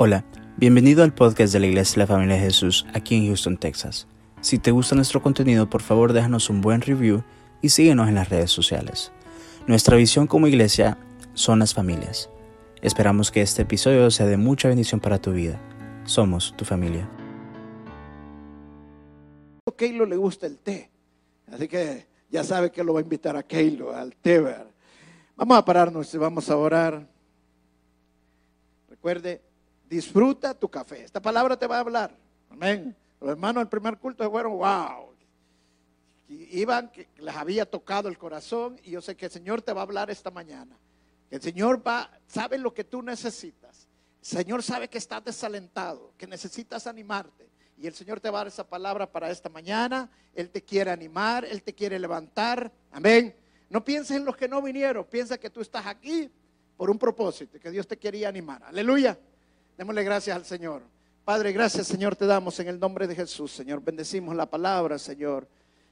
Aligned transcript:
Hola, 0.00 0.24
bienvenido 0.56 1.02
al 1.02 1.12
podcast 1.12 1.52
de 1.52 1.58
la 1.58 1.66
Iglesia 1.66 1.94
de 1.94 1.98
la 1.98 2.06
Familia 2.06 2.36
de 2.36 2.42
Jesús 2.42 2.86
aquí 2.94 3.16
en 3.16 3.26
Houston, 3.26 3.56
Texas. 3.56 4.06
Si 4.40 4.60
te 4.60 4.70
gusta 4.70 4.94
nuestro 4.94 5.20
contenido, 5.20 5.68
por 5.68 5.82
favor 5.82 6.12
déjanos 6.12 6.50
un 6.50 6.60
buen 6.60 6.82
review 6.82 7.24
y 7.62 7.70
síguenos 7.70 8.06
en 8.06 8.14
las 8.14 8.28
redes 8.28 8.52
sociales. 8.52 9.10
Nuestra 9.66 9.96
visión 9.96 10.28
como 10.28 10.46
iglesia 10.46 10.98
son 11.34 11.58
las 11.58 11.74
familias. 11.74 12.30
Esperamos 12.80 13.32
que 13.32 13.42
este 13.42 13.62
episodio 13.62 14.08
sea 14.12 14.26
de 14.26 14.36
mucha 14.36 14.68
bendición 14.68 15.00
para 15.00 15.20
tu 15.20 15.32
vida. 15.32 15.60
Somos 16.04 16.56
tu 16.56 16.64
familia. 16.64 17.10
A 19.66 19.72
Keilo 19.76 20.06
le 20.06 20.16
gusta 20.16 20.46
el 20.46 20.58
té, 20.58 20.92
así 21.50 21.66
que 21.66 22.06
ya 22.30 22.44
sabe 22.44 22.70
que 22.70 22.84
lo 22.84 22.94
va 22.94 23.00
a 23.00 23.02
invitar 23.02 23.36
a 23.36 23.42
Keilo, 23.42 23.92
al 23.92 24.14
té. 24.14 24.40
Vamos 25.34 25.58
a 25.58 25.64
pararnos 25.64 26.14
y 26.14 26.18
vamos 26.18 26.48
a 26.50 26.56
orar. 26.56 27.04
Recuerde, 28.88 29.47
disfruta 29.88 30.54
tu 30.54 30.68
café. 30.68 31.04
Esta 31.04 31.20
palabra 31.20 31.58
te 31.58 31.66
va 31.66 31.76
a 31.76 31.80
hablar. 31.80 32.14
Amén. 32.50 32.94
Los 33.20 33.30
hermanos 33.30 33.62
del 33.62 33.68
primer 33.68 33.98
culto 33.98 34.28
fueron, 34.30 34.52
wow. 34.52 35.08
Iban, 36.28 36.90
que 36.90 37.08
les 37.18 37.34
había 37.34 37.64
tocado 37.64 38.08
el 38.08 38.18
corazón 38.18 38.78
y 38.84 38.90
yo 38.90 39.00
sé 39.00 39.16
que 39.16 39.26
el 39.26 39.32
Señor 39.32 39.62
te 39.62 39.72
va 39.72 39.80
a 39.80 39.84
hablar 39.84 40.10
esta 40.10 40.30
mañana. 40.30 40.76
El 41.30 41.40
Señor 41.40 41.86
va, 41.86 42.10
sabe 42.26 42.58
lo 42.58 42.72
que 42.74 42.84
tú 42.84 43.02
necesitas. 43.02 43.88
El 44.20 44.26
Señor 44.26 44.62
sabe 44.62 44.88
que 44.88 44.98
estás 44.98 45.24
desalentado, 45.24 46.12
que 46.18 46.26
necesitas 46.26 46.86
animarte. 46.86 47.48
Y 47.78 47.86
el 47.86 47.94
Señor 47.94 48.20
te 48.20 48.28
va 48.28 48.38
a 48.38 48.40
dar 48.40 48.48
esa 48.48 48.68
palabra 48.68 49.10
para 49.10 49.30
esta 49.30 49.48
mañana. 49.48 50.10
Él 50.34 50.50
te 50.50 50.62
quiere 50.62 50.90
animar, 50.90 51.44
Él 51.44 51.62
te 51.62 51.74
quiere 51.74 51.98
levantar. 51.98 52.70
Amén. 52.90 53.34
No 53.70 53.84
pienses 53.84 54.16
en 54.16 54.24
los 54.24 54.36
que 54.36 54.48
no 54.48 54.60
vinieron, 54.60 55.04
piensa 55.04 55.38
que 55.38 55.50
tú 55.50 55.60
estás 55.60 55.86
aquí 55.86 56.30
por 56.76 56.90
un 56.90 56.98
propósito, 56.98 57.58
que 57.58 57.70
Dios 57.70 57.86
te 57.86 57.98
quería 57.98 58.28
animar. 58.28 58.62
Aleluya. 58.64 59.18
Démosle 59.78 60.02
gracias 60.02 60.34
al 60.34 60.44
Señor. 60.44 60.82
Padre, 61.24 61.52
gracias 61.52 61.86
Señor 61.86 62.16
te 62.16 62.26
damos 62.26 62.58
en 62.58 62.66
el 62.66 62.80
nombre 62.80 63.06
de 63.06 63.14
Jesús, 63.14 63.52
Señor. 63.52 63.80
Bendecimos 63.80 64.34
la 64.34 64.50
palabra, 64.50 64.98
Señor. 64.98 65.46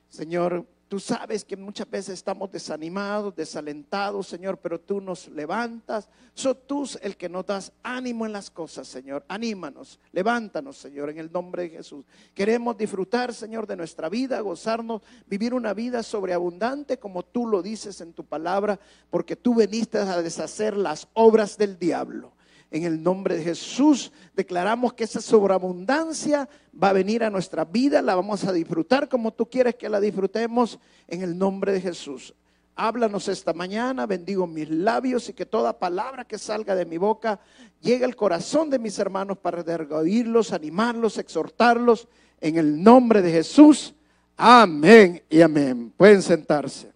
Señor, 0.09 0.67
tú 0.89 0.99
sabes 0.99 1.45
que 1.45 1.57
muchas 1.57 1.89
veces 1.89 2.15
estamos 2.15 2.51
desanimados, 2.51 3.37
desalentados, 3.37 4.27
Señor, 4.27 4.59
pero 4.59 4.81
tú 4.81 5.01
nos 5.01 5.29
levantas. 5.29 6.09
Sos 6.35 6.67
tú 6.67 6.91
el 7.01 7.17
que 7.17 7.29
nos 7.29 7.47
das 7.47 7.73
ánimo 7.85 8.27
en 8.27 8.33
las 8.33 8.51
cosas, 8.51 8.89
Señor. 8.89 9.25
Anímanos, 9.29 10.01
levántanos, 10.11 10.77
Señor, 10.77 11.11
en 11.11 11.19
el 11.19 11.31
nombre 11.31 11.63
de 11.63 11.71
Jesús. 11.71 12.05
Queremos 12.35 12.77
disfrutar, 12.77 13.33
Señor, 13.33 13.69
de 13.69 13.77
nuestra 13.77 14.09
vida, 14.09 14.41
gozarnos, 14.41 15.01
vivir 15.29 15.55
una 15.55 15.75
vida 15.75 16.03
sobreabundante 16.03 16.99
como 16.99 17.23
tú 17.23 17.47
lo 17.47 17.63
dices 17.63 18.01
en 18.01 18.15
tu 18.15 18.25
palabra, 18.25 18.81
porque 19.11 19.37
tú 19.37 19.55
veniste 19.55 19.99
a 19.99 20.23
deshacer 20.23 20.77
las 20.77 21.07
obras 21.13 21.57
del 21.57 21.79
diablo. 21.79 22.36
En 22.77 22.85
el 22.85 23.03
nombre 23.03 23.39
de 23.39 23.43
Jesús 23.43 24.13
declaramos 24.35 24.93
que 24.93 25.05
esa 25.05 25.23
sobreabundancia 25.23 26.47
va 26.71 26.91
a 26.91 26.93
venir 26.93 27.25
a 27.25 27.31
nuestra 27.31 27.65
vida, 27.65 28.03
la 28.03 28.15
vamos 28.15 28.45
a 28.45 28.53
disfrutar 28.53 29.09
como 29.09 29.33
tú 29.33 29.49
quieres 29.49 29.77
que 29.77 29.89
la 29.89 29.99
disfrutemos 29.99 30.79
en 31.09 31.23
el 31.23 31.39
nombre 31.39 31.73
de 31.73 31.81
Jesús. 31.81 32.35
Háblanos 32.75 33.29
esta 33.29 33.55
mañana, 33.55 34.05
bendigo 34.05 34.47
mis 34.47 34.69
labios 34.69 35.31
y 35.31 35.33
que 35.33 35.47
toda 35.47 35.79
palabra 35.79 36.27
que 36.27 36.37
salga 36.37 36.75
de 36.75 36.85
mi 36.85 36.99
boca 36.99 37.41
llegue 37.81 38.05
al 38.05 38.15
corazón 38.15 38.69
de 38.69 38.79
mis 38.79 38.99
hermanos 38.99 39.39
para 39.39 39.65
oírlos, 39.97 40.53
animarlos, 40.53 41.17
exhortarlos 41.17 42.09
en 42.43 42.59
el 42.59 42.83
nombre 42.83 43.23
de 43.23 43.33
Jesús. 43.33 43.95
Amén 44.37 45.23
y 45.31 45.41
amén. 45.41 45.95
Pueden 45.97 46.21
sentarse. 46.21 46.93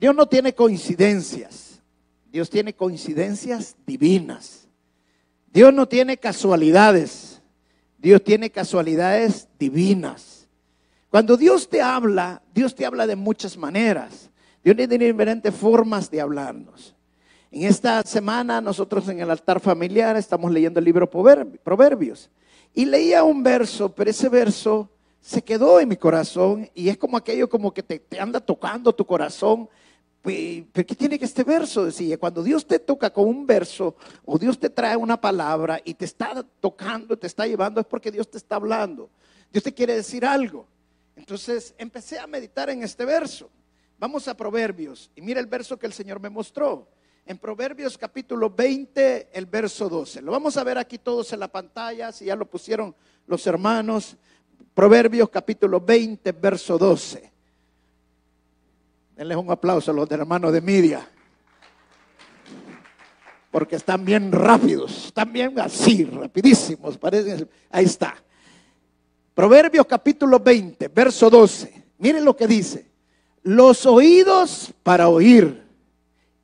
Dios 0.00 0.16
no 0.16 0.26
tiene 0.26 0.52
coincidencias. 0.52 1.63
Dios 2.34 2.50
tiene 2.50 2.74
coincidencias 2.74 3.76
divinas. 3.86 4.66
Dios 5.52 5.72
no 5.72 5.86
tiene 5.86 6.16
casualidades. 6.16 7.40
Dios 7.96 8.24
tiene 8.24 8.50
casualidades 8.50 9.46
divinas. 9.56 10.48
Cuando 11.10 11.36
Dios 11.36 11.68
te 11.68 11.80
habla, 11.80 12.42
Dios 12.52 12.74
te 12.74 12.84
habla 12.86 13.06
de 13.06 13.14
muchas 13.14 13.56
maneras. 13.56 14.30
Dios 14.64 14.76
tiene 14.76 14.98
diferentes 14.98 15.54
formas 15.54 16.10
de 16.10 16.20
hablarnos. 16.20 16.96
En 17.52 17.62
esta 17.62 18.02
semana 18.02 18.60
nosotros 18.60 19.08
en 19.08 19.20
el 19.20 19.30
altar 19.30 19.60
familiar 19.60 20.16
estamos 20.16 20.50
leyendo 20.50 20.80
el 20.80 20.86
libro 20.86 21.08
Proverbios. 21.08 22.30
Y 22.74 22.84
leía 22.84 23.22
un 23.22 23.44
verso, 23.44 23.94
pero 23.94 24.10
ese 24.10 24.28
verso 24.28 24.90
se 25.20 25.40
quedó 25.40 25.78
en 25.78 25.88
mi 25.88 25.96
corazón 25.96 26.68
y 26.74 26.88
es 26.88 26.98
como 26.98 27.16
aquello 27.16 27.48
como 27.48 27.72
que 27.72 27.84
te, 27.84 28.00
te 28.00 28.18
anda 28.18 28.40
tocando 28.40 28.92
tu 28.92 29.06
corazón 29.06 29.68
¿Pero 30.24 30.86
qué 30.86 30.94
tiene 30.94 31.18
que 31.18 31.26
este 31.26 31.44
verso? 31.44 31.84
Decía, 31.84 32.16
cuando 32.16 32.42
Dios 32.42 32.66
te 32.66 32.78
toca 32.78 33.12
con 33.12 33.28
un 33.28 33.46
verso 33.46 33.94
o 34.24 34.38
Dios 34.38 34.58
te 34.58 34.70
trae 34.70 34.96
una 34.96 35.20
palabra 35.20 35.82
y 35.84 35.92
te 35.92 36.06
está 36.06 36.42
tocando, 36.60 37.18
te 37.18 37.26
está 37.26 37.46
llevando, 37.46 37.78
es 37.78 37.86
porque 37.86 38.10
Dios 38.10 38.30
te 38.30 38.38
está 38.38 38.56
hablando. 38.56 39.10
Dios 39.52 39.62
te 39.62 39.74
quiere 39.74 39.94
decir 39.94 40.24
algo. 40.24 40.66
Entonces 41.14 41.74
empecé 41.76 42.18
a 42.18 42.26
meditar 42.26 42.70
en 42.70 42.82
este 42.82 43.04
verso. 43.04 43.50
Vamos 43.98 44.26
a 44.26 44.34
Proverbios 44.34 45.10
y 45.14 45.20
mira 45.20 45.40
el 45.40 45.46
verso 45.46 45.78
que 45.78 45.86
el 45.86 45.92
Señor 45.92 46.20
me 46.20 46.30
mostró. 46.30 46.88
En 47.26 47.36
Proverbios 47.36 47.98
capítulo 47.98 48.48
20, 48.48 49.28
el 49.30 49.44
verso 49.44 49.90
12. 49.90 50.22
Lo 50.22 50.32
vamos 50.32 50.56
a 50.56 50.64
ver 50.64 50.78
aquí 50.78 50.96
todos 50.96 51.34
en 51.34 51.40
la 51.40 51.48
pantalla, 51.48 52.12
si 52.12 52.24
ya 52.24 52.34
lo 52.34 52.48
pusieron 52.48 52.94
los 53.26 53.46
hermanos. 53.46 54.16
Proverbios 54.72 55.28
capítulo 55.28 55.82
20, 55.82 56.32
verso 56.32 56.78
12. 56.78 57.33
Denles 59.16 59.36
un 59.36 59.50
aplauso 59.50 59.92
a 59.92 59.94
los 59.94 60.10
hermanos 60.10 60.52
de 60.52 60.60
Media. 60.60 61.08
Porque 63.50 63.76
están 63.76 64.04
bien 64.04 64.32
rápidos, 64.32 65.06
están 65.06 65.32
bien 65.32 65.58
así, 65.60 66.04
rapidísimos. 66.04 66.98
Parecen, 66.98 67.48
ahí 67.70 67.84
está. 67.84 68.16
Proverbios 69.32 69.86
capítulo 69.86 70.40
20, 70.40 70.88
verso 70.88 71.30
12. 71.30 71.84
Miren 71.98 72.24
lo 72.24 72.36
que 72.36 72.48
dice. 72.48 72.90
Los 73.44 73.86
oídos 73.86 74.72
para 74.82 75.08
oír 75.08 75.62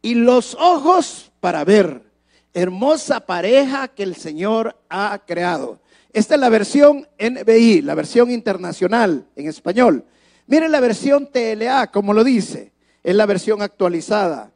y 0.01 0.15
los 0.15 0.55
ojos 0.55 1.33
para 1.41 1.65
ver. 1.65 2.09
Hermosa 2.55 3.27
pareja 3.27 3.89
que 3.89 4.05
el 4.05 4.15
Señor 4.15 4.77
ha 4.89 5.21
creado. 5.27 5.81
Esta 6.13 6.35
es 6.35 6.41
la 6.41 6.49
versión 6.49 7.09
NBI, 7.19 7.83
la 7.83 7.97
versión 7.97 8.31
internacional 8.31 9.27
en 9.35 9.49
español. 9.49 10.05
Miren 10.51 10.73
la 10.73 10.81
versión 10.81 11.29
TLA, 11.29 11.93
como 11.93 12.13
lo 12.13 12.25
dice, 12.25 12.73
es 13.05 13.15
la 13.15 13.25
versión 13.25 13.63
actualizada. 13.63 14.51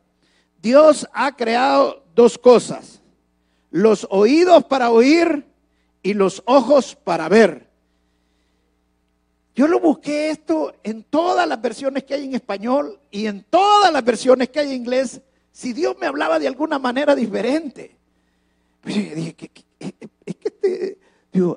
Dios 0.61 1.09
ha 1.13 1.37
creado 1.37 2.03
dos 2.17 2.37
cosas, 2.37 3.01
los 3.71 4.05
oídos 4.11 4.65
para 4.65 4.91
oír 4.91 5.47
y 6.03 6.15
los 6.15 6.43
ojos 6.47 6.97
para 6.97 7.29
ver. 7.29 7.69
Yo 9.55 9.69
lo 9.69 9.79
busqué 9.79 10.31
esto 10.31 10.75
en 10.83 11.05
todas 11.05 11.47
las 11.47 11.63
versiones 11.63 12.03
que 12.03 12.15
hay 12.15 12.25
en 12.25 12.35
español 12.35 12.99
y 13.13 13.27
en 13.27 13.45
todas 13.49 13.93
las 13.93 14.05
versiones 14.05 14.49
que 14.49 14.59
hay 14.59 14.71
en 14.71 14.81
inglés, 14.83 15.21
si 15.53 15.73
Dios 15.73 15.97
me 16.01 16.07
hablaba 16.07 16.41
de 16.41 16.49
alguna 16.49 16.81
manera 16.81 17.15
diferente. 17.15 17.97
Pues 18.81 18.97
dije, 18.97 19.37
es 19.79 20.35
que 20.35 20.49
este, 20.59 20.99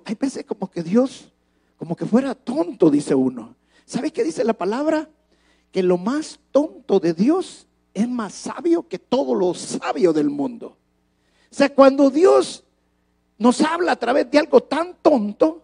hay 0.06 0.14
veces 0.14 0.46
como 0.46 0.70
que 0.70 0.84
Dios, 0.84 1.34
como 1.76 1.96
que 1.96 2.06
fuera 2.06 2.36
tonto, 2.36 2.92
dice 2.92 3.16
uno. 3.16 3.58
¿Sabes 3.88 4.12
qué 4.12 4.26
dice 4.26 4.44
la 4.44 4.54
palabra? 4.54 5.10
Que 5.72 5.82
lo 5.82 5.98
más 5.98 6.42
tonto 6.52 7.00
de 7.00 7.14
Dios 7.14 7.68
es 7.94 8.08
más 8.08 8.34
sabio 8.34 8.86
que 8.86 9.00
todo 9.00 9.34
lo 9.34 9.54
sabio 9.54 10.12
del 10.12 10.30
mundo. 10.30 10.76
O 11.50 11.56
sea, 11.56 11.74
cuando 11.74 12.10
Dios 12.10 12.66
nos 13.38 13.62
habla 13.62 13.94
a 13.94 13.96
través 13.96 14.30
de 14.30 14.40
algo 14.40 14.62
tan 14.62 14.98
tonto, 15.02 15.64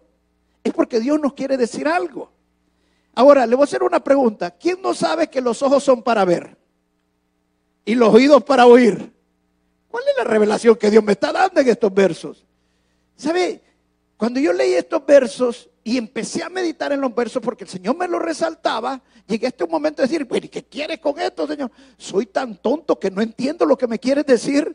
es 0.64 0.72
porque 0.72 1.00
Dios 1.00 1.20
nos 1.20 1.34
quiere 1.34 1.58
decir 1.58 1.86
algo. 1.86 2.30
Ahora, 3.14 3.46
le 3.46 3.56
voy 3.56 3.64
a 3.64 3.64
hacer 3.64 3.82
una 3.82 4.02
pregunta. 4.02 4.50
¿Quién 4.52 4.80
no 4.80 4.94
sabe 4.94 5.28
que 5.28 5.42
los 5.42 5.62
ojos 5.62 5.84
son 5.84 6.02
para 6.02 6.24
ver 6.24 6.56
y 7.84 7.94
los 7.94 8.12
oídos 8.12 8.42
para 8.42 8.64
oír? 8.64 9.12
¿Cuál 9.88 10.04
es 10.08 10.16
la 10.16 10.24
revelación 10.24 10.76
que 10.76 10.90
Dios 10.90 11.04
me 11.04 11.12
está 11.12 11.30
dando 11.30 11.60
en 11.60 11.68
estos 11.68 11.92
versos? 11.92 12.42
¿Sabe? 13.16 13.60
Cuando 14.16 14.40
yo 14.40 14.54
leí 14.54 14.72
estos 14.72 15.04
versos, 15.04 15.68
y 15.86 15.98
empecé 15.98 16.42
a 16.42 16.48
meditar 16.48 16.92
en 16.92 17.00
los 17.02 17.14
versos 17.14 17.42
porque 17.42 17.64
el 17.64 17.70
Señor 17.70 17.94
me 17.94 18.08
lo 18.08 18.18
resaltaba. 18.18 19.02
Llegué 19.26 19.46
a 19.46 19.48
este 19.50 19.66
momento 19.66 20.00
de 20.00 20.08
decir, 20.08 20.26
¿qué 20.50 20.64
quieres 20.64 20.98
con 20.98 21.20
esto, 21.20 21.46
Señor? 21.46 21.70
Soy 21.98 22.24
tan 22.24 22.56
tonto 22.56 22.98
que 22.98 23.10
no 23.10 23.20
entiendo 23.20 23.66
lo 23.66 23.76
que 23.76 23.86
me 23.86 23.98
quieres 23.98 24.24
decir. 24.24 24.74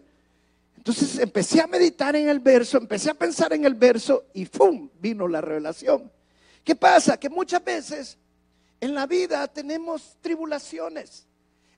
Entonces 0.77 1.17
empecé 1.17 1.61
a 1.61 1.67
meditar 1.67 2.15
en 2.15 2.29
el 2.29 2.39
verso, 2.39 2.77
empecé 2.77 3.09
a 3.09 3.15
pensar 3.15 3.51
en 3.53 3.65
el 3.65 3.73
verso 3.73 4.25
y 4.35 4.45
¡fum! 4.45 4.88
vino 5.01 5.27
la 5.27 5.41
revelación. 5.41 6.11
¿Qué 6.63 6.75
pasa? 6.75 7.17
Que 7.17 7.27
muchas 7.27 7.63
veces 7.63 8.17
en 8.79 8.94
la 8.94 9.07
vida 9.07 9.47
tenemos 9.47 10.15
tribulaciones, 10.21 11.25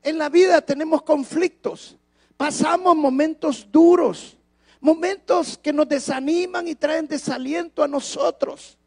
en 0.03 0.17
la 0.17 0.27
vida 0.27 0.61
tenemos 0.61 1.03
conflictos, 1.03 1.95
pasamos 2.35 2.97
momentos 2.97 3.65
duros, 3.71 4.37
momentos 4.81 5.57
que 5.57 5.71
nos 5.71 5.87
desaniman 5.87 6.67
y 6.67 6.75
traen 6.75 7.07
desaliento 7.07 7.81
a 7.81 7.87
nosotros. 7.87 8.77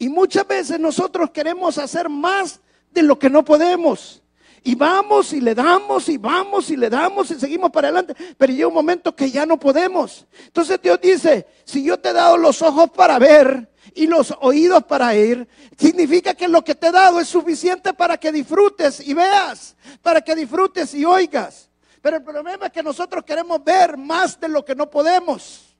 Y 0.00 0.08
muchas 0.08 0.48
veces 0.48 0.80
nosotros 0.80 1.30
queremos 1.30 1.76
hacer 1.76 2.08
más 2.08 2.58
de 2.90 3.02
lo 3.02 3.18
que 3.18 3.28
no 3.28 3.44
podemos. 3.44 4.22
Y 4.64 4.74
vamos 4.74 5.34
y 5.34 5.42
le 5.42 5.54
damos 5.54 6.08
y 6.08 6.16
vamos 6.16 6.70
y 6.70 6.76
le 6.78 6.88
damos 6.88 7.30
y 7.30 7.38
seguimos 7.38 7.70
para 7.70 7.88
adelante. 7.88 8.14
Pero 8.38 8.50
llega 8.50 8.66
un 8.66 8.72
momento 8.72 9.14
que 9.14 9.30
ya 9.30 9.44
no 9.44 9.60
podemos. 9.60 10.26
Entonces 10.46 10.80
Dios 10.82 10.98
dice, 11.02 11.46
si 11.66 11.84
yo 11.84 11.98
te 11.98 12.08
he 12.08 12.12
dado 12.14 12.38
los 12.38 12.62
ojos 12.62 12.88
para 12.88 13.18
ver 13.18 13.70
y 13.94 14.06
los 14.06 14.34
oídos 14.40 14.84
para 14.84 15.14
ir, 15.14 15.46
significa 15.76 16.32
que 16.32 16.48
lo 16.48 16.64
que 16.64 16.74
te 16.74 16.86
he 16.86 16.92
dado 16.92 17.20
es 17.20 17.28
suficiente 17.28 17.92
para 17.92 18.16
que 18.16 18.32
disfrutes 18.32 19.06
y 19.06 19.12
veas, 19.12 19.76
para 20.00 20.22
que 20.22 20.34
disfrutes 20.34 20.94
y 20.94 21.04
oigas. 21.04 21.68
Pero 22.00 22.16
el 22.16 22.22
problema 22.22 22.66
es 22.66 22.72
que 22.72 22.82
nosotros 22.82 23.22
queremos 23.22 23.62
ver 23.62 23.98
más 23.98 24.40
de 24.40 24.48
lo 24.48 24.64
que 24.64 24.74
no 24.74 24.88
podemos. 24.88 25.76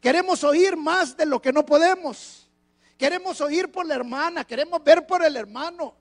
Queremos 0.00 0.44
oír 0.44 0.76
más 0.76 1.16
de 1.16 1.26
lo 1.26 1.42
que 1.42 1.52
no 1.52 1.66
podemos. 1.66 2.45
Queremos 2.96 3.40
oír 3.40 3.70
por 3.70 3.86
la 3.86 3.94
hermana, 3.94 4.44
queremos 4.44 4.82
ver 4.82 5.06
por 5.06 5.22
el 5.22 5.36
hermano. 5.36 5.94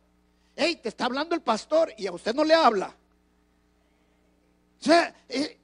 Hey, 0.56 0.80
te 0.82 0.90
está 0.90 1.06
hablando 1.06 1.36
el 1.36 1.42
pastor 1.42 1.94
y 1.98 2.08
a 2.08 2.14
usted 2.14 2.34
no 2.34 2.44
le 2.44 2.54
habla. 2.54 2.96
O 4.80 4.84
sea, 4.84 5.14
eh, 5.28 5.60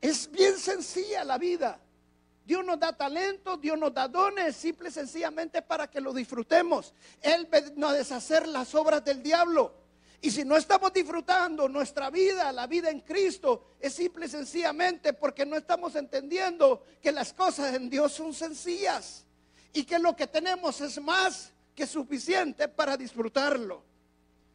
es 0.00 0.30
bien 0.30 0.58
sencilla 0.58 1.24
la 1.24 1.38
vida. 1.38 1.80
Dios 2.44 2.62
nos 2.62 2.78
da 2.78 2.94
talento, 2.94 3.56
Dios 3.56 3.78
nos 3.78 3.94
da 3.94 4.06
dones, 4.06 4.54
simple 4.54 4.90
y 4.90 4.92
sencillamente 4.92 5.62
para 5.62 5.88
que 5.88 6.02
lo 6.02 6.12
disfrutemos. 6.12 6.92
Él 7.22 7.48
no 7.76 7.88
a 7.88 7.94
deshacer 7.94 8.46
las 8.46 8.74
obras 8.74 9.02
del 9.02 9.22
diablo. 9.22 9.72
Y 10.20 10.30
si 10.30 10.44
no 10.44 10.56
estamos 10.56 10.92
disfrutando 10.92 11.68
nuestra 11.68 12.10
vida, 12.10 12.52
la 12.52 12.66
vida 12.66 12.90
en 12.90 13.00
Cristo, 13.00 13.76
es 13.80 13.94
simple 13.94 14.26
y 14.26 14.28
sencillamente 14.28 15.14
porque 15.14 15.46
no 15.46 15.56
estamos 15.56 15.94
entendiendo 15.96 16.82
que 17.00 17.12
las 17.12 17.32
cosas 17.32 17.74
en 17.74 17.88
Dios 17.88 18.12
son 18.12 18.34
sencillas 18.34 19.24
y 19.74 19.84
que 19.84 19.98
lo 19.98 20.14
que 20.14 20.28
tenemos 20.28 20.80
es 20.80 21.02
más 21.02 21.52
que 21.74 21.86
suficiente 21.86 22.68
para 22.68 22.96
disfrutarlo. 22.96 23.82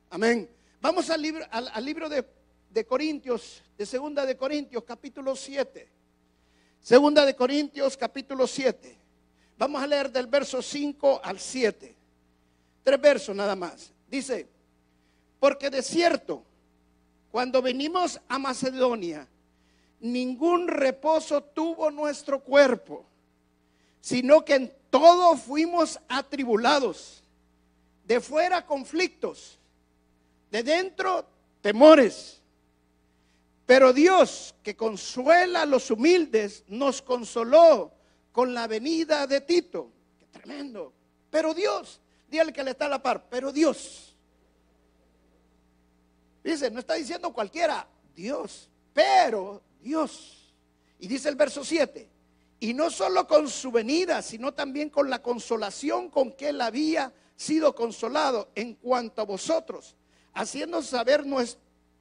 Amén. 0.10 0.50
Vamos 0.82 1.10
al 1.10 1.22
libro, 1.22 1.46
al, 1.52 1.86
libro 1.86 2.08
de, 2.08 2.26
de, 2.70 2.86
Corintios, 2.86 3.62
de 3.78 3.86
Segunda 3.86 4.26
de 4.26 4.38
Corintios, 4.38 4.84
capítulo 4.86 5.36
7. 5.36 5.90
Segunda 6.82 7.26
de 7.26 7.36
Corintios, 7.36 7.98
capítulo 7.98 8.48
7. 8.48 8.98
Vamos 9.58 9.84
a 9.84 9.88
leer 9.88 10.10
del 10.10 10.28
verso 10.28 10.62
5 10.62 11.20
al 11.22 11.38
7. 11.38 11.96
Tres 12.82 13.02
versos 13.02 13.36
nada 13.36 13.58
más. 13.58 13.92
Dice, 14.10 14.48
porque 15.38 15.70
de 15.70 15.84
cierto, 15.84 16.46
cuando 17.30 17.62
venimos 17.62 18.22
a 18.30 18.40
Macedonia, 18.40 19.28
ningún 20.00 20.70
reposo 20.70 21.44
tuvo 21.44 21.92
nuestro 21.92 22.42
cuerpo, 22.42 23.06
sino 24.00 24.46
que 24.46 24.56
en 24.56 24.79
todo 24.90 25.38
fuimos 25.38 26.00
atribulados, 26.08 27.24
de 28.06 28.20
fuera 28.20 28.66
conflictos 28.66 29.60
de 30.52 30.64
dentro, 30.64 31.26
temores. 31.62 32.42
Pero 33.66 33.94
Dios, 33.94 34.56
que 34.64 34.76
consuela 34.76 35.62
a 35.62 35.66
los 35.66 35.92
humildes, 35.92 36.64
nos 36.68 37.02
consoló 37.02 37.92
con 38.32 38.54
la 38.54 38.68
venida 38.68 39.28
de 39.28 39.42
Tito. 39.42 39.92
Qué 40.18 40.26
tremendo. 40.26 40.92
Pero 41.30 41.54
Dios, 41.54 42.00
dígale 42.30 42.52
que 42.52 42.64
le 42.64 42.72
está 42.72 42.86
a 42.86 42.90
la 42.90 43.02
par, 43.02 43.28
pero 43.30 43.52
Dios. 43.52 44.16
Dice, 46.44 46.72
no 46.72 46.80
está 46.80 46.96
diciendo 46.96 47.32
cualquiera, 47.32 47.88
Dios, 48.16 48.70
pero 48.94 49.62
Dios. 49.82 50.52
Y 51.00 51.08
dice 51.08 51.30
el 51.30 51.36
verso 51.36 51.64
7, 51.64 52.10
y 52.60 52.74
no 52.74 52.90
solo 52.90 53.28
con 53.28 53.48
su 53.48 53.72
venida, 53.72 54.22
sino 54.22 54.54
también 54.54 54.90
con 54.90 55.10
la 55.10 55.22
consolación 55.22 56.10
con 56.10 56.34
que 56.34 56.50
él 56.50 56.62
había 56.62 57.14
sido 57.36 57.74
consolado 57.74 58.50
en 58.56 58.76
cuanto 58.76 59.22
a 59.22 59.26
vosotros 59.26 59.96
haciendo 60.34 60.82
saber, 60.82 61.26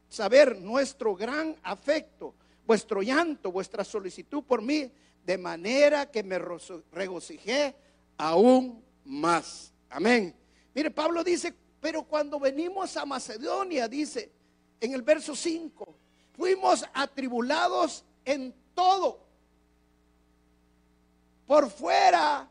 saber 0.08 0.58
nuestro 0.60 1.14
gran 1.14 1.56
afecto, 1.62 2.34
vuestro 2.66 3.02
llanto, 3.02 3.50
vuestra 3.50 3.84
solicitud 3.84 4.42
por 4.44 4.62
mí, 4.62 4.90
de 5.24 5.38
manera 5.38 6.10
que 6.10 6.22
me 6.22 6.38
regocijé 6.92 7.74
aún 8.16 8.82
más. 9.04 9.72
Amén. 9.90 10.34
Mire, 10.74 10.90
Pablo 10.90 11.24
dice, 11.24 11.54
pero 11.80 12.04
cuando 12.04 12.38
venimos 12.38 12.96
a 12.96 13.04
Macedonia, 13.04 13.88
dice 13.88 14.30
en 14.80 14.92
el 14.92 15.02
verso 15.02 15.34
5, 15.34 15.96
fuimos 16.32 16.84
atribulados 16.94 18.04
en 18.24 18.54
todo. 18.74 19.27
Por 21.48 21.70
fuera 21.70 22.46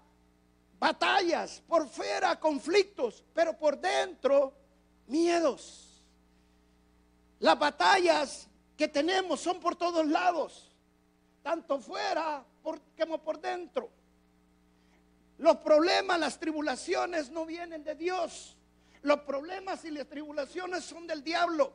batallas, 0.80 1.62
por 1.68 1.88
fuera 1.88 2.40
conflictos, 2.40 3.24
pero 3.32 3.56
por 3.56 3.80
dentro 3.80 4.54
miedos. 5.06 6.04
Las 7.40 7.60
batallas 7.60 8.48
que 8.76 8.88
tenemos 8.88 9.40
son 9.40 9.60
por 9.60 9.76
todos 9.76 10.08
lados, 10.08 10.76
tanto 11.44 11.80
fuera 11.80 12.44
como 12.98 13.20
por 13.20 13.40
dentro. 13.40 13.88
Los 15.38 15.58
problemas, 15.58 16.20
las 16.20 16.40
tribulaciones 16.40 17.30
no 17.30 17.46
vienen 17.46 17.84
de 17.84 17.94
Dios. 17.94 18.58
Los 19.04 19.20
problemas 19.20 19.86
y 19.86 19.92
las 19.92 20.08
tribulaciones 20.08 20.84
son 20.84 21.06
del 21.06 21.24
diablo. 21.24 21.72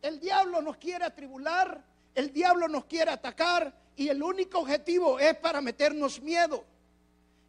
El 0.00 0.20
diablo 0.20 0.62
nos 0.62 0.76
quiere 0.76 1.04
atribular, 1.06 1.82
el 2.14 2.32
diablo 2.32 2.68
nos 2.68 2.84
quiere 2.84 3.10
atacar 3.10 3.81
y 3.96 4.08
el 4.08 4.22
único 4.22 4.60
objetivo 4.60 5.18
es 5.18 5.36
para 5.36 5.60
meternos 5.60 6.20
miedo. 6.20 6.64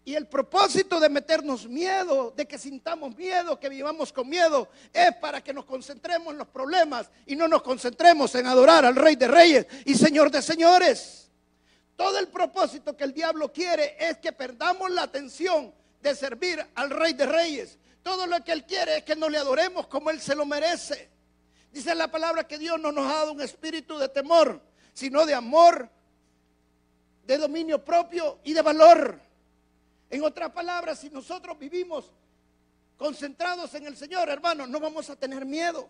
Y 0.05 0.15
el 0.15 0.27
propósito 0.27 0.99
de 0.99 1.07
meternos 1.07 1.65
miedo, 1.67 2.33
de 2.35 2.45
que 2.45 2.57
sintamos 2.57 3.15
miedo, 3.15 3.57
que 3.57 3.69
vivamos 3.69 4.11
con 4.11 4.27
miedo, 4.27 4.67
es 4.91 5.15
para 5.15 5.41
que 5.41 5.53
nos 5.53 5.63
concentremos 5.63 6.33
en 6.33 6.39
los 6.39 6.47
problemas 6.49 7.09
y 7.25 7.37
no 7.37 7.47
nos 7.47 7.61
concentremos 7.61 8.35
en 8.35 8.47
adorar 8.47 8.83
al 8.83 8.95
Rey 8.95 9.15
de 9.15 9.29
Reyes 9.29 9.65
y 9.85 9.95
Señor 9.95 10.29
de 10.29 10.41
Señores. 10.41 11.31
Todo 11.95 12.19
el 12.19 12.27
propósito 12.27 12.97
que 12.97 13.05
el 13.05 13.13
diablo 13.13 13.53
quiere 13.53 13.95
es 13.97 14.17
que 14.17 14.33
perdamos 14.33 14.91
la 14.91 15.03
atención 15.03 15.73
de 16.01 16.15
servir 16.15 16.65
al 16.75 16.89
Rey 16.89 17.13
de 17.13 17.25
Reyes. 17.25 17.77
Todo 18.01 18.27
lo 18.27 18.43
que 18.43 18.51
él 18.51 18.65
quiere 18.65 18.97
es 18.97 19.03
que 19.03 19.15
no 19.15 19.29
le 19.29 19.37
adoremos 19.37 19.87
como 19.87 20.09
él 20.09 20.19
se 20.19 20.35
lo 20.35 20.45
merece. 20.45 21.09
Dice 21.71 21.95
la 21.95 22.11
palabra 22.11 22.45
que 22.45 22.57
Dios 22.57 22.77
no 22.79 22.91
nos 22.91 23.09
ha 23.09 23.15
dado 23.15 23.31
un 23.31 23.41
espíritu 23.41 23.97
de 23.97 24.09
temor, 24.09 24.61
sino 24.93 25.25
de 25.25 25.33
amor, 25.33 25.89
de 27.25 27.37
dominio 27.37 27.83
propio 27.83 28.39
y 28.43 28.53
de 28.53 28.61
valor. 28.61 29.19
En 30.09 30.23
otras 30.23 30.51
palabras, 30.51 30.99
si 30.99 31.09
nosotros 31.09 31.57
vivimos 31.57 32.11
concentrados 32.97 33.73
en 33.73 33.87
el 33.87 33.97
Señor, 33.97 34.29
hermanos, 34.29 34.69
no 34.69 34.79
vamos 34.79 35.09
a 35.09 35.15
tener 35.15 35.45
miedo. 35.45 35.89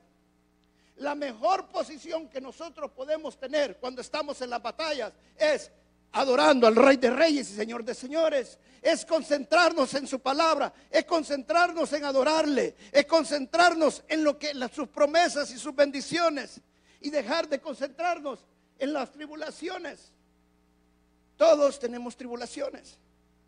La 0.98 1.16
mejor 1.16 1.68
posición 1.68 2.30
que 2.30 2.40
nosotros 2.40 2.92
podemos 2.92 3.38
tener 3.38 3.78
cuando 3.78 4.02
estamos 4.02 4.40
en 4.42 4.50
las 4.50 4.62
batallas 4.62 5.12
es 5.36 5.72
adorando 6.12 6.68
al 6.68 6.76
Rey 6.76 6.98
de 6.98 7.10
Reyes 7.10 7.50
y 7.50 7.56
Señor 7.56 7.84
de 7.84 7.94
Señores. 7.94 8.58
Es 8.82 9.06
concentrarnos 9.06 9.94
en 9.96 10.08
su 10.08 10.20
palabra, 10.20 10.74
es 10.90 11.06
concentrarnos 11.06 11.92
en 11.94 12.06
adorarle, 12.06 12.76
es 12.92 13.06
concentrarnos 13.06 14.04
en 14.08 14.24
lo 14.24 14.38
que 14.38 14.54
sus 14.74 14.88
promesas 14.90 15.50
y 15.52 15.58
sus 15.58 15.76
bendiciones 15.76 16.62
y 17.02 17.10
dejar 17.10 17.50
de 17.50 17.60
concentrarnos 17.60 18.40
en 18.78 18.94
las 18.94 19.12
tribulaciones. 19.12 20.13
Todos 21.38 21.80
tenemos 21.80 22.16
tribulaciones. 22.16 22.98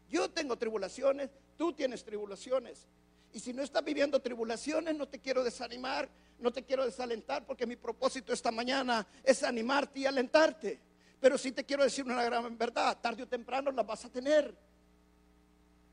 Yo 0.10 0.30
tengo 0.30 0.58
tribulaciones, 0.58 1.30
tú 1.58 1.74
tienes 1.74 2.04
tribulaciones. 2.04 2.86
Y 3.34 3.40
si 3.40 3.54
no 3.54 3.64
estás 3.64 3.84
viviendo 3.84 4.22
tribulaciones, 4.22 4.96
no 4.96 5.08
te 5.08 5.20
quiero 5.20 5.44
desanimar, 5.44 6.08
no 6.40 6.52
te 6.52 6.64
quiero 6.64 6.86
desalentar, 6.86 7.46
porque 7.46 7.66
mi 7.66 7.76
propósito 7.76 8.32
esta 8.32 8.52
mañana 8.52 9.06
es 9.24 9.44
animarte 9.44 10.00
y 10.00 10.06
alentarte. 10.06 10.80
Pero 11.20 11.38
sí 11.38 11.52
te 11.52 11.64
quiero 11.66 11.84
decir 11.84 12.06
una 12.06 12.24
gran 12.24 12.58
verdad, 12.58 12.98
tarde 13.02 13.24
o 13.24 13.28
temprano 13.28 13.72
las 13.72 13.86
vas 13.86 14.06
a 14.06 14.10
tener. 14.10 14.56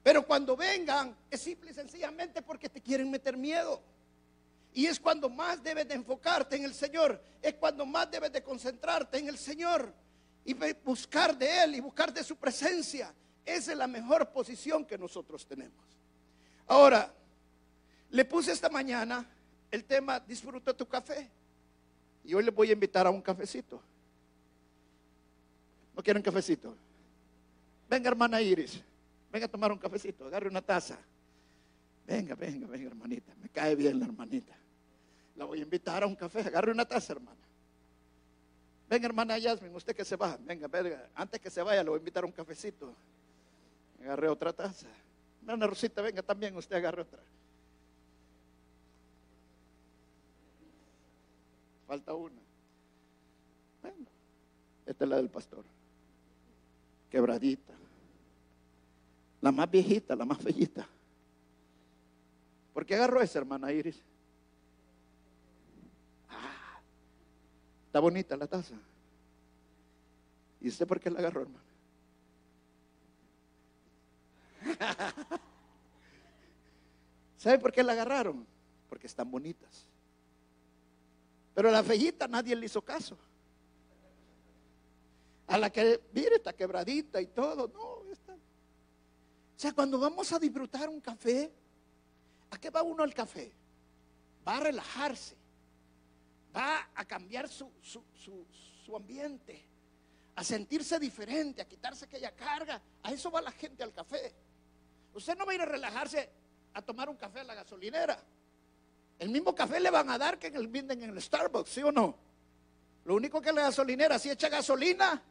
Pero 0.02 0.26
cuando 0.26 0.56
vengan, 0.56 1.16
es 1.30 1.40
simple 1.40 1.70
y 1.70 1.74
sencillamente 1.74 2.42
porque 2.42 2.68
te 2.68 2.80
quieren 2.80 3.10
meter 3.10 3.36
miedo. 3.36 3.80
Y 4.74 4.86
es 4.86 4.98
cuando 4.98 5.28
más 5.28 5.62
debes 5.62 5.86
de 5.86 5.94
enfocarte 5.94 6.56
en 6.56 6.64
el 6.64 6.74
Señor, 6.74 7.20
es 7.40 7.54
cuando 7.54 7.84
más 7.84 8.10
debes 8.10 8.32
de 8.32 8.42
concentrarte 8.42 9.18
en 9.18 9.28
el 9.28 9.38
Señor 9.38 9.92
y 10.44 10.54
buscar 10.84 11.36
de 11.36 11.64
Él 11.64 11.76
y 11.76 11.80
buscar 11.80 12.12
de 12.12 12.24
su 12.24 12.36
presencia 12.36 13.14
esa 13.44 13.72
es 13.72 13.78
la 13.78 13.86
mejor 13.86 14.30
posición 14.30 14.84
que 14.84 14.96
nosotros 14.96 15.46
tenemos. 15.46 15.84
Ahora, 16.66 17.12
le 18.10 18.24
puse 18.24 18.52
esta 18.52 18.68
mañana 18.68 19.26
el 19.70 19.84
tema 19.84 20.20
disfruta 20.20 20.74
tu 20.74 20.86
café. 20.86 21.28
Y 22.24 22.34
hoy 22.34 22.44
les 22.44 22.54
voy 22.54 22.70
a 22.70 22.72
invitar 22.72 23.06
a 23.06 23.10
un 23.10 23.20
cafecito. 23.20 23.82
¿No 25.96 26.02
quieren 26.02 26.22
cafecito? 26.22 26.76
Venga, 27.90 28.08
hermana 28.08 28.40
Iris. 28.40 28.80
Venga 29.32 29.46
a 29.46 29.48
tomar 29.48 29.72
un 29.72 29.78
cafecito. 29.78 30.26
Agarre 30.26 30.48
una 30.48 30.62
taza. 30.62 30.96
Venga, 32.06 32.34
venga, 32.34 32.66
venga, 32.66 32.86
hermanita. 32.86 33.34
Me 33.42 33.48
cae 33.48 33.74
bien 33.74 33.98
la 33.98 34.06
hermanita. 34.06 34.54
La 35.36 35.46
voy 35.46 35.58
a 35.58 35.62
invitar 35.62 36.04
a 36.04 36.06
un 36.06 36.14
café. 36.14 36.40
Agarre 36.40 36.70
una 36.70 36.84
taza, 36.84 37.14
hermana. 37.14 37.40
Venga, 38.92 39.06
hermana 39.06 39.38
Yasmin, 39.38 39.74
usted 39.74 39.96
que 39.96 40.04
se 40.04 40.16
va. 40.16 40.36
Venga, 40.38 40.68
venga. 40.68 41.08
Antes 41.14 41.40
que 41.40 41.48
se 41.48 41.62
vaya, 41.62 41.82
le 41.82 41.88
voy 41.88 41.96
a 41.96 42.00
invitar 42.00 42.24
a 42.24 42.26
un 42.26 42.32
cafecito. 42.32 42.94
Agarré 44.02 44.28
otra 44.28 44.52
taza. 44.52 44.86
Ana 45.48 45.66
Rosita, 45.66 46.02
venga 46.02 46.22
también, 46.22 46.54
usted 46.54 46.76
agarre 46.76 47.00
otra. 47.00 47.18
falta 51.86 52.12
una. 52.12 52.40
Bueno, 53.80 54.06
esta 54.84 55.04
es 55.04 55.10
la 55.10 55.16
del 55.16 55.30
pastor. 55.30 55.64
Quebradita. 57.10 57.72
La 59.40 59.52
más 59.52 59.70
viejita, 59.70 60.14
la 60.14 60.26
más 60.26 60.44
bellita. 60.44 60.86
¿Por 62.74 62.84
qué 62.84 62.96
agarró 62.96 63.22
esa 63.22 63.38
hermana 63.38 63.72
Iris? 63.72 64.02
Está 67.92 68.00
bonita 68.00 68.34
la 68.38 68.46
taza. 68.46 68.74
¿Y 70.62 70.68
usted 70.68 70.86
por 70.86 70.98
qué 70.98 71.10
la 71.10 71.18
agarró, 71.18 71.42
hermano? 71.42 71.64
¿Sabe 77.36 77.58
por 77.58 77.70
qué 77.70 77.82
la 77.82 77.92
agarraron? 77.92 78.46
Porque 78.88 79.06
están 79.06 79.30
bonitas. 79.30 79.84
Pero 81.54 81.68
a 81.68 81.72
la 81.72 81.82
fellita 81.82 82.26
nadie 82.26 82.56
le 82.56 82.64
hizo 82.64 82.80
caso. 82.80 83.18
A 85.48 85.58
la 85.58 85.68
que, 85.68 86.00
mire, 86.14 86.36
está 86.36 86.54
quebradita 86.54 87.20
y 87.20 87.26
todo. 87.26 87.68
No, 87.68 88.10
está. 88.10 88.32
O 88.32 88.38
sea, 89.54 89.74
cuando 89.74 89.98
vamos 89.98 90.32
a 90.32 90.38
disfrutar 90.38 90.88
un 90.88 91.02
café, 91.02 91.52
¿a 92.52 92.56
qué 92.56 92.70
va 92.70 92.82
uno 92.82 93.02
al 93.02 93.12
café? 93.12 93.52
Va 94.48 94.56
a 94.56 94.60
relajarse. 94.60 95.41
Va 96.54 96.90
a 96.94 97.04
cambiar 97.04 97.48
su, 97.48 97.70
su 97.82 98.96
ambiente. 98.96 99.68
A 100.34 100.44
sentirse 100.44 100.98
diferente, 100.98 101.60
a 101.60 101.68
quitarse 101.68 102.06
aquella 102.06 102.34
carga. 102.34 102.80
A 103.02 103.12
eso 103.12 103.30
va 103.30 103.40
la 103.40 103.52
gente 103.52 103.82
al 103.82 103.92
café. 103.92 104.32
Usted 105.14 105.36
no 105.36 105.44
va 105.44 105.52
a 105.52 105.54
ir 105.54 105.60
a 105.62 105.66
relajarse 105.66 106.28
a 106.74 106.82
tomar 106.82 107.08
un 107.08 107.16
café 107.16 107.40
a 107.40 107.44
la 107.44 107.54
gasolinera. 107.54 108.18
El 109.18 109.28
mismo 109.28 109.54
café 109.54 109.78
le 109.78 109.90
van 109.90 110.10
a 110.10 110.18
dar 110.18 110.38
que 110.38 110.48
en 110.48 110.56
en 110.76 111.02
el 111.02 111.22
Starbucks, 111.22 111.70
¿sí 111.70 111.82
o 111.82 111.92
no? 111.92 112.16
Lo 113.04 113.14
único 113.14 113.40
que 113.40 113.52
la 113.52 113.62
gasolinera, 113.62 114.18
si 114.18 114.30
echa 114.30 114.48
gasolina, 114.48 115.22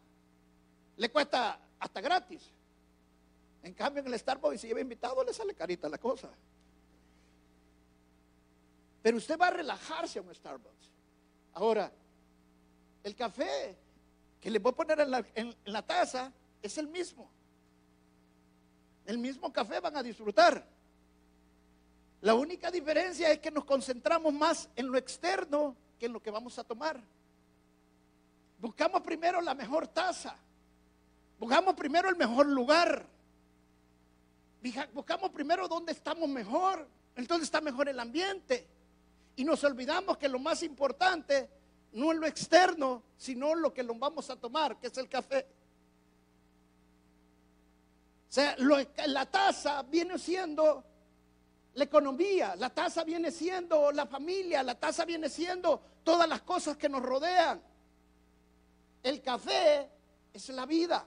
le 0.97 1.09
cuesta 1.09 1.59
hasta 1.79 2.01
gratis. 2.01 2.41
En 3.63 3.73
cambio, 3.73 4.01
en 4.01 4.07
el 4.07 4.19
Starbucks, 4.19 4.61
si 4.61 4.67
lleva 4.67 4.81
invitado, 4.81 5.23
le 5.23 5.33
sale 5.33 5.55
carita 5.55 5.89
la 5.89 5.97
cosa. 5.97 6.29
Pero 9.01 9.17
usted 9.17 9.37
va 9.37 9.47
a 9.47 9.51
relajarse 9.51 10.19
a 10.19 10.21
un 10.21 10.33
Starbucks. 10.33 10.90
Ahora, 11.53 11.91
el 13.03 13.15
café 13.15 13.75
que 14.39 14.49
le 14.49 14.59
voy 14.59 14.71
a 14.71 14.75
poner 14.75 14.99
en 14.99 15.11
la, 15.11 15.25
en 15.35 15.55
la 15.65 15.81
taza 15.81 16.31
es 16.61 16.77
el 16.77 16.87
mismo. 16.87 17.29
El 19.05 19.17
mismo 19.17 19.51
café 19.51 19.79
van 19.79 19.97
a 19.97 20.03
disfrutar. 20.03 20.65
La 22.21 22.35
única 22.35 22.69
diferencia 22.69 23.31
es 23.31 23.39
que 23.39 23.51
nos 23.51 23.65
concentramos 23.65 24.33
más 24.33 24.69
en 24.75 24.91
lo 24.91 24.97
externo 24.97 25.75
que 25.99 26.05
en 26.05 26.13
lo 26.13 26.21
que 26.21 26.31
vamos 26.31 26.57
a 26.59 26.63
tomar. 26.63 27.01
Buscamos 28.59 29.01
primero 29.01 29.41
la 29.41 29.55
mejor 29.55 29.87
taza. 29.87 30.35
Buscamos 31.39 31.73
primero 31.73 32.09
el 32.09 32.15
mejor 32.15 32.45
lugar. 32.45 33.05
Buscamos 34.93 35.31
primero 35.31 35.67
dónde 35.67 35.91
estamos 35.91 36.29
mejor. 36.29 36.87
Entonces 37.15 37.45
está 37.45 37.59
mejor 37.59 37.89
el 37.89 37.99
ambiente. 37.99 38.67
Y 39.35 39.43
nos 39.43 39.63
olvidamos 39.63 40.17
que 40.17 40.27
lo 40.27 40.39
más 40.39 40.63
importante 40.63 41.49
no 41.93 42.11
es 42.11 42.17
lo 42.17 42.27
externo, 42.27 43.03
sino 43.17 43.55
lo 43.55 43.73
que 43.73 43.83
lo 43.83 43.95
vamos 43.95 44.29
a 44.29 44.35
tomar, 44.35 44.79
que 44.79 44.87
es 44.87 44.97
el 44.97 45.09
café. 45.09 45.45
O 48.29 48.33
sea, 48.33 48.55
la 49.07 49.25
taza 49.25 49.83
viene 49.83 50.17
siendo 50.17 50.83
la 51.73 51.83
economía, 51.83 52.55
la 52.55 52.69
tasa 52.69 53.03
viene 53.03 53.31
siendo 53.31 53.91
la 53.91 54.05
familia, 54.05 54.63
la 54.63 54.75
tasa 54.75 55.05
viene 55.05 55.29
siendo 55.29 55.81
todas 56.03 56.27
las 56.27 56.41
cosas 56.41 56.77
que 56.77 56.89
nos 56.89 57.01
rodean. 57.01 57.61
El 59.03 59.21
café 59.21 59.89
es 60.33 60.49
la 60.49 60.65
vida. 60.65 61.05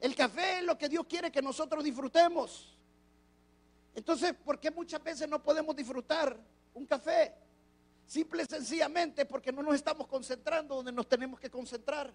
El 0.00 0.14
café 0.14 0.58
es 0.58 0.64
lo 0.64 0.76
que 0.76 0.88
Dios 0.88 1.06
quiere 1.08 1.30
que 1.30 1.42
nosotros 1.42 1.82
disfrutemos. 1.84 2.76
Entonces, 3.94 4.34
¿por 4.34 4.58
qué 4.58 4.70
muchas 4.70 5.02
veces 5.02 5.28
no 5.28 5.42
podemos 5.42 5.76
disfrutar 5.76 6.36
un 6.74 6.86
café? 6.86 7.34
Simple 8.06 8.42
y 8.42 8.46
sencillamente 8.46 9.24
porque 9.24 9.50
no 9.50 9.62
nos 9.62 9.74
estamos 9.74 10.06
concentrando 10.06 10.76
donde 10.76 10.92
nos 10.92 11.08
tenemos 11.08 11.40
que 11.40 11.50
concentrar. 11.50 12.12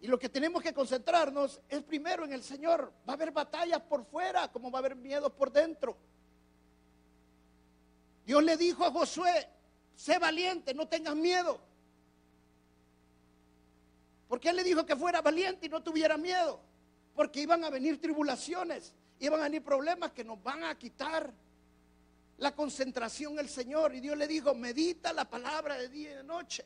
Y 0.00 0.06
lo 0.06 0.18
que 0.18 0.28
tenemos 0.28 0.62
que 0.62 0.72
concentrarnos 0.72 1.60
es 1.68 1.82
primero 1.82 2.24
en 2.24 2.32
el 2.32 2.42
Señor. 2.42 2.92
Va 3.08 3.14
a 3.14 3.16
haber 3.16 3.32
batallas 3.32 3.80
por 3.80 4.04
fuera, 4.04 4.48
como 4.52 4.70
va 4.70 4.78
a 4.78 4.80
haber 4.80 4.94
miedo 4.94 5.34
por 5.34 5.50
dentro. 5.50 5.96
Dios 8.24 8.42
le 8.42 8.56
dijo 8.56 8.84
a 8.84 8.90
Josué, 8.90 9.48
sé 9.94 10.18
valiente, 10.18 10.74
no 10.74 10.86
tengas 10.86 11.16
miedo. 11.16 11.58
Porque 14.28 14.50
Él 14.50 14.56
le 14.56 14.64
dijo 14.64 14.84
que 14.84 14.96
fuera 14.96 15.22
valiente 15.22 15.66
y 15.66 15.68
no 15.68 15.82
tuviera 15.82 16.16
miedo. 16.16 16.60
Porque 17.14 17.40
iban 17.40 17.64
a 17.64 17.70
venir 17.70 18.00
tribulaciones, 18.00 18.94
iban 19.20 19.40
a 19.40 19.44
venir 19.44 19.62
problemas 19.62 20.12
que 20.12 20.24
nos 20.24 20.42
van 20.42 20.64
a 20.64 20.76
quitar 20.76 21.32
la 22.38 22.54
concentración 22.54 23.38
el 23.38 23.48
Señor. 23.48 23.94
Y 23.94 24.00
Dios 24.00 24.16
le 24.16 24.26
dijo, 24.26 24.54
medita 24.54 25.12
la 25.12 25.28
palabra 25.28 25.76
de 25.76 25.88
día 25.88 26.12
y 26.12 26.14
de 26.16 26.24
noche. 26.24 26.64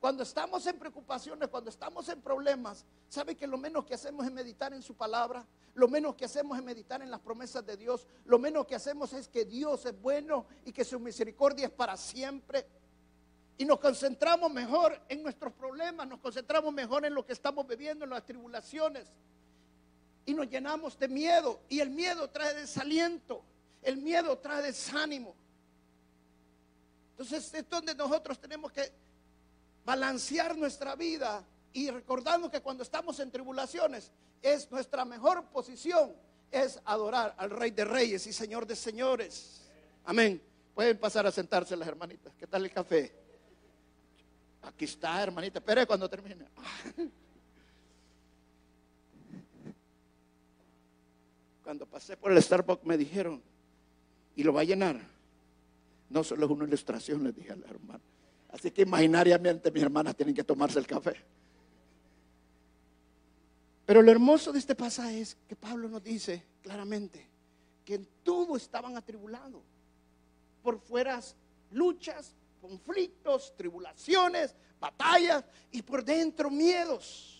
Cuando 0.00 0.22
estamos 0.22 0.66
en 0.66 0.78
preocupaciones, 0.78 1.48
cuando 1.48 1.70
estamos 1.70 2.08
en 2.08 2.20
problemas, 2.20 2.84
¿sabe 3.08 3.34
que 3.34 3.46
lo 3.46 3.58
menos 3.58 3.84
que 3.84 3.94
hacemos 3.94 4.26
es 4.26 4.32
meditar 4.32 4.72
en 4.72 4.82
su 4.82 4.94
palabra? 4.94 5.44
Lo 5.74 5.88
menos 5.88 6.14
que 6.14 6.26
hacemos 6.26 6.56
es 6.58 6.64
meditar 6.64 7.02
en 7.02 7.10
las 7.10 7.20
promesas 7.20 7.64
de 7.64 7.76
Dios. 7.76 8.06
Lo 8.24 8.38
menos 8.38 8.66
que 8.66 8.74
hacemos 8.74 9.12
es 9.12 9.28
que 9.28 9.44
Dios 9.44 9.84
es 9.86 10.00
bueno 10.00 10.46
y 10.64 10.72
que 10.72 10.84
su 10.84 11.00
misericordia 11.00 11.66
es 11.66 11.72
para 11.72 11.96
siempre. 11.96 12.66
Y 13.58 13.64
nos 13.64 13.80
concentramos 13.80 14.52
mejor 14.52 15.00
en 15.08 15.22
nuestros 15.22 15.52
problemas, 15.54 16.06
nos 16.06 16.20
concentramos 16.20 16.72
mejor 16.74 17.06
en 17.06 17.14
lo 17.14 17.24
que 17.24 17.32
estamos 17.32 17.66
viviendo, 17.66 18.04
en 18.04 18.10
las 18.10 18.24
tribulaciones. 18.24 19.10
Y 20.26 20.34
nos 20.34 20.48
llenamos 20.48 20.98
de 20.98 21.08
miedo. 21.08 21.60
Y 21.68 21.80
el 21.80 21.90
miedo 21.90 22.28
trae 22.28 22.52
desaliento. 22.54 23.42
El 23.82 23.98
miedo 23.98 24.36
trae 24.38 24.62
desánimo. 24.62 25.34
Entonces 27.12 27.52
es 27.54 27.68
donde 27.68 27.94
nosotros 27.94 28.38
tenemos 28.38 28.72
que 28.72 28.92
balancear 29.84 30.56
nuestra 30.56 30.96
vida 30.96 31.44
y 31.72 31.90
recordando 31.90 32.50
que 32.50 32.60
cuando 32.60 32.82
estamos 32.82 33.18
en 33.20 33.30
tribulaciones 33.30 34.10
es 34.42 34.70
nuestra 34.70 35.04
mejor 35.04 35.44
posición 35.46 36.14
es 36.50 36.80
adorar 36.84 37.34
al 37.38 37.50
Rey 37.50 37.70
de 37.70 37.84
Reyes 37.84 38.26
y 38.26 38.32
Señor 38.32 38.66
de 38.66 38.76
Señores. 38.76 39.62
Amén. 40.04 40.40
Pueden 40.74 40.98
pasar 40.98 41.26
a 41.26 41.32
sentarse 41.32 41.76
las 41.76 41.88
hermanitas. 41.88 42.34
¿Qué 42.38 42.46
tal 42.46 42.64
el 42.64 42.70
café? 42.70 43.12
Aquí 44.62 44.84
está, 44.84 45.22
hermanita. 45.22 45.58
Espere 45.58 45.86
cuando 45.86 46.08
termine. 46.08 46.46
Cuando 51.62 51.84
pasé 51.84 52.16
por 52.16 52.30
el 52.30 52.40
Starbucks 52.40 52.84
me 52.84 52.96
dijeron, 52.96 53.42
¿y 54.36 54.44
lo 54.44 54.52
va 54.52 54.60
a 54.60 54.64
llenar? 54.64 55.00
No, 56.08 56.22
solo 56.22 56.46
es 56.46 56.52
una 56.52 56.64
ilustración, 56.64 57.24
le 57.24 57.32
dije 57.32 57.52
a 57.52 57.56
la 57.56 57.66
hermana. 57.66 58.02
Así 58.50 58.70
que 58.70 58.82
imaginariamente 58.82 59.70
mis 59.70 59.82
hermanas 59.82 60.14
tienen 60.14 60.34
que 60.34 60.44
tomarse 60.44 60.78
el 60.78 60.86
café. 60.86 61.16
Pero 63.84 64.02
lo 64.02 64.10
hermoso 64.10 64.52
de 64.52 64.58
este 64.58 64.74
pasaje 64.74 65.20
es 65.20 65.36
que 65.48 65.56
Pablo 65.56 65.88
nos 65.88 66.02
dice 66.02 66.42
claramente 66.62 67.26
que 67.84 67.94
en 67.94 68.08
todo 68.22 68.56
estaban 68.56 68.96
atribulados. 68.96 69.62
Por 70.62 70.80
fuera 70.80 71.20
luchas, 71.70 72.34
conflictos, 72.60 73.54
tribulaciones, 73.56 74.54
batallas 74.80 75.44
y 75.70 75.82
por 75.82 76.04
dentro 76.04 76.50
miedos. 76.50 77.32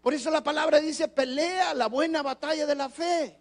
Por 0.00 0.14
eso 0.14 0.30
la 0.30 0.42
palabra 0.42 0.80
dice, 0.80 1.08
pelea 1.08 1.74
la 1.74 1.88
buena 1.88 2.22
batalla 2.22 2.64
de 2.66 2.74
la 2.74 2.88
fe. 2.88 3.36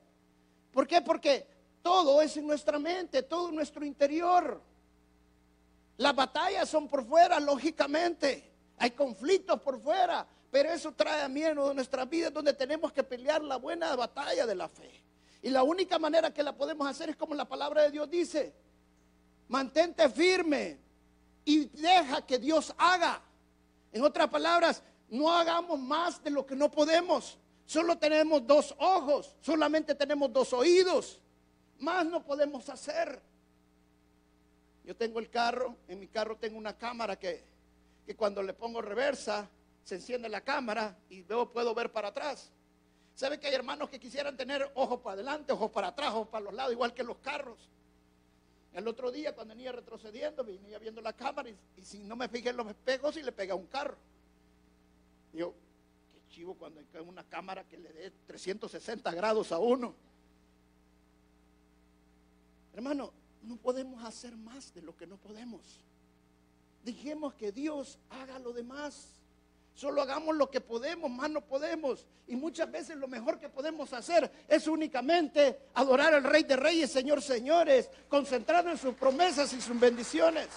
¿Por 0.72 0.88
qué? 0.88 1.02
Porque 1.02 1.46
todo 1.82 2.22
es 2.22 2.36
en 2.38 2.48
nuestra 2.48 2.80
mente, 2.80 3.24
todo 3.24 3.50
en 3.50 3.56
nuestro 3.56 3.86
interior. 3.86 4.62
Las 5.98 6.16
batallas 6.16 6.70
son 6.70 6.88
por 6.88 7.06
fuera, 7.06 7.40
lógicamente. 7.40 8.50
Hay 8.78 8.92
conflictos 8.92 9.62
por 9.62 9.82
fuera, 9.82 10.26
pero 10.50 10.72
eso 10.72 10.94
trae 10.94 11.22
a 11.22 11.28
miedo 11.28 11.68
de 11.70 11.76
nuestra 11.76 12.06
vida 12.06 12.30
donde 12.30 12.54
tenemos 12.54 12.94
que 12.94 13.04
pelear 13.04 13.44
la 13.44 13.58
buena 13.58 13.96
batalla 13.96 14.46
de 14.46 14.56
la 14.56 14.70
fe. 14.70 14.90
Y 15.42 15.50
la 15.50 15.64
única 15.64 16.00
manera 16.00 16.34
que 16.34 16.44
la 16.44 16.56
podemos 16.56 16.88
hacer 16.88 17.10
es 17.10 17.16
como 17.16 17.34
la 17.36 17.46
palabra 17.46 17.84
de 17.84 17.92
Dios 17.92 18.10
dice, 18.10 18.54
mantente 19.48 20.08
firme 20.10 20.78
y 21.46 21.66
deja 21.66 22.26
que 22.26 22.38
Dios 22.38 22.74
haga. 22.78 23.22
En 23.92 24.04
otras 24.04 24.30
palabras, 24.30 24.84
no 25.10 25.32
hagamos 25.32 25.80
más 25.80 26.24
de 26.24 26.30
lo 26.30 26.46
que 26.46 26.56
no 26.56 26.70
podemos. 26.70 27.38
Solo 27.66 27.98
tenemos 27.98 28.46
dos 28.46 28.76
ojos, 28.80 29.36
solamente 29.42 29.96
tenemos 29.96 30.32
dos 30.32 30.54
oídos. 30.54 31.20
Más 31.80 32.06
no 32.06 32.24
podemos 32.24 32.68
hacer. 32.70 33.22
Yo 34.84 34.96
tengo 34.96 35.20
el 35.20 35.30
carro, 35.30 35.76
en 35.88 36.00
mi 36.00 36.08
carro 36.08 36.36
tengo 36.38 36.58
una 36.58 36.78
cámara 36.78 37.18
que, 37.18 37.44
que 38.06 38.16
cuando 38.16 38.42
le 38.42 38.54
pongo 38.54 38.82
reversa, 38.82 39.48
se 39.84 39.96
enciende 39.96 40.30
la 40.30 40.42
cámara 40.42 40.98
y 41.10 41.24
luego 41.24 41.52
puedo 41.52 41.74
ver 41.74 41.92
para 41.92 42.10
atrás. 42.10 42.52
¿Sabe 43.16 43.40
que 43.40 43.48
hay 43.48 43.54
hermanos 43.54 43.90
que 43.90 44.00
quisieran 44.00 44.38
tener 44.38 44.72
ojos 44.76 45.02
para 45.02 45.16
adelante, 45.16 45.52
ojos 45.52 45.72
para 45.72 45.88
atrás, 45.90 46.12
ojos 46.14 46.28
para 46.30 46.46
los 46.46 46.54
lados, 46.54 46.72
igual 46.72 46.94
que 46.94 47.04
los 47.04 47.18
carros? 47.18 47.70
El 48.74 48.88
otro 48.88 49.12
día 49.12 49.34
cuando 49.34 49.56
venía 49.56 49.72
retrocediendo, 49.72 50.44
venía 50.44 50.78
viendo 50.80 51.02
la 51.02 51.14
cámara 51.14 51.50
y, 51.50 51.84
si 51.84 52.00
no 52.00 52.16
me 52.16 52.30
fijé 52.30 52.50
en 52.50 52.58
los 52.58 52.68
espejos 52.68 53.18
y 53.18 53.24
le 53.24 53.32
pega 53.32 53.56
un 53.56 53.66
carro. 53.68 53.98
Digo, 55.34 55.54
qué 56.12 56.34
chivo 56.34 56.54
cuando 56.56 56.80
hay 56.80 57.00
una 57.02 57.24
cámara 57.24 57.64
que 57.64 57.78
le 57.78 57.92
dé 57.92 58.12
360 58.28 59.12
grados 59.14 59.52
a 59.52 59.60
uno. 59.60 59.96
Hermano, 62.74 63.12
no 63.44 63.58
podemos 63.58 64.04
hacer 64.04 64.36
más 64.36 64.74
de 64.74 64.82
lo 64.82 64.96
que 64.96 65.08
no 65.08 65.18
podemos. 65.18 65.80
Dijimos 66.84 67.34
que 67.34 67.52
Dios 67.52 68.00
haga 68.10 68.40
lo 68.40 68.54
demás. 68.54 69.16
Solo 69.76 70.02
hagamos 70.02 70.36
lo 70.36 70.50
que 70.50 70.60
podemos, 70.60 71.10
más 71.10 71.30
no 71.30 71.42
podemos. 71.42 72.06
Y 72.28 72.36
muchas 72.36 72.70
veces 72.70 72.98
lo 72.98 73.08
mejor 73.08 73.40
que 73.40 73.48
podemos 73.48 73.94
hacer 73.94 74.30
es 74.48 74.68
únicamente 74.68 75.58
adorar 75.74 76.14
al 76.14 76.24
Rey 76.24 76.44
de 76.44 76.58
Reyes, 76.58 76.92
Señor, 76.92 77.22
señores, 77.22 77.90
concentrarnos 78.10 78.74
en 78.74 78.78
sus 78.78 78.96
promesas 78.96 79.54
y 79.54 79.62
sus 79.62 79.80
bendiciones. 79.80 80.48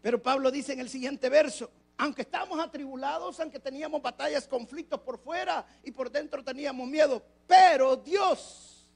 Pero 0.00 0.22
Pablo 0.22 0.50
dice 0.50 0.72
en 0.72 0.80
el 0.80 0.88
siguiente 0.88 1.28
verso, 1.28 1.70
aunque 1.98 2.22
estábamos 2.22 2.60
atribulados, 2.60 3.38
aunque 3.40 3.58
teníamos 3.58 4.00
batallas, 4.00 4.46
conflictos 4.46 5.00
por 5.00 5.18
fuera 5.18 5.66
y 5.82 5.90
por 5.90 6.10
dentro 6.10 6.44
teníamos 6.44 6.88
miedo, 6.88 7.20
pero 7.46 7.96
Dios, 7.96 8.88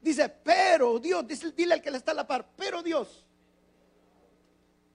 dice, 0.00 0.28
pero 0.28 1.00
Dios, 1.00 1.26
dice, 1.26 1.50
dile 1.50 1.74
al 1.74 1.82
que 1.82 1.90
le 1.90 1.98
está 1.98 2.12
a 2.12 2.14
la 2.14 2.26
par, 2.26 2.48
pero 2.56 2.80
Dios. 2.80 3.26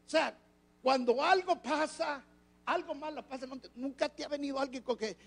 O 0.07 0.09
sea, 0.09 0.35
cuando 0.81 1.21
algo 1.21 1.61
pasa, 1.61 2.23
algo 2.65 2.95
malo 2.95 3.27
pasa, 3.27 3.45
nunca 3.75 4.07
te 4.07 4.23
ha 4.23 4.29
venido 4.29 4.57
alguien 4.57 4.81
con 4.81 4.97
que 4.97 5.17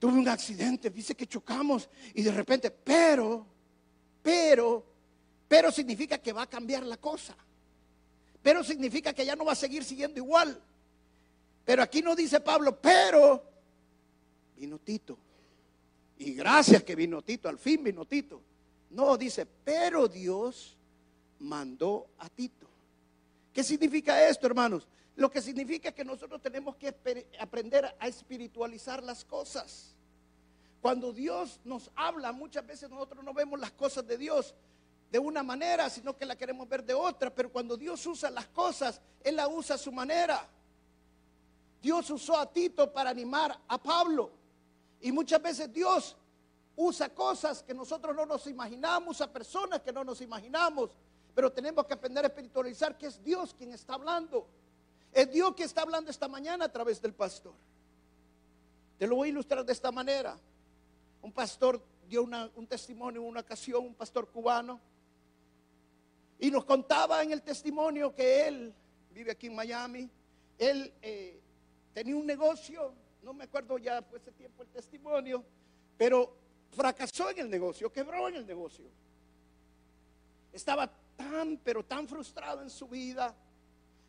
tuve 0.00 0.18
un 0.18 0.28
accidente, 0.28 0.90
dice 0.90 1.14
que 1.14 1.28
chocamos 1.28 1.88
y 2.12 2.22
de 2.22 2.32
repente, 2.32 2.72
pero, 2.72 3.46
pero, 4.20 4.84
pero 5.46 5.70
significa 5.70 6.18
que 6.18 6.32
va 6.32 6.42
a 6.42 6.48
cambiar 6.48 6.84
la 6.84 6.96
cosa. 6.96 7.36
Pero 8.42 8.64
significa 8.64 9.12
que 9.12 9.24
ya 9.24 9.36
no 9.36 9.44
va 9.44 9.52
a 9.52 9.56
seguir 9.56 9.84
siguiendo 9.84 10.18
igual. 10.18 10.60
Pero 11.68 11.82
aquí 11.82 12.00
no 12.00 12.16
dice 12.16 12.40
Pablo, 12.40 12.80
pero 12.80 13.44
vino 14.56 14.78
Tito. 14.78 15.18
Y 16.16 16.32
gracias 16.32 16.82
que 16.82 16.96
vino 16.96 17.20
Tito, 17.20 17.46
al 17.46 17.58
fin 17.58 17.84
vino 17.84 18.06
Tito. 18.06 18.40
No, 18.88 19.18
dice, 19.18 19.44
pero 19.44 20.08
Dios 20.08 20.78
mandó 21.40 22.06
a 22.20 22.30
Tito. 22.30 22.66
¿Qué 23.52 23.62
significa 23.62 24.26
esto, 24.26 24.46
hermanos? 24.46 24.88
Lo 25.16 25.30
que 25.30 25.42
significa 25.42 25.92
que 25.92 26.06
nosotros 26.06 26.40
tenemos 26.40 26.74
que 26.76 26.96
aprender 27.38 27.94
a 27.98 28.08
espiritualizar 28.08 29.02
las 29.02 29.22
cosas. 29.26 29.94
Cuando 30.80 31.12
Dios 31.12 31.60
nos 31.64 31.90
habla, 31.96 32.32
muchas 32.32 32.66
veces 32.66 32.88
nosotros 32.88 33.22
no 33.22 33.34
vemos 33.34 33.60
las 33.60 33.72
cosas 33.72 34.06
de 34.06 34.16
Dios 34.16 34.54
de 35.12 35.18
una 35.18 35.42
manera, 35.42 35.90
sino 35.90 36.16
que 36.16 36.24
la 36.24 36.34
queremos 36.34 36.66
ver 36.66 36.82
de 36.82 36.94
otra. 36.94 37.28
Pero 37.28 37.52
cuando 37.52 37.76
Dios 37.76 38.06
usa 38.06 38.30
las 38.30 38.46
cosas, 38.46 39.02
Él 39.22 39.36
la 39.36 39.48
usa 39.48 39.74
a 39.74 39.78
su 39.78 39.92
manera. 39.92 40.48
Dios 41.80 42.10
usó 42.10 42.36
a 42.36 42.50
Tito 42.50 42.92
para 42.92 43.10
animar 43.10 43.58
a 43.68 43.78
Pablo. 43.78 44.30
Y 45.00 45.12
muchas 45.12 45.40
veces 45.40 45.72
Dios 45.72 46.16
usa 46.76 47.08
cosas 47.14 47.62
que 47.62 47.74
nosotros 47.74 48.14
no 48.14 48.26
nos 48.26 48.46
imaginamos, 48.46 49.20
a 49.20 49.32
personas 49.32 49.80
que 49.80 49.92
no 49.92 50.04
nos 50.04 50.20
imaginamos. 50.20 50.90
Pero 51.34 51.52
tenemos 51.52 51.86
que 51.86 51.94
aprender 51.94 52.24
a 52.24 52.28
espiritualizar 52.28 52.96
que 52.98 53.06
es 53.06 53.22
Dios 53.22 53.54
quien 53.54 53.72
está 53.72 53.94
hablando. 53.94 54.46
Es 55.12 55.30
Dios 55.30 55.54
quien 55.54 55.66
está 55.66 55.82
hablando 55.82 56.10
esta 56.10 56.28
mañana 56.28 56.64
a 56.66 56.72
través 56.72 57.00
del 57.00 57.14
pastor. 57.14 57.54
Te 58.98 59.06
lo 59.06 59.16
voy 59.16 59.28
a 59.28 59.30
ilustrar 59.30 59.64
de 59.64 59.72
esta 59.72 59.92
manera. 59.92 60.36
Un 61.22 61.32
pastor 61.32 61.80
dio 62.08 62.22
un 62.22 62.66
testimonio 62.66 63.20
en 63.20 63.28
una 63.28 63.40
ocasión, 63.40 63.84
un 63.84 63.94
pastor 63.94 64.28
cubano, 64.28 64.80
y 66.40 66.50
nos 66.50 66.64
contaba 66.64 67.22
en 67.22 67.32
el 67.32 67.42
testimonio 67.42 68.14
que 68.14 68.46
él 68.46 68.74
vive 69.12 69.32
aquí 69.32 69.48
en 69.48 69.56
Miami, 69.56 70.08
él 70.56 70.92
eh, 71.02 71.40
tenía 71.92 72.16
un 72.16 72.26
negocio, 72.26 72.92
no 73.22 73.32
me 73.32 73.44
acuerdo 73.44 73.78
ya 73.78 74.02
fue 74.02 74.18
ese 74.18 74.32
tiempo 74.32 74.62
el 74.62 74.68
testimonio, 74.68 75.44
pero 75.96 76.36
fracasó 76.70 77.30
en 77.30 77.40
el 77.40 77.50
negocio, 77.50 77.92
quebró 77.92 78.28
en 78.28 78.36
el 78.36 78.46
negocio. 78.46 78.86
Estaba 80.52 80.90
tan, 81.16 81.58
pero 81.58 81.84
tan 81.84 82.06
frustrado 82.06 82.62
en 82.62 82.70
su 82.70 82.88
vida, 82.88 83.34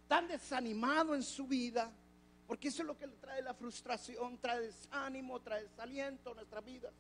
tan 0.08 0.28
desanimado 0.28 1.16
en 1.16 1.24
su 1.24 1.48
vida, 1.48 1.92
porque 2.48 2.70
eso 2.70 2.82
es 2.82 2.88
lo 2.88 2.98
que 2.98 3.08
le 3.08 3.16
trae 3.18 3.42
la 3.42 3.54
frustración, 3.54 4.38
trae 4.40 4.62
desánimo, 4.62 5.40
trae 5.40 5.64
desaliento 5.64 6.32
a 6.32 6.36
nuestra 6.36 6.62
vida. 6.62 6.92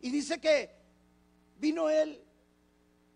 Y 0.00 0.10
dice 0.10 0.40
que 0.40 0.70
vino 1.58 1.88
él 1.88 2.20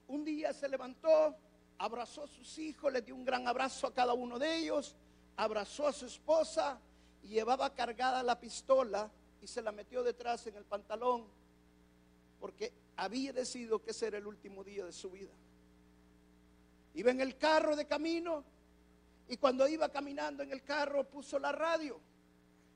un 0.09 0.25
día 0.25 0.53
se 0.53 0.69
levantó, 0.69 1.37
abrazó 1.79 2.25
a 2.25 2.29
sus 2.29 2.59
hijos, 2.59 2.93
le 2.93 3.03
dio 3.03 3.15
un 3.15 3.25
gran 3.25 3.47
abrazo 3.47 3.87
a 3.87 3.95
cada 3.95 4.15
uno 4.15 4.39
de 4.39 4.57
ellos, 4.57 4.95
abrazó 5.37 5.87
a 5.87 5.93
su 5.93 6.07
esposa 6.07 6.79
y 7.23 7.29
llevaba 7.29 7.75
cargada 7.75 8.23
la 8.23 8.39
pistola 8.39 9.11
y 9.43 9.47
se 9.47 9.63
la 9.63 9.73
metió 9.73 10.03
detrás 10.03 10.47
en 10.47 10.57
el 10.57 10.65
pantalón 10.65 11.27
porque 12.41 12.73
había 12.97 13.33
decidido 13.33 13.83
que 13.83 13.91
ese 13.91 14.07
era 14.07 14.19
el 14.19 14.27
último 14.27 14.65
día 14.65 14.85
de 14.85 14.93
su 14.93 15.11
vida. 15.11 15.33
Iba 16.95 17.11
en 17.11 17.21
el 17.21 17.37
carro 17.37 17.77
de 17.77 17.87
camino 17.87 18.45
y 19.29 19.37
cuando 19.37 19.67
iba 19.69 19.89
caminando 19.89 20.43
en 20.43 20.53
el 20.53 20.63
carro 20.63 21.05
puso 21.05 21.39
la 21.39 21.53
radio. 21.53 22.01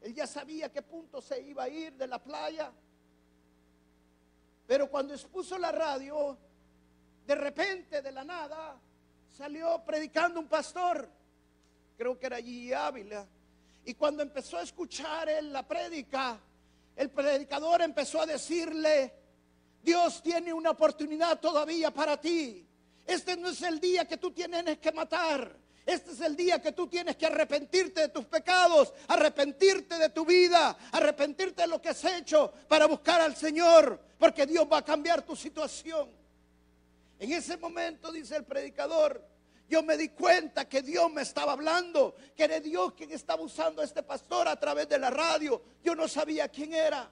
Él 0.00 0.14
ya 0.14 0.26
sabía 0.26 0.72
qué 0.72 0.82
punto 0.82 1.20
se 1.20 1.40
iba 1.42 1.64
a 1.64 1.68
ir 1.68 1.92
de 1.94 2.06
la 2.06 2.18
playa. 2.18 2.72
Pero 4.66 4.90
cuando 4.90 5.14
expuso 5.14 5.58
la 5.58 5.72
radio, 5.72 6.36
de 7.26 7.34
repente, 7.34 8.02
de 8.02 8.12
la 8.12 8.24
nada, 8.24 8.78
salió 9.36 9.82
predicando 9.84 10.40
un 10.40 10.48
pastor, 10.48 11.08
creo 12.00 12.18
que 12.18 12.24
era 12.24 12.36
allí 12.36 12.72
Ávila, 12.72 13.26
y 13.84 13.92
cuando 13.92 14.22
empezó 14.22 14.56
a 14.56 14.62
escuchar 14.62 15.28
él 15.28 15.52
la 15.52 15.68
prédica, 15.68 16.40
el 16.96 17.10
predicador 17.10 17.82
empezó 17.82 18.22
a 18.22 18.24
decirle, 18.24 19.12
Dios 19.82 20.22
tiene 20.22 20.50
una 20.50 20.70
oportunidad 20.70 21.38
todavía 21.38 21.90
para 21.90 22.18
ti. 22.18 22.66
Este 23.06 23.36
no 23.36 23.50
es 23.50 23.60
el 23.60 23.78
día 23.78 24.08
que 24.08 24.16
tú 24.16 24.30
tienes 24.30 24.78
que 24.78 24.92
matar. 24.92 25.54
Este 25.84 26.12
es 26.12 26.22
el 26.22 26.34
día 26.36 26.62
que 26.62 26.72
tú 26.72 26.86
tienes 26.86 27.16
que 27.16 27.26
arrepentirte 27.26 28.00
de 28.00 28.08
tus 28.08 28.24
pecados, 28.24 28.94
arrepentirte 29.08 29.98
de 29.98 30.08
tu 30.08 30.24
vida, 30.24 30.78
arrepentirte 30.92 31.60
de 31.60 31.68
lo 31.68 31.82
que 31.82 31.90
has 31.90 32.02
hecho 32.06 32.50
para 32.66 32.86
buscar 32.86 33.20
al 33.20 33.36
Señor, 33.36 34.00
porque 34.18 34.46
Dios 34.46 34.66
va 34.72 34.78
a 34.78 34.84
cambiar 34.86 35.20
tu 35.20 35.36
situación. 35.36 36.08
En 37.18 37.30
ese 37.30 37.58
momento, 37.58 38.10
dice 38.10 38.36
el 38.36 38.44
predicador, 38.44 39.22
yo 39.70 39.84
me 39.84 39.96
di 39.96 40.08
cuenta 40.08 40.68
que 40.68 40.82
Dios 40.82 41.10
me 41.12 41.22
estaba 41.22 41.52
hablando, 41.52 42.16
que 42.36 42.42
era 42.42 42.58
Dios 42.58 42.92
quien 42.94 43.12
estaba 43.12 43.40
usando 43.40 43.80
a 43.80 43.84
este 43.84 44.02
pastor 44.02 44.48
a 44.48 44.58
través 44.58 44.88
de 44.88 44.98
la 44.98 45.10
radio. 45.10 45.62
Yo 45.84 45.94
no 45.94 46.08
sabía 46.08 46.48
quién 46.48 46.74
era. 46.74 47.08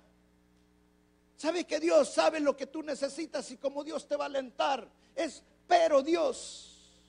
¿Sabes 1.37 1.67
que 1.67 1.79
Dios 1.79 2.13
sabe 2.13 2.41
lo 2.41 2.57
que 2.57 2.67
tú 2.67 2.83
necesitas 2.83 3.49
y 3.53 3.59
cómo 3.59 3.85
Dios 3.85 4.09
te 4.09 4.17
va 4.17 4.25
a 4.25 4.27
alentar? 4.27 4.89
Es, 5.15 5.45
pero 5.69 6.03
Dios, 6.03 7.01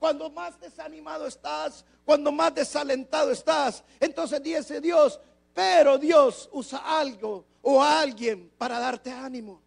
cuando 0.00 0.30
más 0.30 0.58
desanimado 0.58 1.28
estás, 1.28 1.84
cuando 2.04 2.32
más 2.32 2.52
desalentado 2.56 3.30
estás, 3.30 3.84
entonces 4.00 4.42
dice 4.42 4.80
Dios, 4.80 5.20
pero 5.54 5.96
Dios 5.96 6.48
usa 6.50 6.98
algo 6.98 7.44
o 7.62 7.80
alguien 7.80 8.50
para 8.58 8.80
darte 8.80 9.12
ánimo. 9.12 9.62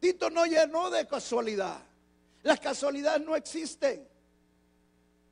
Tito 0.00 0.30
no 0.30 0.46
llenó 0.46 0.90
de 0.90 1.06
casualidad. 1.06 1.91
Las 2.42 2.60
casualidades 2.60 3.24
no 3.24 3.36
existen. 3.36 4.08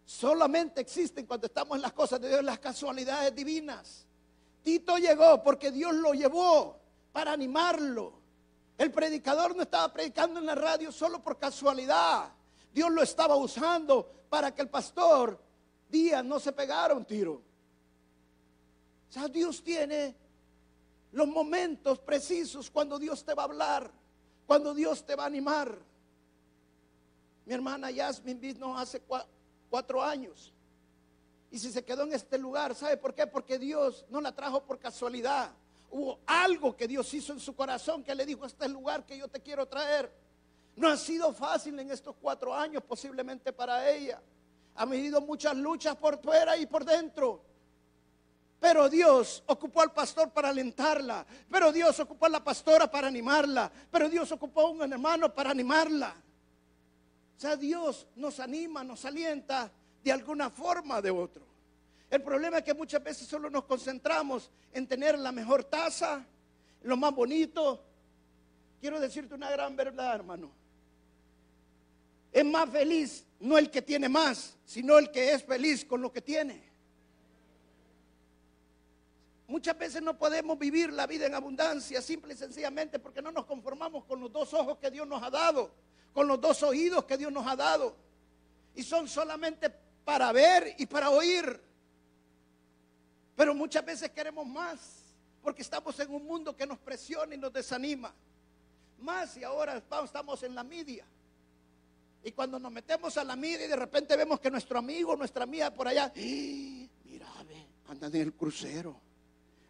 Solamente 0.04 0.80
existen 0.80 1.26
cuando 1.26 1.46
estamos 1.46 1.76
en 1.76 1.82
las 1.82 1.92
cosas 1.92 2.20
de 2.20 2.28
Dios, 2.28 2.42
las 2.42 2.58
casualidades 2.58 3.34
divinas. 3.34 4.06
Tito 4.62 4.98
llegó 4.98 5.42
porque 5.42 5.70
Dios 5.70 5.94
lo 5.94 6.12
llevó 6.12 6.78
para 7.12 7.32
animarlo. 7.32 8.20
El 8.76 8.90
predicador 8.90 9.54
no 9.54 9.62
estaba 9.62 9.92
predicando 9.92 10.40
en 10.40 10.46
la 10.46 10.54
radio 10.54 10.90
solo 10.90 11.22
por 11.22 11.38
casualidad. 11.38 12.32
Dios 12.72 12.90
lo 12.90 13.02
estaba 13.02 13.36
usando 13.36 14.10
para 14.28 14.54
que 14.54 14.62
el 14.62 14.68
pastor 14.68 15.40
Díaz 15.88 16.24
no 16.24 16.38
se 16.38 16.52
pegara 16.52 16.94
un 16.94 17.04
tiro. 17.04 17.42
O 19.08 19.12
sea, 19.12 19.28
Dios 19.28 19.62
tiene 19.62 20.14
los 21.12 21.26
momentos 21.26 21.98
precisos 21.98 22.70
cuando 22.70 22.98
Dios 22.98 23.24
te 23.24 23.34
va 23.34 23.42
a 23.42 23.46
hablar 23.46 23.90
cuando 24.50 24.74
Dios 24.74 25.06
te 25.06 25.14
va 25.14 25.22
a 25.22 25.26
animar. 25.26 25.78
Mi 27.44 27.54
hermana 27.54 27.90
Yasmin 27.90 28.40
vino 28.40 28.76
hace 28.78 29.02
cuatro 29.68 30.02
años. 30.02 30.52
Y 31.50 31.58
si 31.58 31.72
se 31.72 31.84
quedó 31.84 32.04
en 32.04 32.12
este 32.12 32.38
lugar, 32.38 32.74
¿sabe 32.74 32.96
por 32.96 33.14
qué? 33.14 33.26
Porque 33.26 33.58
Dios 33.58 34.04
no 34.08 34.20
la 34.20 34.32
trajo 34.32 34.62
por 34.62 34.78
casualidad. 34.78 35.50
Hubo 35.90 36.20
algo 36.26 36.76
que 36.76 36.86
Dios 36.86 37.12
hizo 37.12 37.32
en 37.32 37.40
su 37.40 37.56
corazón 37.56 38.04
que 38.04 38.14
le 38.14 38.24
dijo, 38.24 38.46
este 38.46 38.64
es 38.64 38.68
el 38.68 38.72
lugar 38.72 39.04
que 39.04 39.18
yo 39.18 39.26
te 39.26 39.40
quiero 39.40 39.66
traer. 39.66 40.12
No 40.76 40.88
ha 40.88 40.96
sido 40.96 41.32
fácil 41.32 41.78
en 41.80 41.90
estos 41.90 42.14
cuatro 42.20 42.54
años 42.54 42.82
posiblemente 42.84 43.52
para 43.52 43.90
ella. 43.90 44.20
Ha 44.76 44.86
vivido 44.86 45.20
muchas 45.20 45.56
luchas 45.56 45.96
por 45.96 46.22
fuera 46.22 46.56
y 46.56 46.66
por 46.66 46.84
dentro. 46.84 47.42
Pero 48.60 48.88
Dios 48.88 49.42
ocupó 49.46 49.80
al 49.80 49.92
pastor 49.92 50.30
para 50.30 50.50
alentarla. 50.50 51.26
Pero 51.50 51.72
Dios 51.72 51.98
ocupó 51.98 52.26
a 52.26 52.28
la 52.28 52.44
pastora 52.44 52.88
para 52.88 53.08
animarla. 53.08 53.72
Pero 53.90 54.08
Dios 54.08 54.30
ocupó 54.30 54.60
a 54.60 54.70
un 54.70 54.92
hermano 54.92 55.34
para 55.34 55.50
animarla. 55.50 56.14
O 57.40 57.42
sea, 57.42 57.56
Dios 57.56 58.06
nos 58.16 58.38
anima, 58.38 58.84
nos 58.84 59.02
alienta 59.06 59.72
de 60.04 60.12
alguna 60.12 60.50
forma 60.50 61.00
de 61.00 61.10
otro. 61.10 61.42
El 62.10 62.22
problema 62.22 62.58
es 62.58 62.64
que 62.64 62.74
muchas 62.74 63.02
veces 63.02 63.26
solo 63.26 63.48
nos 63.48 63.64
concentramos 63.64 64.50
en 64.74 64.86
tener 64.86 65.18
la 65.18 65.32
mejor 65.32 65.64
taza, 65.64 66.22
lo 66.82 66.98
más 66.98 67.14
bonito. 67.14 67.82
Quiero 68.78 69.00
decirte 69.00 69.34
una 69.34 69.50
gran 69.50 69.74
verdad, 69.74 70.16
hermano. 70.16 70.50
Es 72.30 72.44
más 72.44 72.68
feliz 72.68 73.24
no 73.38 73.56
el 73.56 73.70
que 73.70 73.80
tiene 73.80 74.10
más, 74.10 74.58
sino 74.66 74.98
el 74.98 75.10
que 75.10 75.32
es 75.32 75.42
feliz 75.42 75.86
con 75.86 76.02
lo 76.02 76.12
que 76.12 76.20
tiene. 76.20 76.62
Muchas 79.48 79.78
veces 79.78 80.02
no 80.02 80.18
podemos 80.18 80.58
vivir 80.58 80.92
la 80.92 81.06
vida 81.06 81.24
en 81.24 81.34
abundancia 81.34 82.02
simple 82.02 82.34
y 82.34 82.36
sencillamente 82.36 82.98
porque 82.98 83.22
no 83.22 83.32
nos 83.32 83.46
conformamos 83.46 84.04
con 84.04 84.20
los 84.20 84.30
dos 84.30 84.52
ojos 84.52 84.76
que 84.76 84.90
Dios 84.90 85.08
nos 85.08 85.22
ha 85.22 85.30
dado, 85.30 85.72
con 86.12 86.26
los 86.26 86.40
dos 86.40 86.62
oídos 86.62 87.04
que 87.04 87.16
Dios 87.16 87.32
nos 87.32 87.46
ha 87.46 87.56
dado. 87.56 87.96
Y 88.74 88.82
son 88.82 89.08
solamente 89.08 89.70
para 90.04 90.32
ver 90.32 90.74
y 90.78 90.86
para 90.86 91.10
oír. 91.10 91.60
Pero 93.36 93.54
muchas 93.54 93.84
veces 93.84 94.10
queremos 94.10 94.46
más 94.46 94.78
porque 95.42 95.62
estamos 95.62 95.98
en 96.00 96.12
un 96.14 96.26
mundo 96.26 96.54
que 96.54 96.66
nos 96.66 96.78
presiona 96.78 97.34
y 97.34 97.38
nos 97.38 97.52
desanima. 97.52 98.14
Más 98.98 99.36
y 99.36 99.44
ahora 99.44 99.76
estamos 99.76 100.42
en 100.42 100.54
la 100.54 100.62
media. 100.62 101.04
Y 102.22 102.32
cuando 102.32 102.58
nos 102.58 102.70
metemos 102.70 103.16
a 103.16 103.24
la 103.24 103.34
media 103.34 103.64
y 103.64 103.68
de 103.68 103.76
repente 103.76 104.16
vemos 104.16 104.40
que 104.40 104.50
nuestro 104.50 104.78
amigo, 104.78 105.16
nuestra 105.16 105.44
amiga 105.44 105.70
por 105.70 105.88
allá, 105.88 106.12
¡Ah! 106.14 106.88
mira, 107.04 107.26
ve, 107.48 107.66
andan 107.88 108.14
en 108.14 108.20
el 108.22 108.34
crucero 108.34 109.00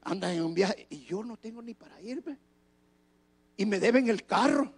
andan 0.03 0.33
en 0.33 0.42
un 0.42 0.55
viaje 0.55 0.87
y 0.90 1.05
yo 1.05 1.22
no 1.22 1.37
tengo 1.37 1.62
ni 1.62 1.74
para 1.74 2.00
irme. 2.00 2.38
Y 3.57 3.66
me 3.66 3.79
deben 3.79 4.09
el 4.09 4.24
carro. 4.24 4.72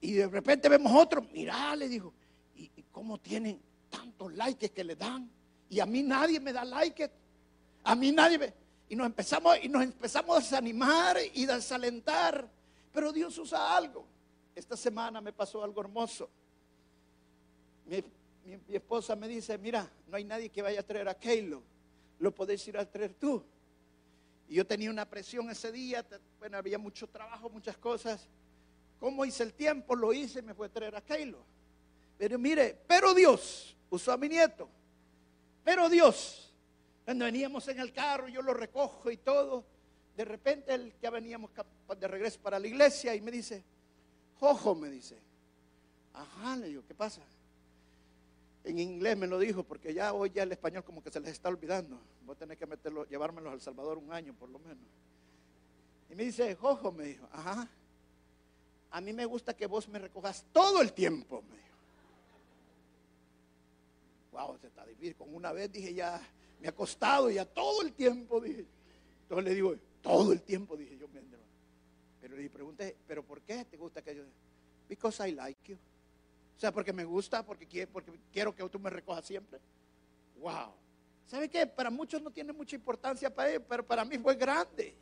Y 0.00 0.12
de 0.12 0.28
repente 0.28 0.68
vemos 0.68 0.92
otro, 0.94 1.22
mirá, 1.32 1.74
le 1.74 1.88
dijo, 1.88 2.12
¿y, 2.56 2.68
cómo 2.92 3.18
tienen 3.18 3.60
tantos 3.90 4.32
likes 4.34 4.70
que 4.70 4.84
le 4.84 4.96
dan? 4.96 5.30
Y 5.68 5.80
a 5.80 5.86
mí 5.86 6.02
nadie 6.02 6.40
me 6.40 6.52
da 6.52 6.64
likes. 6.64 7.10
A 7.84 7.94
mí 7.94 8.12
nadie 8.12 8.38
me... 8.38 8.54
Y 8.88 8.96
nos 8.96 9.06
empezamos, 9.06 9.58
y 9.62 9.68
nos 9.68 9.82
empezamos 9.82 10.36
a 10.36 10.40
desanimar 10.40 11.18
y 11.34 11.44
desalentar. 11.44 12.48
Pero 12.92 13.12
Dios 13.12 13.36
usa 13.38 13.76
algo. 13.76 14.06
Esta 14.54 14.76
semana 14.76 15.20
me 15.20 15.32
pasó 15.32 15.62
algo 15.62 15.80
hermoso. 15.80 16.28
Mi, 17.86 18.02
mi 18.66 18.74
esposa 18.74 19.14
me 19.14 19.28
dice, 19.28 19.58
mira, 19.58 19.88
no 20.06 20.16
hay 20.16 20.24
nadie 20.24 20.48
que 20.48 20.62
vaya 20.62 20.80
a 20.80 20.82
traer 20.82 21.08
a 21.08 21.14
Caleb 21.14 21.60
lo 22.18 22.34
podés 22.34 22.66
ir 22.68 22.76
a 22.76 22.84
traer 22.84 23.14
tú. 23.14 23.42
Y 24.48 24.54
yo 24.54 24.66
tenía 24.66 24.90
una 24.90 25.08
presión 25.08 25.50
ese 25.50 25.70
día, 25.70 26.04
bueno, 26.38 26.56
había 26.56 26.78
mucho 26.78 27.06
trabajo, 27.06 27.50
muchas 27.50 27.76
cosas. 27.76 28.26
¿Cómo 29.00 29.24
hice 29.24 29.42
el 29.42 29.54
tiempo? 29.54 29.94
Lo 29.94 30.12
hice 30.12 30.42
me 30.42 30.54
fue 30.54 30.66
a 30.66 30.70
traer 30.70 30.96
a 30.96 31.00
Keilo. 31.00 31.38
Pero 32.16 32.38
mire, 32.38 32.76
pero 32.86 33.14
Dios 33.14 33.76
usó 33.90 34.12
a 34.12 34.16
mi 34.16 34.28
nieto. 34.28 34.68
Pero 35.64 35.88
Dios, 35.88 36.52
cuando 37.04 37.24
veníamos 37.24 37.68
en 37.68 37.78
el 37.78 37.92
carro, 37.92 38.28
yo 38.28 38.42
lo 38.42 38.54
recojo 38.54 39.10
y 39.10 39.18
todo. 39.18 39.64
De 40.16 40.24
repente 40.24 40.74
el, 40.74 40.92
ya 41.00 41.10
veníamos 41.10 41.50
de 41.98 42.08
regreso 42.08 42.40
para 42.40 42.58
la 42.58 42.66
iglesia 42.66 43.14
y 43.14 43.20
me 43.20 43.30
dice, 43.30 43.62
Jojo, 44.40 44.74
me 44.74 44.90
dice, 44.90 45.16
ajá, 46.12 46.56
le 46.56 46.68
digo, 46.68 46.82
¿qué 46.86 46.94
pasa? 46.94 47.22
en 48.68 48.78
inglés 48.78 49.16
me 49.16 49.26
lo 49.26 49.38
dijo, 49.38 49.62
porque 49.62 49.94
ya 49.94 50.12
hoy 50.12 50.30
ya 50.30 50.42
el 50.42 50.52
español 50.52 50.84
como 50.84 51.02
que 51.02 51.10
se 51.10 51.20
les 51.20 51.30
está 51.30 51.48
olvidando. 51.48 51.98
Voy 52.24 52.34
a 52.34 52.38
tener 52.38 52.58
que 52.58 52.66
meterlo, 52.66 53.06
llevármelos 53.06 53.52
al 53.52 53.60
Salvador 53.60 53.98
un 53.98 54.12
año 54.12 54.34
por 54.34 54.48
lo 54.50 54.58
menos. 54.58 54.84
Y 56.10 56.14
me 56.14 56.24
dice, 56.24 56.54
Jojo, 56.54 56.92
me 56.92 57.04
dijo, 57.04 57.26
ajá, 57.32 57.68
a 58.90 59.00
mí 59.00 59.12
me 59.12 59.24
gusta 59.26 59.54
que 59.54 59.66
vos 59.66 59.88
me 59.88 59.98
recojas 59.98 60.44
todo 60.52 60.80
el 60.80 60.92
tiempo, 60.92 61.42
me 61.42 61.56
dijo. 61.56 61.68
Wow, 64.32 64.58
se 64.58 64.68
está 64.68 64.86
difícil. 64.86 65.16
Con 65.16 65.34
una 65.34 65.52
vez 65.52 65.70
dije, 65.72 65.92
ya 65.92 66.20
me 66.60 66.68
ha 66.68 66.72
costado, 66.72 67.30
ya 67.30 67.44
todo 67.44 67.82
el 67.82 67.92
tiempo, 67.92 68.40
dije. 68.40 68.64
Entonces 69.22 69.44
le 69.44 69.54
digo, 69.54 69.76
todo 70.00 70.32
el 70.32 70.42
tiempo, 70.42 70.76
dije 70.76 70.96
yo, 70.96 71.06
pero 72.20 72.36
le 72.36 72.50
pregunté, 72.50 72.96
¿pero 73.06 73.22
por 73.22 73.40
qué 73.42 73.64
te 73.64 73.76
gusta 73.76 74.02
que 74.02 74.14
yo? 74.14 74.24
Because 74.88 75.26
I 75.26 75.32
like 75.32 75.60
you. 75.72 75.76
O 76.56 76.60
sea, 76.60 76.72
porque 76.72 76.92
me 76.92 77.04
gusta, 77.04 77.44
porque 77.44 77.66
quiero, 77.66 77.90
porque 77.92 78.12
quiero 78.32 78.54
que 78.54 78.68
tú 78.68 78.78
me 78.78 78.90
recojas 78.90 79.24
siempre. 79.24 79.60
Wow. 80.40 80.72
¿Sabe 81.26 81.48
qué? 81.48 81.66
Para 81.66 81.90
muchos 81.90 82.20
no 82.20 82.30
tiene 82.30 82.52
mucha 82.52 82.74
importancia 82.74 83.32
para 83.32 83.50
él, 83.50 83.62
pero 83.62 83.86
para 83.86 84.04
mí 84.04 84.18
fue 84.18 84.34
grande. 84.34 84.94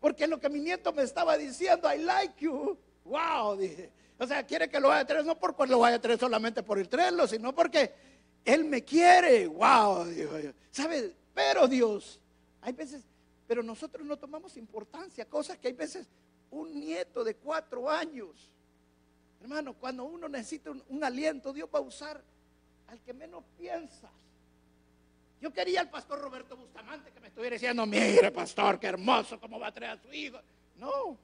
Porque 0.00 0.26
lo 0.26 0.38
que 0.38 0.48
mi 0.48 0.60
nieto 0.60 0.92
me 0.92 1.02
estaba 1.02 1.36
diciendo, 1.36 1.92
I 1.92 1.98
like 1.98 2.44
you. 2.44 2.78
Wow, 3.04 3.56
dije. 3.56 3.90
O 4.18 4.26
sea, 4.26 4.44
quiere 4.44 4.68
que 4.68 4.80
lo 4.80 4.88
vaya 4.88 5.00
a 5.00 5.06
traer, 5.06 5.24
no 5.24 5.38
porque 5.38 5.66
lo 5.66 5.78
vaya 5.78 6.00
a 6.02 6.18
solamente 6.18 6.62
por 6.62 6.78
el 6.78 6.88
traerlo, 6.88 7.26
sino 7.26 7.54
porque 7.54 7.92
él 8.44 8.64
me 8.64 8.82
quiere. 8.82 9.46
Wow, 9.46 10.04
dijo 10.06 10.38
yo. 10.38 10.50
¿Sabe? 10.70 11.14
Pero 11.34 11.68
Dios, 11.68 12.18
hay 12.62 12.72
veces, 12.72 13.02
pero 13.46 13.62
nosotros 13.62 14.06
no 14.06 14.16
tomamos 14.16 14.56
importancia, 14.56 15.24
cosas 15.26 15.58
que 15.58 15.68
hay 15.68 15.74
veces 15.74 16.06
un 16.50 16.80
nieto 16.80 17.22
de 17.24 17.34
cuatro 17.34 17.90
años 17.90 18.50
Hermano, 19.40 19.74
cuando 19.74 20.04
uno 20.04 20.28
necesita 20.28 20.70
un, 20.70 21.04
aliento, 21.04 21.52
Dios 21.52 21.68
va 21.72 21.78
a 21.78 21.82
usar 21.82 22.20
al 22.88 23.00
que 23.00 23.14
menos 23.14 23.44
piensas. 23.56 24.10
Yo 25.40 25.52
quería 25.52 25.80
al 25.80 25.90
pastor 25.90 26.20
Roberto 26.20 26.56
Bustamante 26.56 26.75
diciendo, 27.56 27.84
mire 27.86 28.30
pastor, 28.30 28.78
qué 28.78 28.86
hermoso, 28.86 29.38
cómo 29.40 29.58
va 29.58 29.68
a 29.68 29.72
traer 29.72 29.98
a 29.98 30.02
su 30.02 30.12
hijo. 30.12 30.38
No. 30.76 31.18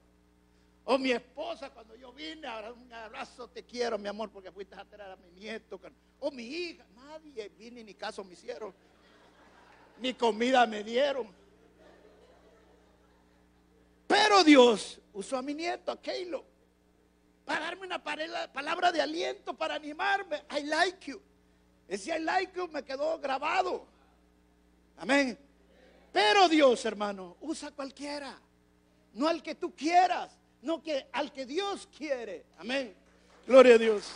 O 0.85 0.97
mi 0.97 1.11
esposa 1.11 1.69
cuando 1.69 1.95
yo 1.95 2.11
vine, 2.11 2.45
ahora 2.47 2.73
un 2.73 2.91
abrazo, 2.91 3.47
te 3.47 3.63
quiero, 3.63 3.97
mi 3.97 4.07
amor, 4.09 4.29
porque 4.29 4.51
fuiste 4.51 4.75
a 4.75 4.83
traer 4.83 5.11
a 5.11 5.15
mi 5.15 5.29
nieto. 5.31 5.79
O 6.19 6.31
mi 6.31 6.43
hija, 6.43 6.85
nadie 6.95 7.49
vine 7.57 7.83
ni 7.83 7.93
caso 7.93 8.23
me 8.23 8.33
hicieron. 8.33 8.73
Ni 9.99 10.13
comida 10.13 10.65
me 10.65 10.83
dieron. 10.83 11.27
Pero 14.07 14.43
Dios 14.43 14.99
usó 15.13 15.37
a 15.37 15.41
mi 15.41 15.53
nieto, 15.53 15.91
a 15.91 16.01
Keilo 16.01 16.53
para 17.45 17.65
darme 17.65 17.85
una 17.85 18.01
palabra 18.01 18.91
de 18.91 19.01
aliento, 19.01 19.53
para 19.53 19.75
animarme. 19.75 20.43
I 20.49 20.63
like 20.63 21.11
you. 21.11 21.21
Ese 21.87 22.15
I 22.15 22.19
like 22.19 22.55
you 22.55 22.67
me 22.67 22.83
quedó 22.83 23.19
grabado. 23.19 23.85
Amén. 24.97 25.37
Pero 26.13 26.47
Dios, 26.47 26.85
hermano, 26.85 27.35
usa 27.41 27.71
cualquiera. 27.71 28.39
No 29.13 29.27
al 29.27 29.41
que 29.41 29.55
tú 29.55 29.75
quieras, 29.75 30.37
no 30.61 30.81
que 30.81 31.07
al 31.11 31.33
que 31.33 31.45
Dios 31.45 31.89
quiere. 31.97 32.45
Amén. 32.59 32.95
Gloria 33.47 33.75
a 33.75 33.77
Dios. 33.79 34.11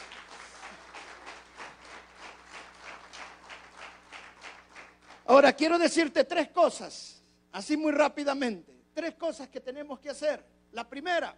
Ahora 5.25 5.51
quiero 5.51 5.77
decirte 5.77 6.23
tres 6.23 6.49
cosas, 6.49 7.21
así 7.51 7.75
muy 7.75 7.91
rápidamente. 7.91 8.73
Tres 8.93 9.15
cosas 9.15 9.49
que 9.49 9.59
tenemos 9.59 9.99
que 9.99 10.09
hacer. 10.09 10.45
La 10.71 10.87
primera, 10.87 11.35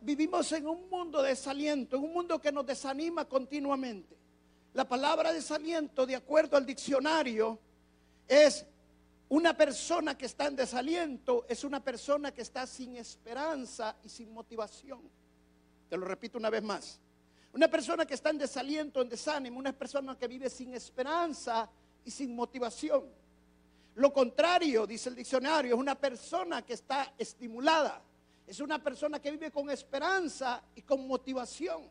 vivimos 0.00 0.50
en 0.52 0.66
un 0.66 0.88
mundo 0.88 1.22
de 1.22 1.30
desaliento, 1.30 1.96
en 1.96 2.04
un 2.04 2.12
mundo 2.12 2.40
que 2.40 2.52
nos 2.52 2.64
desanima 2.64 3.24
continuamente. 3.26 4.16
La 4.74 4.88
palabra 4.88 5.32
desaliento, 5.32 6.06
de 6.06 6.16
acuerdo 6.16 6.56
al 6.56 6.64
diccionario, 6.64 7.58
es 8.28 8.64
una 9.28 9.56
persona 9.56 10.16
que 10.16 10.26
está 10.26 10.46
en 10.46 10.56
desaliento, 10.56 11.46
es 11.48 11.64
una 11.64 11.82
persona 11.82 12.32
que 12.32 12.42
está 12.42 12.66
sin 12.66 12.96
esperanza 12.96 13.96
y 14.04 14.08
sin 14.08 14.32
motivación. 14.32 15.00
Te 15.88 15.96
lo 15.96 16.06
repito 16.06 16.38
una 16.38 16.50
vez 16.50 16.62
más. 16.62 17.00
Una 17.52 17.68
persona 17.68 18.06
que 18.06 18.14
está 18.14 18.30
en 18.30 18.38
desaliento, 18.38 19.00
en 19.00 19.08
desánimo, 19.08 19.58
una 19.58 19.72
persona 19.72 20.16
que 20.16 20.28
vive 20.28 20.48
sin 20.48 20.74
esperanza 20.74 21.68
y 22.04 22.10
sin 22.10 22.36
motivación. 22.36 23.04
Lo 23.96 24.12
contrario, 24.12 24.86
dice 24.86 25.08
el 25.08 25.16
diccionario, 25.16 25.74
es 25.74 25.80
una 25.80 25.94
persona 25.94 26.62
que 26.62 26.74
está 26.74 27.14
estimulada, 27.16 28.02
es 28.46 28.60
una 28.60 28.80
persona 28.80 29.20
que 29.20 29.30
vive 29.30 29.50
con 29.50 29.70
esperanza 29.70 30.62
y 30.74 30.82
con 30.82 31.06
motivación. 31.08 31.90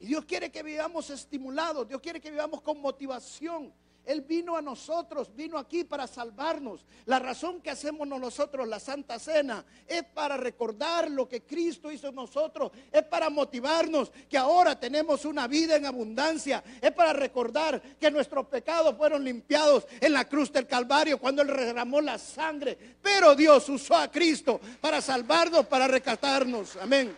Y 0.00 0.06
Dios 0.06 0.24
quiere 0.24 0.50
que 0.50 0.64
vivamos 0.64 1.08
estimulados, 1.10 1.86
Dios 1.88 2.00
quiere 2.00 2.20
que 2.20 2.30
vivamos 2.30 2.60
con 2.60 2.80
motivación. 2.80 3.72
Él 4.04 4.22
vino 4.22 4.56
a 4.56 4.62
nosotros, 4.62 5.34
vino 5.34 5.56
aquí 5.58 5.84
para 5.84 6.06
salvarnos. 6.06 6.84
La 7.06 7.18
razón 7.18 7.60
que 7.60 7.70
hacemos 7.70 8.06
nosotros 8.08 8.66
la 8.66 8.80
Santa 8.80 9.18
Cena 9.18 9.64
es 9.86 10.02
para 10.04 10.36
recordar 10.36 11.10
lo 11.10 11.28
que 11.28 11.42
Cristo 11.42 11.90
hizo 11.90 12.08
en 12.08 12.16
nosotros, 12.16 12.72
es 12.90 13.02
para 13.04 13.30
motivarnos 13.30 14.10
que 14.28 14.36
ahora 14.36 14.78
tenemos 14.78 15.24
una 15.24 15.46
vida 15.46 15.76
en 15.76 15.86
abundancia, 15.86 16.62
es 16.80 16.92
para 16.92 17.12
recordar 17.12 17.80
que 18.00 18.10
nuestros 18.10 18.46
pecados 18.46 18.96
fueron 18.96 19.24
limpiados 19.24 19.86
en 20.00 20.12
la 20.12 20.28
cruz 20.28 20.52
del 20.52 20.66
Calvario 20.66 21.18
cuando 21.18 21.42
Él 21.42 21.48
derramó 21.48 22.00
la 22.00 22.18
sangre. 22.18 22.76
Pero 23.00 23.34
Dios 23.34 23.68
usó 23.68 23.94
a 23.94 24.10
Cristo 24.10 24.60
para 24.80 25.00
salvarnos, 25.00 25.66
para 25.66 25.86
rescatarnos. 25.86 26.76
Amén. 26.76 27.16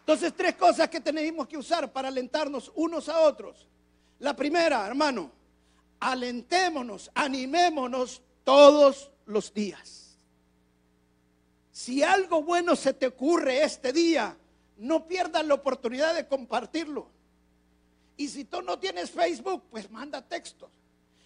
Entonces, 0.00 0.34
tres 0.36 0.54
cosas 0.56 0.90
que 0.90 1.00
tenemos 1.00 1.48
que 1.48 1.56
usar 1.56 1.90
para 1.90 2.08
alentarnos 2.08 2.70
unos 2.74 3.08
a 3.08 3.20
otros. 3.20 3.66
La 4.24 4.34
primera, 4.34 4.86
hermano, 4.86 5.30
alentémonos, 6.00 7.10
animémonos 7.14 8.22
todos 8.42 9.10
los 9.26 9.52
días. 9.52 10.16
Si 11.70 12.02
algo 12.02 12.42
bueno 12.42 12.74
se 12.74 12.94
te 12.94 13.08
ocurre 13.08 13.62
este 13.62 13.92
día, 13.92 14.34
no 14.78 15.06
pierdas 15.06 15.44
la 15.44 15.52
oportunidad 15.52 16.14
de 16.14 16.26
compartirlo. 16.26 17.10
Y 18.16 18.28
si 18.28 18.46
tú 18.46 18.62
no 18.62 18.78
tienes 18.78 19.10
Facebook, 19.10 19.64
pues 19.70 19.90
manda 19.90 20.22
textos. 20.22 20.70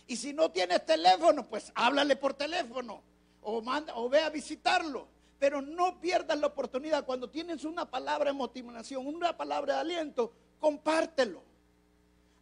Y 0.08 0.16
si 0.16 0.32
no 0.32 0.50
tienes 0.50 0.84
teléfono, 0.84 1.46
pues 1.46 1.70
háblale 1.76 2.16
por 2.16 2.34
teléfono 2.34 3.00
o, 3.42 3.62
manda, 3.62 3.94
o 3.94 4.08
ve 4.08 4.22
a 4.22 4.30
visitarlo. 4.30 5.06
Pero 5.38 5.62
no 5.62 6.00
pierdas 6.00 6.36
la 6.36 6.48
oportunidad. 6.48 7.06
Cuando 7.06 7.30
tienes 7.30 7.62
una 7.62 7.88
palabra 7.88 8.32
de 8.32 8.36
motivación, 8.36 9.06
una 9.06 9.36
palabra 9.36 9.74
de 9.74 9.80
aliento, 9.82 10.32
compártelo. 10.58 11.46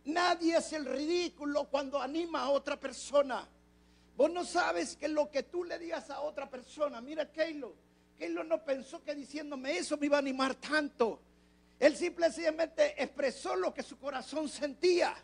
Nadie 0.07 0.57
es 0.57 0.73
el 0.73 0.85
ridículo 0.85 1.65
cuando 1.65 2.01
anima 2.01 2.43
a 2.43 2.51
otra 2.51 2.79
persona. 2.79 3.47
Vos 4.17 4.31
no 4.31 4.45
sabes 4.45 4.97
que 4.97 5.09
lo 5.09 5.31
que 5.31 5.43
tú 5.43 5.65
le 5.65 5.79
digas 5.79 6.11
a 6.11 6.21
otra 6.21 6.49
persona, 6.49 7.01
mira 7.01 7.31
Keilo, 7.31 7.75
Keilo 8.17 8.45
no 8.45 8.65
pensó 8.65 9.03
que 9.03 9.15
diciéndome 9.15 9.77
eso 9.77 9.97
me 9.97 10.07
iba 10.07 10.17
a 10.17 10.21
animar 10.21 10.55
tanto. 10.55 11.21
Él 11.79 11.97
simplemente 11.97 13.03
expresó 13.03 13.57
lo 13.57 13.75
que 13.75 13.83
su 13.83 13.99
corazón 13.99 14.49
sentía. 14.49 15.15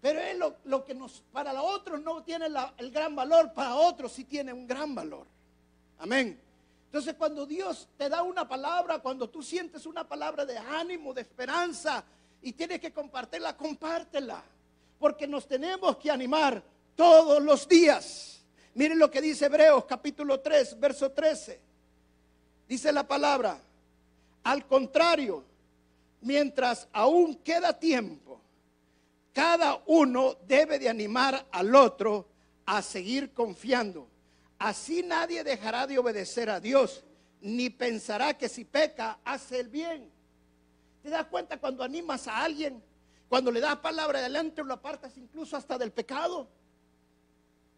Pero 0.00 0.20
él 0.20 0.38
lo, 0.64 0.84
que 0.84 0.94
nos, 0.94 1.22
para 1.32 1.60
otros 1.62 2.02
no 2.02 2.22
tiene 2.22 2.46
el 2.76 2.90
gran 2.90 3.16
valor, 3.16 3.54
para 3.54 3.74
otros 3.74 4.12
sí 4.12 4.24
tiene 4.24 4.52
un 4.52 4.66
gran 4.66 4.94
valor. 4.94 5.26
Amén. 5.98 6.38
Entonces 6.84 7.14
cuando 7.14 7.46
Dios 7.46 7.88
te 7.96 8.10
da 8.10 8.22
una 8.22 8.46
palabra, 8.46 8.98
cuando 8.98 9.30
tú 9.30 9.42
sientes 9.42 9.86
una 9.86 10.06
palabra 10.06 10.44
de 10.44 10.58
ánimo, 10.58 11.14
de 11.14 11.22
esperanza, 11.22 12.04
y 12.44 12.52
tienes 12.52 12.78
que 12.78 12.92
compartirla, 12.92 13.56
compártela. 13.56 14.44
Porque 14.98 15.26
nos 15.26 15.48
tenemos 15.48 15.96
que 15.96 16.10
animar 16.10 16.62
todos 16.94 17.42
los 17.42 17.66
días. 17.66 18.44
Miren 18.74 18.98
lo 18.98 19.10
que 19.10 19.22
dice 19.22 19.46
Hebreos 19.46 19.86
capítulo 19.86 20.40
3, 20.40 20.78
verso 20.78 21.10
13. 21.10 21.58
Dice 22.68 22.92
la 22.92 23.06
palabra, 23.08 23.58
al 24.44 24.66
contrario, 24.66 25.42
mientras 26.20 26.86
aún 26.92 27.36
queda 27.36 27.78
tiempo, 27.78 28.40
cada 29.32 29.82
uno 29.86 30.36
debe 30.46 30.78
de 30.78 30.90
animar 30.90 31.46
al 31.50 31.74
otro 31.74 32.26
a 32.66 32.82
seguir 32.82 33.32
confiando. 33.32 34.06
Así 34.58 35.02
nadie 35.02 35.44
dejará 35.44 35.86
de 35.86 35.98
obedecer 35.98 36.50
a 36.50 36.60
Dios, 36.60 37.04
ni 37.40 37.70
pensará 37.70 38.34
que 38.34 38.50
si 38.50 38.64
peca 38.66 39.18
hace 39.24 39.60
el 39.60 39.68
bien. 39.68 40.13
¿Te 41.04 41.10
das 41.10 41.26
cuenta 41.26 41.58
cuando 41.58 41.84
animas 41.84 42.26
a 42.28 42.42
alguien? 42.42 42.82
Cuando 43.28 43.50
le 43.50 43.60
das 43.60 43.76
palabra 43.76 44.20
adelante 44.20 44.64
lo 44.64 44.72
apartas 44.72 45.14
incluso 45.18 45.54
hasta 45.54 45.76
del 45.76 45.92
pecado. 45.92 46.48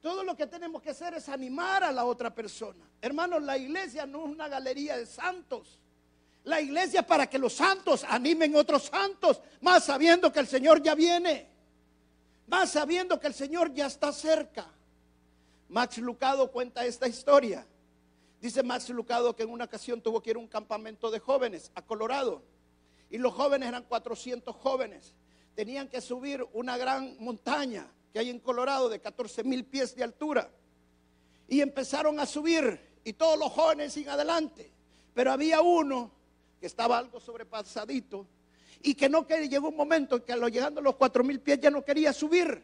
Todo 0.01 0.23
lo 0.23 0.37
que 0.37 0.47
tenemos 0.47 0.81
que 0.81 0.91
hacer 0.91 1.13
es 1.15 1.29
animar 1.29 1.83
a 1.83 1.91
la 1.91 2.05
otra 2.05 2.33
persona. 2.33 2.89
Hermanos, 3.03 3.43
la 3.43 3.59
iglesia 3.59 4.07
no 4.07 4.27
es 4.27 4.31
una 4.31 4.47
galería 4.47 4.97
de 4.97 5.07
santos. 5.07 5.81
La 6.45 6.61
iglesia 6.61 7.05
para 7.05 7.29
que 7.29 7.37
los 7.37 7.55
santos 7.55 8.05
animen 8.05 8.55
otros 8.55 8.85
santos, 8.85 9.41
más 9.61 9.87
sabiendo 9.87 10.33
que 10.33 10.39
el 10.39 10.47
Señor 10.47 10.81
ya 10.81 10.95
viene, 10.95 11.49
más 12.47 12.71
sabiendo 12.71 13.19
que 13.19 13.27
el 13.27 13.35
Señor 13.35 13.75
ya 13.75 13.87
está 13.87 14.13
cerca. 14.13 14.69
Max 15.69 15.99
Lucado 15.99 16.53
cuenta 16.53 16.87
esta 16.87 17.09
historia. 17.09 17.67
Dice 18.41 18.63
Max 18.63 18.89
Lucado 18.91 19.35
que 19.35 19.43
en 19.43 19.51
una 19.51 19.65
ocasión 19.65 20.01
tuvo 20.01 20.23
que 20.23 20.31
ir 20.31 20.37
a 20.37 20.39
un 20.39 20.47
campamento 20.47 21.11
de 21.11 21.19
jóvenes 21.19 21.73
a 21.75 21.83
Colorado. 21.83 22.45
Y 23.11 23.19
los 23.19 23.35
jóvenes 23.35 23.69
eran 23.69 23.85
400 23.85 24.55
jóvenes. 24.57 25.15
Tenían 25.55 25.89
que 25.89 26.01
subir 26.01 26.47
una 26.53 26.77
gran 26.77 27.17
montaña 27.21 27.87
que 28.13 28.19
hay 28.19 28.31
en 28.31 28.41
Colorado 28.41 28.89
de 28.89 29.01
14 29.01 29.45
mil 29.45 29.65
pies 29.65 29.95
de 29.95 30.05
altura. 30.05 30.51
Y 31.49 31.61
empezaron 31.61 32.19
a 32.21 32.27
subir 32.27 32.81
y 33.05 33.13
todos 33.13 33.39
los 33.39 33.53
jóvenes 33.53 33.93
sin 33.93 34.09
adelante. 34.09 34.71
Pero 35.15 35.33
había 35.33 35.61
uno 35.63 36.11
que 36.61 36.67
estaba 36.67 36.99
algo 36.99 37.21
sobrepasadito 37.21 38.27
y 38.83 38.95
que 38.95 39.09
no 39.09 39.27
quería, 39.27 39.49
llegó 39.49 39.69
un 39.69 39.77
momento 39.77 40.25
que 40.25 40.33
a 40.33 40.37
lo 40.37 40.49
llegando 40.49 40.81
a 40.81 40.83
los 40.83 40.97
cuatro 40.97 41.25
mil 41.25 41.41
pies 41.41 41.61
ya 41.61 41.71
no 41.71 41.85
quería 41.85 42.13
subir. 42.13 42.63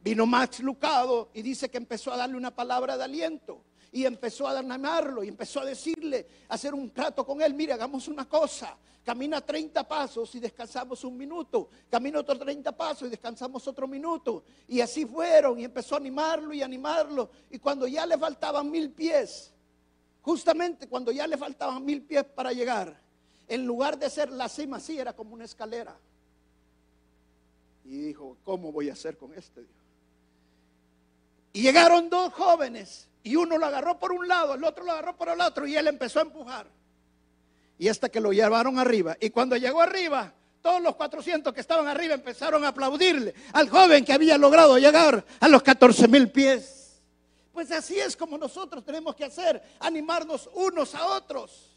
Vino 0.00 0.26
Max 0.26 0.60
Lucado 0.60 1.30
y 1.34 1.42
dice 1.42 1.70
que 1.70 1.76
empezó 1.76 2.12
a 2.12 2.16
darle 2.16 2.36
una 2.36 2.54
palabra 2.54 2.96
de 2.96 3.04
aliento 3.04 3.62
y 3.92 4.06
empezó 4.06 4.48
a 4.48 4.58
animarlo 4.58 5.22
y 5.22 5.28
empezó 5.28 5.60
a 5.60 5.66
decirle, 5.66 6.26
a 6.48 6.54
hacer 6.54 6.74
un 6.74 6.90
trato 6.90 7.26
con 7.26 7.42
él, 7.42 7.52
mire, 7.52 7.74
hagamos 7.74 8.08
una 8.08 8.26
cosa, 8.26 8.74
camina 9.04 9.42
30 9.42 9.86
pasos 9.86 10.34
y 10.34 10.40
descansamos 10.40 11.04
un 11.04 11.16
minuto, 11.16 11.68
camina 11.90 12.20
otros 12.20 12.38
30 12.38 12.72
pasos 12.72 13.08
y 13.08 13.10
descansamos 13.10 13.68
otro 13.68 13.86
minuto. 13.86 14.44
Y 14.66 14.80
así 14.80 15.04
fueron 15.04 15.60
y 15.60 15.64
empezó 15.64 15.94
a 15.94 15.98
animarlo 15.98 16.54
y 16.54 16.62
animarlo. 16.62 17.30
Y 17.50 17.58
cuando 17.58 17.86
ya 17.86 18.06
le 18.06 18.16
faltaban 18.16 18.70
mil 18.70 18.90
pies, 18.90 19.52
justamente 20.22 20.88
cuando 20.88 21.12
ya 21.12 21.26
le 21.26 21.36
faltaban 21.36 21.84
mil 21.84 22.02
pies 22.02 22.24
para 22.24 22.52
llegar, 22.52 22.98
en 23.46 23.66
lugar 23.66 23.98
de 23.98 24.08
ser 24.08 24.30
la 24.30 24.48
cima 24.48 24.78
así, 24.78 24.98
era 24.98 25.12
como 25.12 25.34
una 25.34 25.44
escalera. 25.44 25.94
Y 27.84 27.98
dijo, 27.98 28.38
¿cómo 28.42 28.72
voy 28.72 28.88
a 28.88 28.94
hacer 28.94 29.18
con 29.18 29.34
este? 29.34 29.66
Y 31.52 31.60
llegaron 31.60 32.08
dos 32.08 32.32
jóvenes 32.32 33.08
y 33.22 33.36
uno 33.36 33.58
lo 33.58 33.66
agarró 33.66 33.98
por 33.98 34.12
un 34.12 34.26
lado, 34.26 34.54
el 34.54 34.64
otro 34.64 34.84
lo 34.84 34.92
agarró 34.92 35.16
por 35.16 35.28
el 35.28 35.40
otro 35.40 35.66
y 35.66 35.76
él 35.76 35.88
empezó 35.88 36.18
a 36.18 36.22
empujar. 36.22 36.66
Y 37.78 37.88
hasta 37.88 38.08
que 38.08 38.20
lo 38.20 38.32
llevaron 38.32 38.78
arriba. 38.78 39.16
Y 39.20 39.30
cuando 39.30 39.56
llegó 39.56 39.80
arriba, 39.80 40.32
todos 40.60 40.80
los 40.80 40.94
400 40.94 41.52
que 41.52 41.60
estaban 41.60 41.88
arriba 41.88 42.14
empezaron 42.14 42.64
a 42.64 42.68
aplaudirle 42.68 43.34
al 43.52 43.68
joven 43.68 44.04
que 44.04 44.12
había 44.12 44.38
logrado 44.38 44.78
llegar 44.78 45.24
a 45.40 45.48
los 45.48 45.62
14 45.62 46.08
mil 46.08 46.30
pies. 46.30 47.00
Pues 47.52 47.70
así 47.70 47.98
es 47.98 48.16
como 48.16 48.38
nosotros 48.38 48.84
tenemos 48.84 49.14
que 49.14 49.24
hacer, 49.24 49.62
animarnos 49.80 50.48
unos 50.54 50.94
a 50.94 51.06
otros 51.06 51.72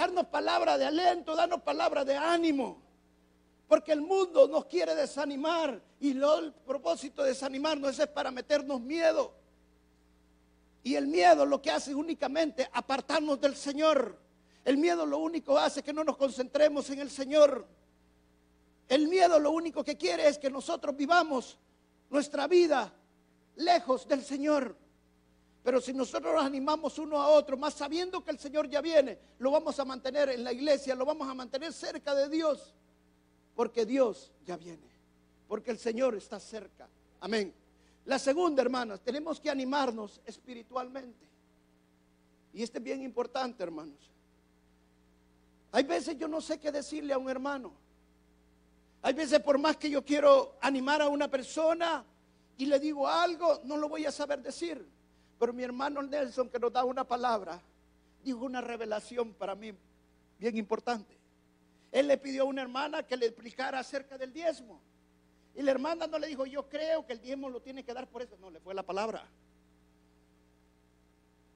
darnos 0.00 0.28
palabra 0.28 0.78
de 0.78 0.86
aliento, 0.86 1.36
darnos 1.36 1.60
palabra 1.60 2.06
de 2.06 2.16
ánimo. 2.16 2.80
Porque 3.68 3.92
el 3.92 4.00
mundo 4.00 4.48
nos 4.48 4.64
quiere 4.64 4.94
desanimar 4.94 5.80
y 6.00 6.12
el 6.12 6.54
propósito 6.64 7.22
de 7.22 7.28
desanimarnos 7.28 7.98
es 7.98 8.06
para 8.06 8.30
meternos 8.30 8.80
miedo. 8.80 9.34
Y 10.82 10.94
el 10.94 11.06
miedo 11.06 11.44
lo 11.44 11.60
que 11.60 11.70
hace 11.70 11.90
es 11.90 11.96
únicamente 11.96 12.68
apartarnos 12.72 13.40
del 13.40 13.54
Señor. 13.56 14.18
El 14.64 14.78
miedo 14.78 15.04
lo 15.06 15.18
único 15.18 15.58
hace 15.58 15.82
que 15.82 15.92
no 15.92 16.04
nos 16.04 16.16
concentremos 16.16 16.88
en 16.90 17.00
el 17.00 17.10
Señor. 17.10 17.66
El 18.88 19.08
miedo 19.08 19.38
lo 19.38 19.52
único 19.52 19.84
que 19.84 19.96
quiere 19.96 20.26
es 20.26 20.38
que 20.38 20.50
nosotros 20.50 20.96
vivamos 20.96 21.58
nuestra 22.08 22.46
vida 22.46 22.92
lejos 23.56 24.06
del 24.08 24.24
Señor. 24.24 24.76
Pero 25.62 25.80
si 25.80 25.92
nosotros 25.92 26.34
nos 26.34 26.44
animamos 26.44 26.98
uno 26.98 27.20
a 27.20 27.28
otro, 27.28 27.56
más 27.56 27.74
sabiendo 27.74 28.24
que 28.24 28.30
el 28.30 28.38
Señor 28.38 28.68
ya 28.68 28.80
viene, 28.80 29.18
lo 29.38 29.50
vamos 29.50 29.78
a 29.78 29.84
mantener 29.84 30.30
en 30.30 30.42
la 30.42 30.52
iglesia, 30.52 30.94
lo 30.94 31.04
vamos 31.04 31.28
a 31.28 31.34
mantener 31.34 31.72
cerca 31.72 32.14
de 32.14 32.28
Dios, 32.28 32.74
porque 33.54 33.84
Dios 33.84 34.32
ya 34.46 34.56
viene, 34.56 34.88
porque 35.46 35.70
el 35.70 35.78
Señor 35.78 36.14
está 36.14 36.40
cerca. 36.40 36.88
Amén. 37.20 37.54
La 38.06 38.18
segunda, 38.18 38.62
hermanos, 38.62 39.00
tenemos 39.00 39.40
que 39.40 39.50
animarnos 39.50 40.20
espiritualmente. 40.24 41.26
Y 42.52 42.62
este 42.62 42.78
es 42.78 42.84
bien 42.84 43.02
importante, 43.02 43.62
hermanos. 43.62 44.10
Hay 45.72 45.84
veces 45.84 46.18
yo 46.18 46.26
no 46.26 46.40
sé 46.40 46.58
qué 46.58 46.72
decirle 46.72 47.12
a 47.12 47.18
un 47.18 47.30
hermano. 47.30 47.72
Hay 49.02 49.14
veces 49.14 49.40
por 49.40 49.58
más 49.58 49.76
que 49.76 49.88
yo 49.88 50.04
quiero 50.04 50.56
animar 50.60 51.00
a 51.00 51.08
una 51.08 51.28
persona 51.28 52.04
y 52.58 52.66
le 52.66 52.78
digo 52.78 53.08
algo, 53.08 53.60
no 53.64 53.76
lo 53.76 53.88
voy 53.88 54.04
a 54.04 54.12
saber 54.12 54.42
decir. 54.42 54.84
Pero 55.38 55.52
mi 55.52 55.62
hermano 55.62 56.02
Nelson, 56.02 56.50
que 56.50 56.58
nos 56.58 56.72
da 56.72 56.84
una 56.84 57.04
palabra, 57.04 57.60
dijo 58.22 58.44
una 58.44 58.60
revelación 58.60 59.32
para 59.32 59.54
mí 59.54 59.72
bien 60.38 60.56
importante. 60.56 61.16
Él 61.92 62.08
le 62.08 62.18
pidió 62.18 62.42
a 62.42 62.46
una 62.46 62.62
hermana 62.62 63.02
que 63.02 63.16
le 63.16 63.26
explicara 63.26 63.78
acerca 63.78 64.18
del 64.18 64.32
diezmo. 64.32 64.80
Y 65.60 65.62
la 65.62 65.72
hermana 65.72 66.06
no 66.06 66.18
le 66.18 66.26
dijo, 66.26 66.46
yo 66.46 66.70
creo 66.70 67.04
que 67.04 67.12
el 67.12 67.20
diezmo 67.20 67.50
lo 67.50 67.60
tiene 67.60 67.84
que 67.84 67.92
dar 67.92 68.08
por 68.08 68.22
eso. 68.22 68.34
No, 68.38 68.48
le 68.48 68.60
fue 68.60 68.72
la 68.72 68.82
palabra. 68.82 69.28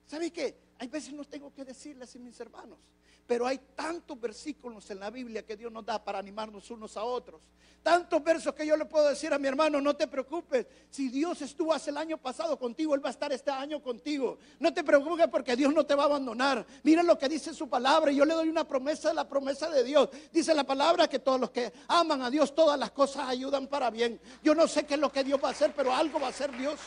¿Sabe 0.05 0.31
qué? 0.31 0.59
Hay 0.79 0.89
veces 0.89 1.13
no 1.13 1.25
tengo 1.25 1.53
que 1.53 1.65
decirles 1.65 2.15
a 2.15 2.19
mis 2.19 2.39
hermanos. 2.41 2.79
Pero 3.27 3.47
hay 3.47 3.59
tantos 3.75 4.21
versículos 4.21 4.91
en 4.91 5.01
la 5.01 5.09
Biblia 5.09 5.47
que 5.47 5.57
Dios 5.57 5.73
nos 5.73 5.85
da 5.85 6.03
para 6.03 6.19
animarnos 6.19 6.71
unos 6.71 6.97
a 6.97 7.05
otros. 7.05 7.41
Tantos 7.83 8.23
versos 8.23 8.55
que 8.55 8.67
yo 8.67 8.77
le 8.77 8.85
puedo 8.85 9.09
decir 9.09 9.33
a 9.33 9.39
mi 9.39 9.47
hermano, 9.47 9.81
no 9.81 9.95
te 9.95 10.07
preocupes. 10.07 10.67
Si 10.91 11.09
Dios 11.09 11.41
estuvo 11.41 11.73
hace 11.73 11.91
el 11.91 11.97
año 11.97 12.19
pasado 12.19 12.59
contigo, 12.59 12.95
Él 12.95 13.03
va 13.03 13.09
a 13.09 13.13
estar 13.13 13.33
este 13.33 13.51
año 13.51 13.83
contigo. 13.83 14.39
No 14.59 14.73
te 14.73 14.85
preocupes 14.85 15.29
porque 15.29 15.57
Dios 15.57 15.73
no 15.73 15.85
te 15.85 15.95
va 15.95 16.03
a 16.03 16.07
abandonar. 16.07 16.67
Mira 16.83 17.03
lo 17.03 17.19
que 17.19 17.29
dice 17.29 17.55
su 17.55 17.69
palabra. 17.69 18.13
Yo 18.13 18.25
le 18.27 18.35
doy 18.35 18.49
una 18.49 18.67
promesa 18.67 19.09
de 19.09 19.15
la 19.15 19.29
promesa 19.29 19.71
de 19.71 19.85
Dios. 19.85 20.09
Dice 20.33 20.55
la 20.55 20.65
palabra 20.65 21.09
que 21.09 21.19
todos 21.19 21.41
los 21.41 21.51
que 21.51 21.73
aman 21.89 22.21
a 22.23 22.31
Dios, 22.31 22.55
todas 22.55 22.79
las 22.79 22.91
cosas 22.91 23.29
ayudan 23.29 23.67
para 23.67 23.91
bien. 23.91 24.21
Yo 24.43 24.55
no 24.55 24.69
sé 24.69 24.85
qué 24.85 24.95
es 24.95 25.01
lo 25.01 25.11
que 25.11 25.25
Dios 25.25 25.39
va 25.43 25.49
a 25.49 25.53
hacer, 25.53 25.73
pero 25.75 25.95
algo 25.95 26.21
va 26.21 26.27
a 26.27 26.31
hacer 26.31 26.57
Dios. 26.57 26.79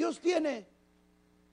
Dios 0.00 0.18
tiene 0.18 0.66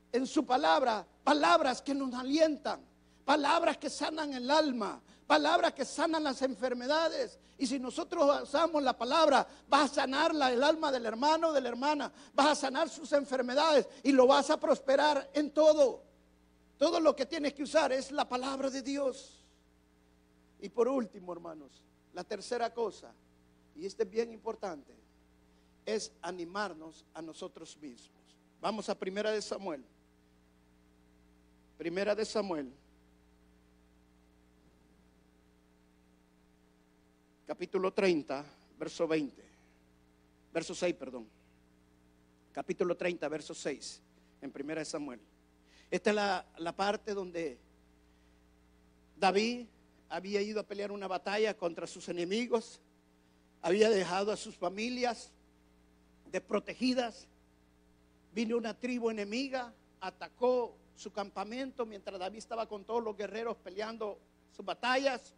en 0.09 0.25
su 0.25 0.45
palabra 0.45 1.05
palabras 1.21 1.81
que 1.81 1.93
nos 1.93 2.13
alientan, 2.13 2.79
palabras 3.25 3.75
que 3.75 3.89
sanan 3.89 4.33
el 4.33 4.49
alma, 4.49 5.01
palabras 5.27 5.73
que 5.73 5.83
sanan 5.83 6.23
las 6.23 6.41
enfermedades. 6.43 7.37
Y 7.57 7.67
si 7.67 7.77
nosotros 7.77 8.43
usamos 8.43 8.81
la 8.81 8.97
palabra, 8.97 9.45
vas 9.67 9.91
a 9.91 9.95
sanar 9.95 10.31
el 10.31 10.63
alma 10.63 10.93
del 10.93 11.05
hermano, 11.05 11.51
de 11.51 11.59
la 11.59 11.67
hermana, 11.67 12.09
vas 12.33 12.47
a 12.47 12.55
sanar 12.55 12.87
sus 12.87 13.11
enfermedades 13.11 13.85
y 14.01 14.13
lo 14.13 14.25
vas 14.27 14.49
a 14.49 14.57
prosperar 14.57 15.29
en 15.33 15.51
todo. 15.51 16.03
Todo 16.77 17.01
lo 17.01 17.17
que 17.17 17.25
tienes 17.25 17.53
que 17.53 17.63
usar 17.63 17.91
es 17.91 18.13
la 18.13 18.29
palabra 18.29 18.69
de 18.69 18.81
Dios. 18.81 19.43
Y 20.61 20.69
por 20.69 20.87
último, 20.87 21.33
hermanos, 21.33 21.83
la 22.13 22.23
tercera 22.23 22.73
cosa, 22.73 23.11
y 23.75 23.85
este 23.85 24.03
es 24.03 24.09
bien 24.09 24.31
importante, 24.31 24.95
es 25.85 26.13
animarnos 26.21 27.03
a 27.13 27.21
nosotros 27.21 27.75
mismos. 27.81 28.17
Vamos 28.59 28.89
a 28.89 28.95
Primera 28.95 29.31
de 29.31 29.41
Samuel. 29.41 29.83
Primera 31.77 32.15
de 32.15 32.25
Samuel. 32.25 32.71
Capítulo 37.45 37.93
30, 37.93 38.43
verso 38.79 39.07
20. 39.07 39.43
Verso 40.51 40.73
6, 40.73 40.95
perdón. 40.95 41.27
Capítulo 42.51 42.97
30, 42.97 43.29
verso 43.29 43.53
6. 43.53 44.01
En 44.41 44.51
Primera 44.51 44.81
de 44.81 44.85
Samuel. 44.85 45.19
Esta 45.91 46.09
es 46.09 46.15
la, 46.15 46.45
la 46.57 46.75
parte 46.75 47.13
donde 47.13 47.59
David 49.19 49.67
había 50.09 50.41
ido 50.41 50.59
a 50.59 50.63
pelear 50.63 50.91
una 50.91 51.07
batalla 51.07 51.55
contra 51.55 51.85
sus 51.85 52.09
enemigos, 52.09 52.81
había 53.61 53.89
dejado 53.89 54.31
a 54.31 54.37
sus 54.37 54.55
familias 54.55 55.31
desprotegidas, 56.31 57.27
vino 58.37 58.55
una 58.55 58.75
tribu 58.75 59.09
enemiga, 59.09 59.73
atacó 59.99 60.75
su 60.95 61.11
campamento 61.11 61.87
mientras 61.87 62.19
David 62.19 62.37
estaba 62.37 62.67
con 62.67 62.85
todos 62.85 63.03
los 63.03 63.17
guerreros 63.17 63.57
peleando 63.57 64.19
sus 64.55 64.63
batallas 64.63 65.33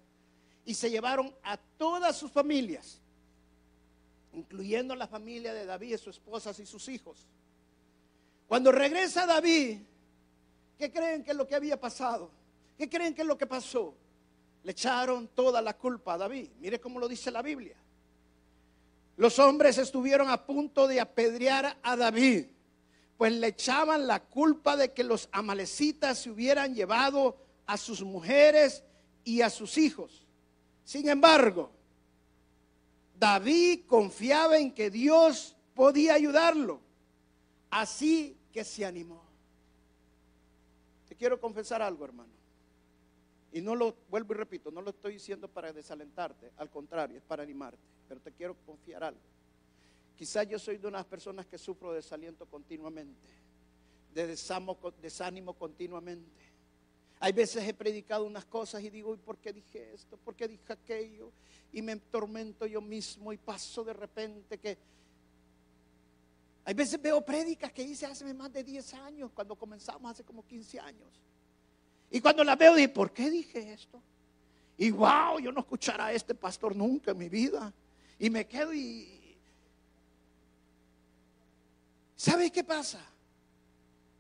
y 0.65 0.73
se 0.73 0.89
llevaron 0.89 1.33
a 1.41 1.55
todas 1.55 2.17
sus 2.17 2.29
familias, 2.29 2.99
incluyendo 4.33 4.93
la 4.95 5.07
familia 5.07 5.53
de 5.53 5.65
David, 5.65 5.95
sus 5.95 6.17
esposas 6.17 6.59
y 6.59 6.65
sus 6.65 6.89
hijos. 6.89 7.25
Cuando 8.49 8.69
regresa 8.69 9.25
David, 9.25 9.79
¿qué 10.77 10.91
creen 10.91 11.23
que 11.23 11.31
es 11.31 11.37
lo 11.37 11.47
que 11.47 11.55
había 11.55 11.79
pasado? 11.79 12.29
¿Qué 12.77 12.89
creen 12.89 13.15
que 13.15 13.21
es 13.21 13.27
lo 13.29 13.37
que 13.37 13.47
pasó? 13.47 13.95
Le 14.65 14.73
echaron 14.73 15.29
toda 15.29 15.61
la 15.61 15.77
culpa 15.77 16.15
a 16.15 16.17
David. 16.17 16.49
Mire 16.59 16.81
cómo 16.81 16.99
lo 16.99 17.07
dice 17.07 17.31
la 17.31 17.41
Biblia. 17.41 17.77
Los 19.15 19.39
hombres 19.39 19.77
estuvieron 19.77 20.29
a 20.29 20.45
punto 20.45 20.85
de 20.85 20.99
apedrear 20.99 21.77
a 21.81 21.95
David, 21.95 22.47
pues 23.19 23.33
le 23.33 23.47
echaban 23.47 24.07
la 24.07 24.23
culpa 24.23 24.77
de 24.77 24.93
que 24.93 25.03
los 25.03 25.27
amalecitas 25.33 26.19
se 26.19 26.29
hubieran 26.29 26.73
llevado 26.73 27.35
a 27.65 27.75
sus 27.75 28.01
mujeres 28.01 28.81
y 29.25 29.41
a 29.41 29.49
sus 29.49 29.77
hijos. 29.77 30.25
Sin 30.85 31.09
embargo, 31.09 31.69
David 33.19 33.81
confiaba 33.87 34.57
en 34.57 34.73
que 34.73 34.89
Dios 34.89 35.57
podía 35.73 36.13
ayudarlo, 36.13 36.79
así 37.69 38.37
que 38.53 38.63
se 38.63 38.85
animó. 38.85 39.21
Te 41.09 41.13
quiero 41.13 41.41
confesar 41.41 41.81
algo, 41.81 42.05
hermano. 42.05 42.31
Y 43.51 43.59
no 43.59 43.75
lo 43.75 43.97
vuelvo 44.09 44.33
y 44.33 44.37
repito, 44.37 44.71
no 44.71 44.81
lo 44.81 44.91
estoy 44.91 45.15
diciendo 45.15 45.49
para 45.49 45.73
desalentarte, 45.73 46.53
al 46.55 46.69
contrario, 46.69 47.17
es 47.17 47.23
para 47.23 47.43
animarte. 47.43 47.83
Pero 48.07 48.21
te 48.21 48.31
quiero 48.31 48.55
confiar 48.65 49.03
algo. 49.03 49.19
Quizás 50.19 50.45
yo 50.49 50.59
soy 50.59 50.75
de 50.75 50.85
unas 50.85 51.05
personas 51.05 51.45
que 51.45 51.57
sufro 51.57 51.91
de 51.91 51.95
desaliento 51.95 52.45
continuamente, 52.45 53.29
de 54.13 54.27
desánimo 54.27 55.53
continuamente. 55.53 56.41
Hay 57.21 57.31
veces 57.31 57.65
he 57.65 57.73
predicado 57.73 58.25
unas 58.25 58.43
cosas 58.43 58.83
y 58.83 58.89
digo, 58.89 59.13
¿y 59.13 59.17
por 59.17 59.37
qué 59.37 59.53
dije 59.53 59.93
esto? 59.93 60.17
¿Por 60.17 60.35
qué 60.35 60.49
dije 60.49 60.73
aquello? 60.73 61.31
Y 61.71 61.81
me 61.81 61.95
tormento 61.95 62.65
yo 62.65 62.81
mismo 62.81 63.31
y 63.31 63.37
paso 63.37 63.81
de 63.85 63.93
repente 63.93 64.57
que... 64.57 64.77
Hay 66.65 66.73
veces 66.73 67.01
veo 67.01 67.21
prédicas 67.21 67.71
que 67.71 67.83
hice 67.83 68.05
hace 68.05 68.33
más 68.33 68.51
de 68.51 68.61
10 68.61 68.93
años, 68.95 69.31
cuando 69.33 69.55
comenzamos 69.55 70.11
hace 70.11 70.25
como 70.25 70.45
15 70.45 70.81
años. 70.81 71.07
Y 72.11 72.19
cuando 72.19 72.43
la 72.43 72.57
veo, 72.57 72.75
digo, 72.75 72.91
¿por 72.91 73.13
qué 73.13 73.29
dije 73.29 73.71
esto? 73.71 74.01
Y 74.77 74.91
wow, 74.91 75.39
yo 75.39 75.53
no 75.53 75.61
escuchará 75.61 76.07
a 76.07 76.11
este 76.11 76.35
pastor 76.35 76.75
nunca 76.75 77.11
en 77.11 77.17
mi 77.19 77.29
vida. 77.29 77.73
Y 78.19 78.29
me 78.29 78.45
quedo 78.45 78.73
y... 78.73 79.15
¿Sabe 82.19 82.51
qué 82.51 82.65
pasa? 82.65 82.99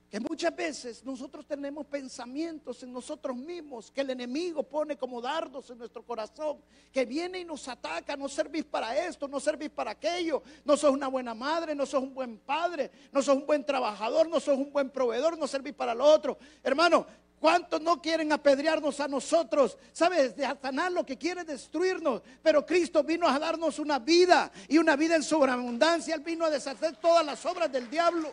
Que 0.09 0.21
muchas 0.21 0.55
veces 0.55 1.03
nosotros 1.03 1.45
tenemos 1.45 1.85
pensamientos 1.85 2.81
en 2.81 2.93
nosotros 2.93 3.35
mismos 3.35 3.91
que 3.91 3.99
el 3.99 4.09
enemigo 4.11 4.63
pone 4.63 4.95
como 4.95 5.19
dardos 5.19 5.69
en 5.69 5.79
nuestro 5.79 6.01
corazón, 6.05 6.61
que 6.93 7.03
viene 7.03 7.41
y 7.41 7.43
nos 7.43 7.67
ataca, 7.67 8.15
no 8.15 8.29
servís 8.29 8.63
para 8.63 8.95
esto, 9.05 9.27
no 9.27 9.41
servís 9.41 9.69
para 9.69 9.91
aquello, 9.91 10.41
no 10.63 10.77
sos 10.77 10.91
una 10.91 11.09
buena 11.09 11.33
madre, 11.33 11.75
no 11.75 11.85
sos 11.85 12.01
un 12.01 12.13
buen 12.13 12.37
padre, 12.37 12.89
no 13.11 13.21
sos 13.21 13.35
un 13.35 13.45
buen 13.45 13.65
trabajador, 13.65 14.29
no 14.29 14.39
sos 14.39 14.57
un 14.57 14.71
buen 14.71 14.89
proveedor, 14.89 15.37
no 15.37 15.45
servís 15.45 15.73
para 15.73 15.93
lo 15.93 16.05
otro. 16.05 16.37
Hermano, 16.63 17.05
¿Cuántos 17.39 17.81
no 17.81 18.01
quieren 18.01 18.31
apedrearnos 18.33 18.99
a 18.99 19.07
nosotros? 19.07 19.77
¿Sabes? 19.93 20.35
De 20.35 20.43
Satanás 20.43 20.91
lo 20.91 21.05
que 21.05 21.17
quiere 21.17 21.45
destruirnos. 21.45 22.21
Pero 22.43 22.65
Cristo 22.65 23.01
vino 23.03 23.27
a 23.27 23.39
darnos 23.39 23.79
una 23.79 23.97
vida 23.97 24.51
y 24.67 24.77
una 24.77 24.97
vida 24.97 25.15
en 25.15 25.23
sobreabundancia. 25.23 26.15
Él 26.15 26.21
vino 26.21 26.45
a 26.45 26.49
deshacer 26.49 26.97
todas 26.97 27.25
las 27.25 27.45
obras 27.45 27.71
del 27.71 27.89
diablo. 27.89 28.31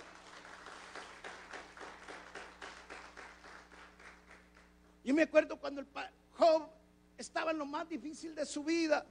Yo 5.05 5.15
me 5.15 5.23
acuerdo 5.23 5.57
cuando 5.57 5.81
el 5.81 5.87
Job 6.33 6.69
estaba 7.17 7.53
en 7.53 7.59
lo 7.59 7.67
más 7.67 7.89
difícil 7.89 8.35
de 8.35 8.45
su 8.45 8.65
vida. 8.65 9.07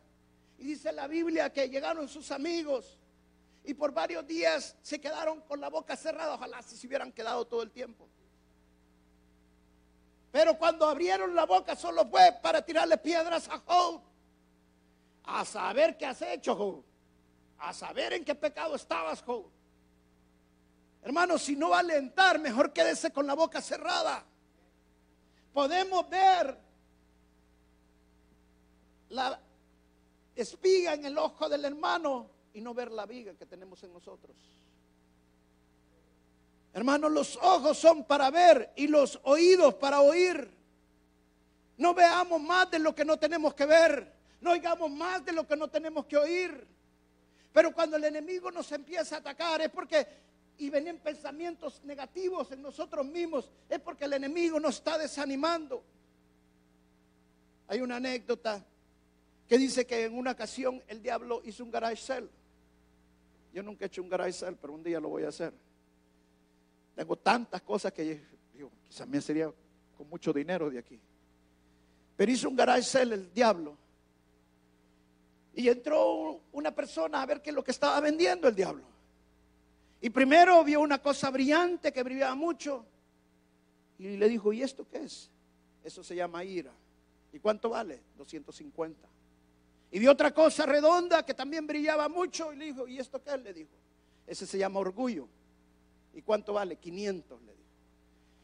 Y 0.57 0.65
dice 0.65 0.91
la 0.91 1.07
Biblia 1.07 1.53
que 1.53 1.69
llegaron 1.69 2.09
sus 2.09 2.31
amigos 2.31 2.97
y 3.63 3.73
por 3.73 3.93
varios 3.93 4.27
días 4.27 4.75
se 4.81 4.99
quedaron 4.99 5.39
con 5.41 5.61
la 5.61 5.69
boca 5.69 5.95
cerrada. 5.95 6.35
Ojalá 6.35 6.61
si 6.63 6.75
se 6.75 6.85
hubieran 6.85 7.13
quedado 7.13 7.45
todo 7.45 7.63
el 7.63 7.71
tiempo. 7.71 8.09
Pero 10.35 10.57
cuando 10.57 10.85
abrieron 10.85 11.33
la 11.33 11.45
boca 11.45 11.77
solo 11.77 12.05
fue 12.07 12.37
para 12.41 12.61
tirarle 12.61 12.97
piedras 12.97 13.47
a 13.47 13.57
Job. 13.59 14.01
A 15.23 15.45
saber 15.45 15.95
qué 15.95 16.07
has 16.07 16.21
hecho, 16.23 16.57
Job. 16.57 16.83
A 17.59 17.73
saber 17.73 18.11
en 18.11 18.25
qué 18.25 18.35
pecado 18.35 18.75
estabas, 18.75 19.21
Job. 19.21 19.45
Hermano, 21.03 21.37
si 21.37 21.55
no 21.55 21.69
va 21.69 21.77
a 21.77 21.79
alentar, 21.79 22.37
mejor 22.37 22.73
quédese 22.73 23.13
con 23.13 23.25
la 23.25 23.33
boca 23.33 23.61
cerrada. 23.61 24.25
Podemos 25.53 26.09
ver 26.09 26.59
la 29.07 29.39
espiga 30.35 30.95
en 30.95 31.05
el 31.05 31.17
ojo 31.17 31.47
del 31.47 31.63
hermano 31.63 32.29
y 32.53 32.59
no 32.59 32.73
ver 32.73 32.91
la 32.91 33.05
viga 33.05 33.35
que 33.35 33.45
tenemos 33.45 33.81
en 33.83 33.93
nosotros. 33.93 34.35
Hermanos, 36.75 37.09
los 37.09 37.37
ojos 37.37 37.77
son 37.77 38.03
para 38.03 38.29
ver 38.29 38.73
y 38.75 38.87
los 38.87 39.17
oídos 39.23 39.75
para 39.75 40.01
oír. 40.01 40.51
No 41.77 41.93
veamos 41.93 42.41
más 42.41 42.69
de 42.69 42.79
lo 42.79 42.93
que 42.93 43.05
no 43.05 43.15
tenemos 43.15 43.53
que 43.53 43.65
ver. 43.65 44.11
No 44.41 44.51
oigamos 44.51 44.91
más 44.91 45.23
de 45.23 45.31
lo 45.31 45.47
que 45.47 45.55
no 45.55 45.69
tenemos 45.69 46.05
que 46.05 46.17
oír. 46.17 46.67
Pero 47.53 47.73
cuando 47.73 47.95
el 47.95 48.03
enemigo 48.03 48.51
nos 48.51 48.69
empieza 48.73 49.15
a 49.15 49.19
atacar 49.19 49.61
es 49.61 49.69
porque, 49.69 50.05
y 50.57 50.69
vienen 50.69 50.99
pensamientos 50.99 51.81
negativos 51.85 52.51
en 52.51 52.61
nosotros 52.61 53.05
mismos, 53.05 53.49
es 53.69 53.79
porque 53.79 54.03
el 54.03 54.11
enemigo 54.11 54.59
nos 54.59 54.75
está 54.75 54.97
desanimando. 54.97 55.81
Hay 57.69 57.79
una 57.79 57.95
anécdota 57.95 58.61
que 59.47 59.57
dice 59.57 59.87
que 59.87 60.03
en 60.03 60.17
una 60.17 60.31
ocasión 60.31 60.83
el 60.89 61.01
diablo 61.01 61.41
hizo 61.45 61.63
un 61.63 61.71
garage 61.71 62.03
sale. 62.03 62.27
Yo 63.53 63.63
nunca 63.63 63.85
he 63.85 63.87
hecho 63.87 64.03
un 64.03 64.09
garage 64.09 64.33
sale, 64.33 64.57
pero 64.59 64.73
un 64.73 64.83
día 64.83 64.99
lo 64.99 65.07
voy 65.07 65.23
a 65.23 65.29
hacer. 65.29 65.53
Tengo 66.95 67.17
tantas 67.17 67.61
cosas 67.61 67.91
que 67.91 68.21
digo, 68.53 68.71
quizás 68.87 69.07
me 69.07 69.19
sería 69.19 69.51
con 69.97 70.09
mucho 70.09 70.31
dinero 70.31 70.69
de 70.69 70.79
aquí. 70.79 70.99
Pero 72.15 72.31
hizo 72.31 72.49
un 72.49 72.55
garage 72.55 73.01
el 73.01 73.33
diablo. 73.33 73.77
Y 75.53 75.67
entró 75.69 76.41
una 76.53 76.73
persona 76.73 77.21
a 77.21 77.25
ver 77.25 77.41
qué 77.41 77.49
es 77.49 77.55
lo 77.55 77.63
que 77.63 77.71
estaba 77.71 77.99
vendiendo 77.99 78.47
el 78.47 78.55
diablo. 78.55 78.83
Y 80.01 80.09
primero 80.09 80.63
vio 80.63 80.81
una 80.81 81.01
cosa 81.01 81.29
brillante 81.29 81.91
que 81.91 82.03
brillaba 82.03 82.35
mucho. 82.35 82.85
Y 83.97 84.17
le 84.17 84.27
dijo, 84.29 84.53
¿y 84.53 84.61
esto 84.61 84.87
qué 84.87 84.99
es? 84.99 85.29
Eso 85.83 86.03
se 86.03 86.15
llama 86.15 86.43
ira. 86.43 86.71
¿Y 87.31 87.39
cuánto 87.39 87.69
vale? 87.69 88.01
250. 88.17 89.07
Y 89.91 89.99
vio 89.99 90.11
otra 90.11 90.33
cosa 90.33 90.65
redonda 90.65 91.25
que 91.25 91.33
también 91.33 91.65
brillaba 91.65 92.09
mucho. 92.09 92.51
Y 92.53 92.57
le 92.57 92.65
dijo, 92.65 92.87
¿y 92.87 92.99
esto 92.99 93.21
qué 93.21 93.33
es? 93.33 93.41
Le 93.41 93.53
dijo, 93.53 93.71
ese 94.27 94.45
se 94.45 94.57
llama 94.57 94.79
orgullo. 94.79 95.27
¿Y 96.15 96.21
cuánto 96.21 96.53
vale? 96.53 96.77
500, 96.77 97.41
le 97.41 97.51
dijo. 97.51 97.65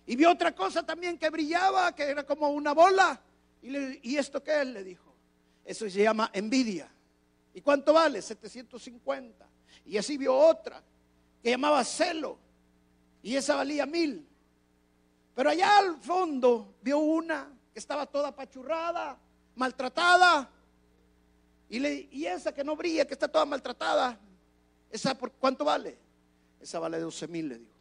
Y 0.06 0.16
vio 0.18 0.30
otra 0.30 0.54
cosa 0.54 0.86
también 0.86 1.18
que 1.18 1.30
brillaba, 1.30 1.96
que 1.96 2.04
era 2.04 2.26
como 2.26 2.50
una 2.50 2.74
bola. 2.74 3.20
¿Y, 3.62 4.18
esto 4.18 4.44
qué 4.44 4.62
es? 4.62 4.68
Le 4.68 4.84
dijo. 4.84 5.16
Eso 5.64 5.90
se 5.90 6.04
llama 6.04 6.30
envidia. 6.34 6.92
¿Y 7.54 7.62
cuánto 7.62 7.94
vale? 7.94 8.22
750. 8.22 9.48
Y 9.86 9.98
así 9.98 10.18
vio 10.18 10.36
otra 10.36 10.84
que 11.42 11.50
llamaba 11.50 11.82
celo. 11.86 12.38
Y 13.24 13.38
esa 13.38 13.56
valía 13.56 13.86
mil. 13.86 14.28
Pero 15.34 15.50
allá 15.50 15.78
al 15.78 15.96
fondo 15.96 16.76
vio 16.82 17.00
una 17.00 17.50
que 17.72 17.80
estaba 17.80 18.06
toda 18.06 18.30
apachurrada, 18.30 19.18
maltratada. 19.56 20.50
Y, 21.70 21.78
y 21.88 22.26
esa 22.26 22.54
que 22.54 22.66
no 22.66 22.76
brilla, 22.76 23.06
que 23.06 23.14
está 23.14 23.30
toda 23.30 23.46
maltratada, 23.46 24.20
¿esa 24.90 25.18
por 25.18 25.32
cuánto 25.32 25.64
vale? 25.64 26.11
Esa 26.62 26.80
vale 26.80 27.00
12 27.00 27.28
mil, 27.28 27.50
le 27.50 27.58
dijo. 27.58 27.72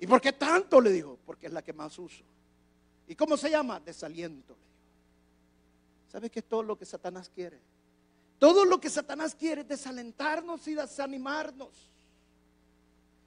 ¿Y 0.00 0.06
por 0.06 0.20
qué 0.20 0.32
tanto? 0.32 0.80
Le 0.80 0.90
dijo, 0.90 1.18
porque 1.26 1.46
es 1.46 1.52
la 1.52 1.62
que 1.62 1.72
más 1.72 1.98
uso. 1.98 2.24
¿Y 3.06 3.14
cómo 3.14 3.36
se 3.36 3.50
llama? 3.50 3.80
Desaliento, 3.80 4.54
le 4.54 4.60
dijo. 4.60 4.70
¿Sabe 6.10 6.30
que 6.30 6.40
es 6.40 6.44
todo 6.46 6.62
lo 6.62 6.76
que 6.78 6.86
Satanás 6.86 7.30
quiere? 7.34 7.58
Todo 8.38 8.64
lo 8.64 8.80
que 8.80 8.88
Satanás 8.88 9.34
quiere 9.34 9.60
es 9.60 9.68
desalentarnos 9.68 10.66
y 10.66 10.74
desanimarnos. 10.74 11.90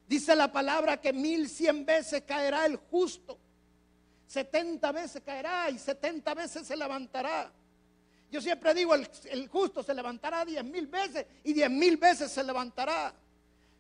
Dice 0.08 0.36
la 0.36 0.52
palabra 0.52 1.00
que 1.00 1.14
mil 1.14 1.48
cien 1.48 1.86
veces 1.86 2.24
caerá 2.24 2.66
el 2.66 2.78
justo, 2.78 3.38
setenta 4.28 4.92
veces 4.92 5.22
caerá 5.24 5.70
y 5.70 5.78
setenta 5.78 6.34
veces 6.34 6.68
se 6.68 6.76
levantará. 6.76 7.52
Yo 8.32 8.42
siempre 8.42 8.74
digo, 8.74 8.96
el 8.96 9.48
justo 9.48 9.84
se 9.84 9.94
levantará 9.94 10.44
diez 10.44 10.64
mil 10.64 10.88
veces 10.88 11.26
y 11.44 11.54
diez 11.54 11.70
mil 11.70 11.98
veces 11.98 12.32
se 12.32 12.44
levantará. 12.44 13.14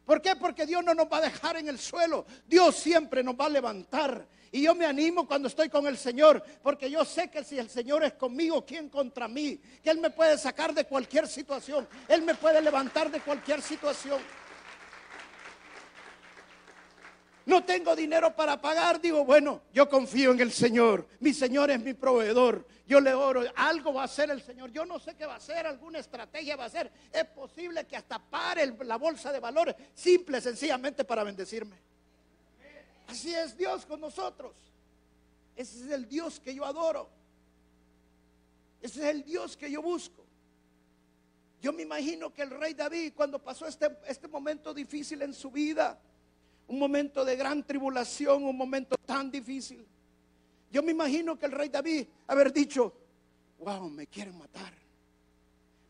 ¿Por 0.05 0.21
qué? 0.21 0.35
Porque 0.35 0.65
Dios 0.65 0.83
no 0.83 0.93
nos 0.93 1.07
va 1.07 1.17
a 1.17 1.21
dejar 1.21 1.57
en 1.57 1.69
el 1.69 1.79
suelo. 1.79 2.25
Dios 2.47 2.75
siempre 2.75 3.23
nos 3.23 3.35
va 3.35 3.45
a 3.45 3.49
levantar. 3.49 4.27
Y 4.51 4.61
yo 4.61 4.75
me 4.75 4.85
animo 4.85 5.25
cuando 5.27 5.47
estoy 5.47 5.67
con 5.67 5.87
el 5.87 5.97
Señor, 5.97 6.43
porque 6.61 6.89
yo 6.91 7.03
sé 7.03 7.29
que 7.29 7.43
si 7.43 7.57
el 7.57 7.69
Señor 7.69 8.03
es 8.03 8.13
conmigo, 8.13 8.63
¿quién 8.63 8.87
contra 8.87 9.27
mí? 9.27 9.59
Que 9.83 9.89
Él 9.89 9.97
me 9.97 10.11
puede 10.11 10.37
sacar 10.37 10.75
de 10.75 10.85
cualquier 10.85 11.27
situación. 11.27 11.87
Él 12.07 12.21
me 12.21 12.35
puede 12.35 12.61
levantar 12.61 13.09
de 13.09 13.19
cualquier 13.21 13.63
situación. 13.63 14.21
No 17.45 17.63
tengo 17.63 17.95
dinero 17.95 18.35
para 18.35 18.61
pagar. 18.61 19.01
Digo, 19.01 19.25
bueno, 19.25 19.61
yo 19.73 19.89
confío 19.89 20.31
en 20.31 20.39
el 20.39 20.51
Señor. 20.51 21.07
Mi 21.19 21.33
Señor 21.33 21.71
es 21.71 21.79
mi 21.81 21.93
proveedor. 21.93 22.65
Yo 22.87 23.01
le 23.01 23.13
oro. 23.13 23.43
Algo 23.55 23.93
va 23.93 24.03
a 24.03 24.05
hacer 24.05 24.29
el 24.31 24.41
Señor. 24.41 24.71
Yo 24.71 24.85
no 24.85 24.99
sé 24.99 25.15
qué 25.15 25.25
va 25.25 25.33
a 25.33 25.37
hacer. 25.37 25.67
Alguna 25.67 25.99
estrategia 25.99 26.55
va 26.55 26.63
a 26.63 26.67
hacer. 26.67 26.91
Es 27.11 27.25
posible 27.25 27.85
que 27.85 27.97
hasta 27.97 28.19
pare 28.19 28.73
la 28.85 28.97
bolsa 28.97 29.31
de 29.31 29.39
valores. 29.39 29.75
Simple, 29.93 30.39
sencillamente 30.39 31.03
para 31.03 31.23
bendecirme. 31.23 31.75
Así 33.07 33.33
es 33.33 33.57
Dios 33.57 33.85
con 33.85 33.99
nosotros. 33.99 34.53
Ese 35.55 35.85
es 35.85 35.91
el 35.91 36.07
Dios 36.07 36.39
que 36.39 36.55
yo 36.55 36.65
adoro. 36.65 37.09
Ese 38.81 39.01
es 39.01 39.15
el 39.15 39.23
Dios 39.23 39.57
que 39.57 39.69
yo 39.69 39.81
busco. 39.81 40.23
Yo 41.61 41.71
me 41.71 41.83
imagino 41.83 42.33
que 42.33 42.41
el 42.41 42.49
rey 42.49 42.73
David, 42.73 43.13
cuando 43.15 43.39
pasó 43.39 43.67
este, 43.67 43.89
este 44.07 44.27
momento 44.27 44.73
difícil 44.73 45.21
en 45.21 45.33
su 45.33 45.49
vida, 45.49 45.97
un 46.67 46.79
momento 46.79 47.25
de 47.25 47.35
gran 47.35 47.63
tribulación, 47.63 48.43
un 48.43 48.57
momento 48.57 48.95
tan 49.05 49.29
difícil. 49.29 49.85
Yo 50.71 50.81
me 50.81 50.91
imagino 50.91 51.37
que 51.37 51.45
el 51.45 51.51
rey 51.51 51.69
David 51.69 52.07
haber 52.27 52.51
dicho, 52.51 52.93
wow, 53.59 53.89
me 53.89 54.07
quieren 54.07 54.37
matar, 54.37 54.73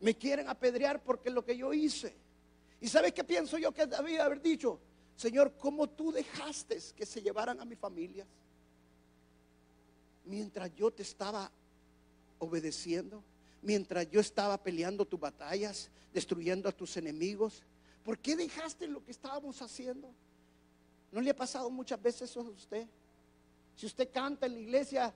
me 0.00 0.14
quieren 0.14 0.48
apedrear 0.48 1.02
porque 1.02 1.30
lo 1.30 1.44
que 1.44 1.56
yo 1.56 1.72
hice. 1.72 2.14
¿Y 2.80 2.88
sabes 2.88 3.12
qué 3.12 3.24
pienso 3.24 3.56
yo 3.56 3.72
que 3.72 3.86
David 3.86 4.18
haber 4.18 4.42
dicho? 4.42 4.78
Señor, 5.16 5.54
¿cómo 5.58 5.88
tú 5.88 6.12
dejaste 6.12 6.78
que 6.94 7.06
se 7.06 7.22
llevaran 7.22 7.60
a 7.60 7.64
mi 7.64 7.76
familia? 7.76 8.26
Mientras 10.26 10.74
yo 10.74 10.90
te 10.90 11.02
estaba 11.02 11.50
obedeciendo, 12.38 13.22
mientras 13.62 14.10
yo 14.10 14.20
estaba 14.20 14.58
peleando 14.58 15.04
tus 15.04 15.18
batallas, 15.18 15.88
destruyendo 16.12 16.68
a 16.68 16.72
tus 16.72 16.96
enemigos, 16.96 17.62
¿por 18.04 18.18
qué 18.18 18.36
dejaste 18.36 18.86
lo 18.86 19.02
que 19.04 19.12
estábamos 19.12 19.62
haciendo? 19.62 20.10
¿No 21.14 21.20
le 21.20 21.30
ha 21.30 21.36
pasado 21.36 21.70
muchas 21.70 22.02
veces 22.02 22.28
eso 22.28 22.40
a 22.40 22.42
usted? 22.42 22.88
Si 23.76 23.86
usted 23.86 24.10
canta 24.10 24.46
en 24.46 24.54
la 24.54 24.58
iglesia 24.58 25.14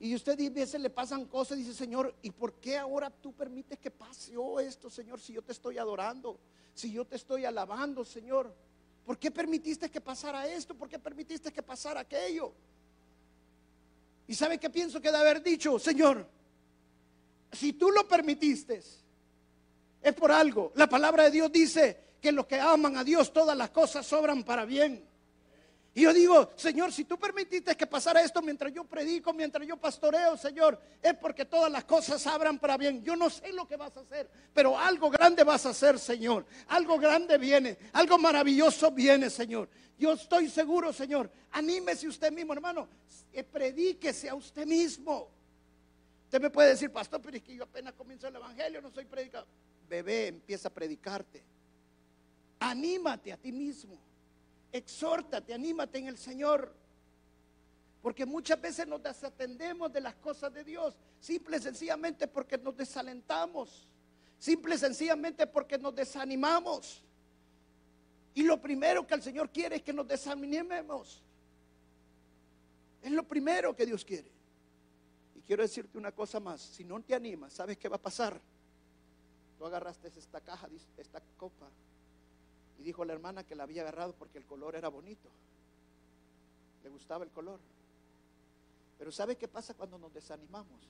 y 0.00 0.16
usted 0.16 0.32
a 0.32 0.50
veces 0.50 0.80
le 0.80 0.90
pasan 0.90 1.26
cosas, 1.26 1.58
dice, 1.58 1.72
Señor, 1.72 2.12
¿y 2.22 2.32
por 2.32 2.54
qué 2.54 2.76
ahora 2.76 3.08
tú 3.08 3.32
permites 3.32 3.78
que 3.78 3.92
pase 3.92 4.32
esto, 4.66 4.90
Señor, 4.90 5.20
si 5.20 5.32
yo 5.32 5.40
te 5.40 5.52
estoy 5.52 5.78
adorando, 5.78 6.36
si 6.74 6.90
yo 6.90 7.04
te 7.04 7.14
estoy 7.14 7.44
alabando, 7.44 8.04
Señor? 8.04 8.52
¿Por 9.06 9.16
qué 9.16 9.30
permitiste 9.30 9.88
que 9.88 10.00
pasara 10.00 10.48
esto? 10.48 10.74
¿Por 10.74 10.88
qué 10.88 10.98
permitiste 10.98 11.52
que 11.52 11.62
pasara 11.62 12.00
aquello? 12.00 12.52
¿Y 14.26 14.34
sabe 14.34 14.58
qué 14.58 14.70
pienso 14.70 15.00
que 15.00 15.12
de 15.12 15.18
haber 15.18 15.40
dicho, 15.40 15.78
Señor? 15.78 16.26
Si 17.52 17.74
tú 17.74 17.92
lo 17.92 18.08
permitiste, 18.08 18.82
es 20.02 20.14
por 20.14 20.32
algo. 20.32 20.72
La 20.74 20.88
palabra 20.88 21.22
de 21.22 21.30
Dios 21.30 21.52
dice 21.52 21.96
que 22.20 22.32
los 22.32 22.46
que 22.46 22.58
aman 22.58 22.96
a 22.96 23.04
Dios 23.04 23.32
todas 23.32 23.56
las 23.56 23.70
cosas 23.70 24.04
sobran 24.04 24.42
para 24.42 24.64
bien. 24.64 25.11
Y 25.94 26.02
yo 26.02 26.14
digo, 26.14 26.50
Señor, 26.56 26.90
si 26.90 27.04
tú 27.04 27.18
permitiste 27.18 27.76
que 27.76 27.86
pasara 27.86 28.22
esto 28.22 28.40
mientras 28.40 28.72
yo 28.72 28.84
predico, 28.84 29.34
mientras 29.34 29.66
yo 29.66 29.76
pastoreo, 29.76 30.38
Señor, 30.38 30.80
es 31.02 31.14
porque 31.14 31.44
todas 31.44 31.70
las 31.70 31.84
cosas 31.84 32.26
abran 32.26 32.58
para 32.58 32.78
bien. 32.78 33.02
Yo 33.02 33.14
no 33.14 33.28
sé 33.28 33.52
lo 33.52 33.68
que 33.68 33.76
vas 33.76 33.94
a 33.98 34.00
hacer, 34.00 34.30
pero 34.54 34.78
algo 34.78 35.10
grande 35.10 35.44
vas 35.44 35.66
a 35.66 35.70
hacer, 35.70 35.98
Señor. 35.98 36.46
Algo 36.68 36.98
grande 36.98 37.36
viene, 37.36 37.76
algo 37.92 38.16
maravilloso 38.16 38.90
viene, 38.90 39.28
Señor. 39.28 39.68
Yo 39.98 40.12
estoy 40.14 40.48
seguro, 40.48 40.94
Señor. 40.94 41.30
Anímese 41.50 42.08
usted 42.08 42.32
mismo, 42.32 42.54
hermano. 42.54 42.88
Eh, 43.30 43.44
predíquese 43.44 44.30
a 44.30 44.34
usted 44.34 44.66
mismo. 44.66 45.28
Usted 46.24 46.40
me 46.40 46.48
puede 46.48 46.70
decir, 46.70 46.90
pastor, 46.90 47.20
pero 47.20 47.36
es 47.36 47.42
que 47.42 47.54
yo 47.54 47.64
apenas 47.64 47.92
comienzo 47.92 48.26
el 48.28 48.36
evangelio, 48.36 48.80
no 48.80 48.90
soy 48.90 49.04
predicador. 49.04 49.46
Bebé, 49.90 50.28
empieza 50.28 50.68
a 50.68 50.70
predicarte. 50.70 51.42
Anímate 52.60 53.30
a 53.30 53.36
ti 53.36 53.52
mismo 53.52 54.11
exhórtate, 54.72 55.54
anímate 55.54 55.98
en 55.98 56.08
el 56.08 56.18
Señor. 56.18 56.74
Porque 58.00 58.26
muchas 58.26 58.60
veces 58.60 58.86
nos 58.86 59.02
desatendemos 59.02 59.92
de 59.92 60.00
las 60.00 60.14
cosas 60.16 60.52
de 60.52 60.64
Dios, 60.64 60.96
simple 61.20 61.58
y 61.58 61.60
sencillamente 61.60 62.26
porque 62.26 62.58
nos 62.58 62.76
desalentamos, 62.76 63.86
simple 64.38 64.74
y 64.74 64.78
sencillamente 64.78 65.46
porque 65.46 65.78
nos 65.78 65.94
desanimamos. 65.94 67.04
Y 68.34 68.42
lo 68.42 68.60
primero 68.60 69.06
que 69.06 69.14
el 69.14 69.22
Señor 69.22 69.50
quiere 69.50 69.76
es 69.76 69.82
que 69.82 69.92
nos 69.92 70.08
desanimemos. 70.08 71.22
Es 73.02 73.12
lo 73.12 73.22
primero 73.22 73.76
que 73.76 73.86
Dios 73.86 74.04
quiere. 74.04 74.30
Y 75.34 75.42
quiero 75.42 75.62
decirte 75.62 75.98
una 75.98 76.12
cosa 76.12 76.40
más, 76.40 76.60
si 76.60 76.84
no 76.84 77.00
te 77.02 77.14
animas, 77.14 77.52
¿sabes 77.52 77.76
qué 77.76 77.88
va 77.88 77.96
a 77.96 78.02
pasar? 78.02 78.40
Tú 79.58 79.66
agarraste 79.66 80.08
esta 80.08 80.40
caja, 80.40 80.68
esta 80.96 81.20
copa, 81.36 81.68
y 82.82 82.84
dijo 82.84 83.04
la 83.04 83.12
hermana 83.12 83.44
que 83.44 83.54
la 83.54 83.62
había 83.62 83.82
agarrado 83.82 84.12
porque 84.12 84.38
el 84.38 84.44
color 84.44 84.74
era 84.74 84.88
bonito. 84.88 85.28
Le 86.82 86.90
gustaba 86.90 87.24
el 87.24 87.30
color. 87.30 87.60
Pero 88.98 89.12
¿sabe 89.12 89.36
qué 89.36 89.46
pasa 89.46 89.72
cuando 89.72 89.98
nos 89.98 90.12
desanimamos? 90.12 90.80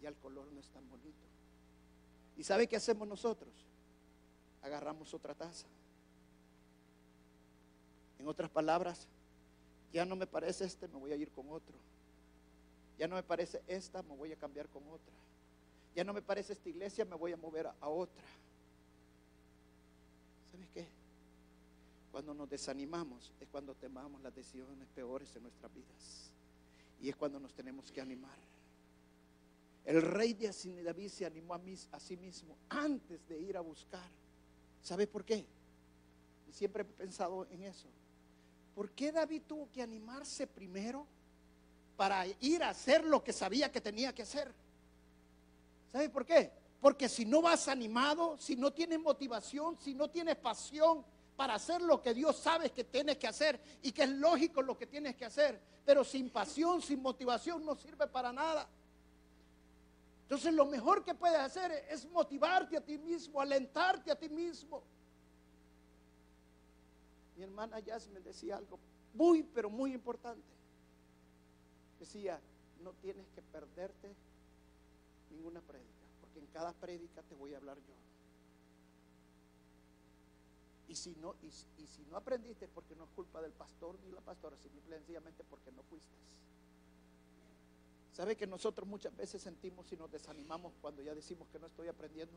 Ya 0.00 0.10
el 0.10 0.14
color 0.14 0.46
no 0.52 0.60
es 0.60 0.68
tan 0.68 0.88
bonito. 0.88 1.26
¿Y 2.36 2.44
sabe 2.44 2.68
qué 2.68 2.76
hacemos 2.76 3.08
nosotros? 3.08 3.52
Agarramos 4.62 5.12
otra 5.12 5.34
taza. 5.34 5.66
En 8.20 8.28
otras 8.28 8.48
palabras, 8.48 9.08
ya 9.92 10.04
no 10.04 10.14
me 10.14 10.28
parece 10.28 10.66
este, 10.66 10.86
me 10.86 11.00
voy 11.00 11.10
a 11.10 11.16
ir 11.16 11.32
con 11.32 11.50
otro. 11.50 11.76
Ya 12.96 13.08
no 13.08 13.16
me 13.16 13.24
parece 13.24 13.60
esta, 13.66 14.04
me 14.04 14.14
voy 14.14 14.30
a 14.30 14.36
cambiar 14.36 14.68
con 14.68 14.86
otra. 14.86 15.12
Ya 15.96 16.04
no 16.04 16.14
me 16.14 16.22
parece 16.22 16.52
esta 16.52 16.68
iglesia, 16.68 17.04
me 17.04 17.16
voy 17.16 17.32
a 17.32 17.36
mover 17.36 17.66
a, 17.66 17.88
otra. 17.88 18.22
¿Sabes 20.56 20.70
qué? 20.72 20.86
Cuando 22.10 22.32
nos 22.32 22.48
desanimamos 22.48 23.30
es 23.38 23.48
cuando 23.48 23.74
tomamos 23.74 24.22
las 24.22 24.34
decisiones 24.34 24.88
peores 24.94 25.36
en 25.36 25.42
nuestras 25.42 25.72
vidas. 25.74 26.30
Y 27.02 27.10
es 27.10 27.16
cuando 27.16 27.38
nos 27.38 27.52
tenemos 27.52 27.92
que 27.92 28.00
animar. 28.00 28.38
El 29.84 30.00
rey 30.00 30.32
de 30.32 30.50
David 30.82 31.10
se 31.10 31.26
animó 31.26 31.54
a, 31.54 32.00
sí 32.00 32.16
mismo 32.16 32.56
antes 32.70 33.28
de 33.28 33.38
ir 33.38 33.56
a 33.56 33.60
buscar. 33.60 34.08
¿Sabe 34.82 35.06
por 35.06 35.24
qué? 35.26 35.44
Siempre 36.50 36.82
he 36.82 36.86
pensado 36.86 37.46
en 37.50 37.62
eso. 37.64 37.86
¿Por 38.74 38.90
qué 38.92 39.12
David 39.12 39.42
tuvo 39.46 39.70
que 39.70 39.82
animarse 39.82 40.46
primero 40.46 41.06
para 41.98 42.26
ir 42.40 42.62
a 42.62 42.70
hacer 42.70 43.04
lo 43.04 43.22
que 43.22 43.34
sabía 43.34 43.70
que 43.70 43.82
tenía 43.82 44.14
que 44.14 44.22
hacer? 44.22 44.50
¿Sabe 45.92 46.08
por 46.08 46.24
qué? 46.24 46.50
Porque 46.80 47.08
si 47.08 47.24
no 47.24 47.42
vas 47.42 47.68
animado, 47.68 48.36
si 48.38 48.56
no 48.56 48.72
tienes 48.72 49.00
motivación, 49.00 49.78
si 49.80 49.94
no 49.94 50.10
tienes 50.10 50.36
pasión 50.36 51.04
para 51.36 51.54
hacer 51.54 51.82
lo 51.82 52.00
que 52.00 52.14
Dios 52.14 52.36
sabe 52.36 52.70
que 52.70 52.84
tienes 52.84 53.18
que 53.18 53.26
hacer 53.26 53.60
y 53.82 53.92
que 53.92 54.04
es 54.04 54.10
lógico 54.10 54.62
lo 54.62 54.76
que 54.76 54.86
tienes 54.86 55.16
que 55.16 55.24
hacer, 55.24 55.60
pero 55.84 56.04
sin 56.04 56.30
pasión, 56.30 56.80
sin 56.82 57.00
motivación 57.00 57.64
no 57.64 57.74
sirve 57.76 58.06
para 58.06 58.32
nada. 58.32 58.68
Entonces 60.22 60.52
lo 60.52 60.66
mejor 60.66 61.04
que 61.04 61.14
puedes 61.14 61.38
hacer 61.38 61.70
es 61.88 62.04
motivarte 62.10 62.76
a 62.76 62.80
ti 62.80 62.98
mismo, 62.98 63.40
alentarte 63.40 64.10
a 64.10 64.18
ti 64.18 64.28
mismo. 64.28 64.82
Mi 67.36 67.44
hermana 67.44 67.80
Jasmine 67.84 68.20
decía 68.20 68.56
algo 68.56 68.78
muy, 69.14 69.42
pero 69.42 69.70
muy 69.70 69.92
importante. 69.92 70.42
Decía, 72.00 72.40
no 72.82 72.92
tienes 72.94 73.26
que 73.34 73.42
perderte 73.42 74.14
ninguna 75.30 75.60
prédica 75.60 75.95
en 76.36 76.46
cada 76.46 76.72
prédica 76.72 77.22
te 77.22 77.34
voy 77.34 77.54
a 77.54 77.56
hablar 77.56 77.78
yo. 77.78 77.94
Y 80.88 80.94
si 80.94 81.14
no, 81.16 81.34
y, 81.42 81.50
si 81.50 82.04
no 82.10 82.16
aprendiste, 82.16 82.68
porque 82.68 82.94
no 82.94 83.04
es 83.04 83.10
culpa 83.10 83.42
del 83.42 83.52
pastor 83.52 83.98
ni 84.04 84.12
la 84.12 84.20
pastora, 84.20 84.56
sencillamente 84.56 85.42
porque 85.44 85.72
no 85.72 85.82
fuiste. 85.82 86.14
¿Sabe 88.12 88.36
que 88.36 88.46
nosotros 88.46 88.88
muchas 88.88 89.14
veces 89.14 89.42
sentimos 89.42 89.92
y 89.92 89.96
nos 89.96 90.10
desanimamos 90.10 90.72
cuando 90.80 91.02
ya 91.02 91.14
decimos 91.14 91.48
que 91.52 91.58
no 91.58 91.66
estoy 91.66 91.88
aprendiendo? 91.88 92.34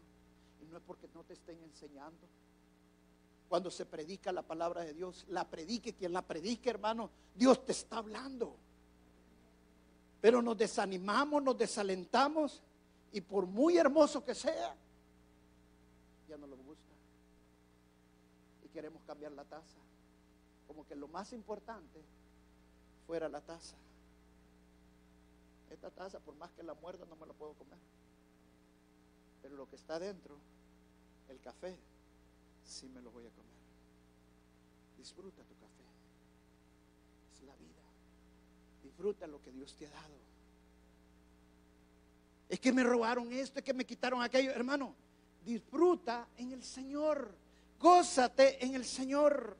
Y 0.61 0.65
no 0.65 0.77
es 0.77 0.83
porque 0.83 1.07
no 1.13 1.23
te 1.23 1.33
estén 1.33 1.61
enseñando. 1.63 2.27
Cuando 3.47 3.71
se 3.71 3.85
predica 3.85 4.31
la 4.31 4.41
palabra 4.41 4.81
de 4.81 4.93
Dios, 4.93 5.25
la 5.29 5.47
predique 5.49 5.93
quien 5.93 6.11
la 6.11 6.21
predique, 6.21 6.69
hermano, 6.69 7.09
Dios 7.33 7.63
te 7.65 7.71
está 7.71 7.97
hablando. 7.99 8.55
Pero 10.19 10.41
nos 10.41 10.57
desanimamos, 10.57 11.41
nos 11.41 11.57
desalentamos 11.57 12.61
y 13.11 13.21
por 13.21 13.45
muy 13.47 13.77
hermoso 13.77 14.23
que 14.23 14.35
sea, 14.35 14.75
ya 16.27 16.37
no 16.37 16.47
nos 16.47 16.59
gusta. 16.59 16.93
Y 18.63 18.69
queremos 18.69 19.01
cambiar 19.03 19.31
la 19.31 19.43
taza. 19.45 19.77
Como 20.67 20.85
que 20.85 20.95
lo 20.95 21.07
más 21.07 21.33
importante 21.33 22.03
fuera 23.07 23.27
la 23.27 23.41
taza. 23.41 23.75
Esta 25.71 25.89
taza, 25.89 26.19
por 26.19 26.35
más 26.35 26.51
que 26.51 26.63
la 26.63 26.75
muerda, 26.75 27.05
no 27.05 27.15
me 27.15 27.25
la 27.25 27.33
puedo 27.33 27.53
comer. 27.53 27.79
Pero 29.41 29.55
lo 29.55 29.67
que 29.67 29.75
está 29.75 29.97
dentro, 29.97 30.37
el 31.29 31.39
café, 31.39 31.77
sí 32.63 32.87
me 32.89 33.01
lo 33.01 33.11
voy 33.11 33.25
a 33.25 33.29
comer. 33.29 33.49
Disfruta 34.97 35.43
tu 35.43 35.55
café. 35.55 35.83
Es 37.33 37.41
la 37.43 37.55
vida. 37.55 37.81
Disfruta 38.83 39.25
lo 39.27 39.41
que 39.41 39.51
Dios 39.51 39.75
te 39.75 39.87
ha 39.87 39.91
dado. 39.91 40.15
Es 42.49 42.59
que 42.59 42.73
me 42.73 42.83
robaron 42.83 43.31
esto, 43.31 43.59
es 43.59 43.65
que 43.65 43.73
me 43.73 43.85
quitaron 43.85 44.21
aquello. 44.21 44.51
Hermano, 44.51 44.93
disfruta 45.45 46.27
en 46.35 46.51
el 46.51 46.63
Señor. 46.63 47.33
Gózate 47.79 48.65
en 48.65 48.75
el 48.75 48.83
Señor. 48.83 49.55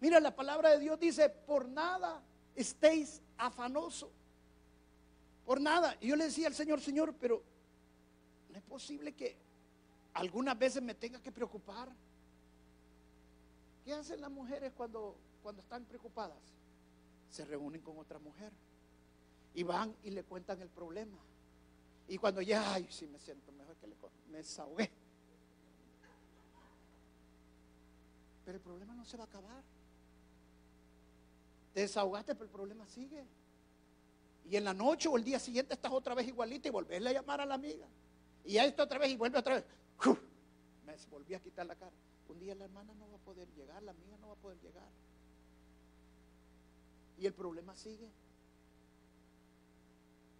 Mira, 0.00 0.18
la 0.18 0.34
palabra 0.34 0.70
de 0.70 0.80
Dios 0.80 0.98
dice, 0.98 1.28
por 1.28 1.68
nada 1.68 2.20
estéis 2.56 3.20
afanosos 3.36 4.10
por 5.48 5.62
nada. 5.62 5.96
Y 6.02 6.08
yo 6.08 6.16
le 6.16 6.24
decía 6.24 6.46
al 6.46 6.54
Señor, 6.54 6.78
Señor, 6.78 7.14
pero 7.18 7.42
no 8.50 8.58
es 8.58 8.62
posible 8.64 9.14
que 9.14 9.34
algunas 10.12 10.58
veces 10.58 10.82
me 10.82 10.94
tenga 10.94 11.22
que 11.22 11.32
preocupar. 11.32 11.88
¿Qué 13.82 13.94
hacen 13.94 14.20
las 14.20 14.30
mujeres 14.30 14.74
cuando, 14.76 15.16
cuando 15.42 15.62
están 15.62 15.86
preocupadas? 15.86 16.36
Se 17.30 17.46
reúnen 17.46 17.80
con 17.80 17.96
otra 17.96 18.18
mujer 18.18 18.52
y 19.54 19.62
van 19.62 19.96
y 20.04 20.10
le 20.10 20.22
cuentan 20.22 20.60
el 20.60 20.68
problema. 20.68 21.16
Y 22.08 22.16
cuando 22.16 22.40
ya, 22.40 22.72
ay, 22.72 22.86
sí 22.90 23.06
me 23.06 23.18
siento 23.18 23.52
mejor 23.52 23.76
que 23.76 23.86
le 23.86 23.94
me 24.30 24.38
desahogué. 24.38 24.90
Pero 28.44 28.56
el 28.56 28.62
problema 28.62 28.94
no 28.94 29.04
se 29.04 29.16
va 29.18 29.24
a 29.24 29.26
acabar. 29.26 29.62
Te 31.74 31.80
desahogaste, 31.80 32.34
pero 32.34 32.46
el 32.46 32.50
problema 32.50 32.86
sigue. 32.86 33.26
Y 34.48 34.56
en 34.56 34.64
la 34.64 34.72
noche 34.72 35.08
o 35.08 35.18
el 35.18 35.24
día 35.24 35.38
siguiente 35.38 35.74
estás 35.74 35.92
otra 35.92 36.14
vez 36.14 36.26
igualita 36.26 36.68
y 36.68 36.70
volverle 36.70 37.10
a 37.10 37.12
llamar 37.12 37.42
a 37.42 37.46
la 37.46 37.54
amiga. 37.54 37.86
Y 38.44 38.54
ya 38.54 38.64
está 38.64 38.84
otra 38.84 38.98
vez 38.98 39.10
y 39.10 39.16
vuelve 39.16 39.38
otra 39.38 39.56
vez. 39.56 39.64
Me 40.86 40.96
volví 41.10 41.34
a 41.34 41.40
quitar 41.40 41.66
la 41.66 41.76
cara. 41.76 41.92
Un 42.28 42.38
día 42.38 42.54
la 42.54 42.64
hermana 42.64 42.94
no 42.94 43.08
va 43.10 43.16
a 43.16 43.20
poder 43.20 43.48
llegar, 43.54 43.82
la 43.82 43.90
amiga 43.90 44.16
no 44.18 44.28
va 44.28 44.32
a 44.32 44.36
poder 44.36 44.58
llegar. 44.60 44.88
Y 47.18 47.26
el 47.26 47.34
problema 47.34 47.74
sigue. 47.74 48.08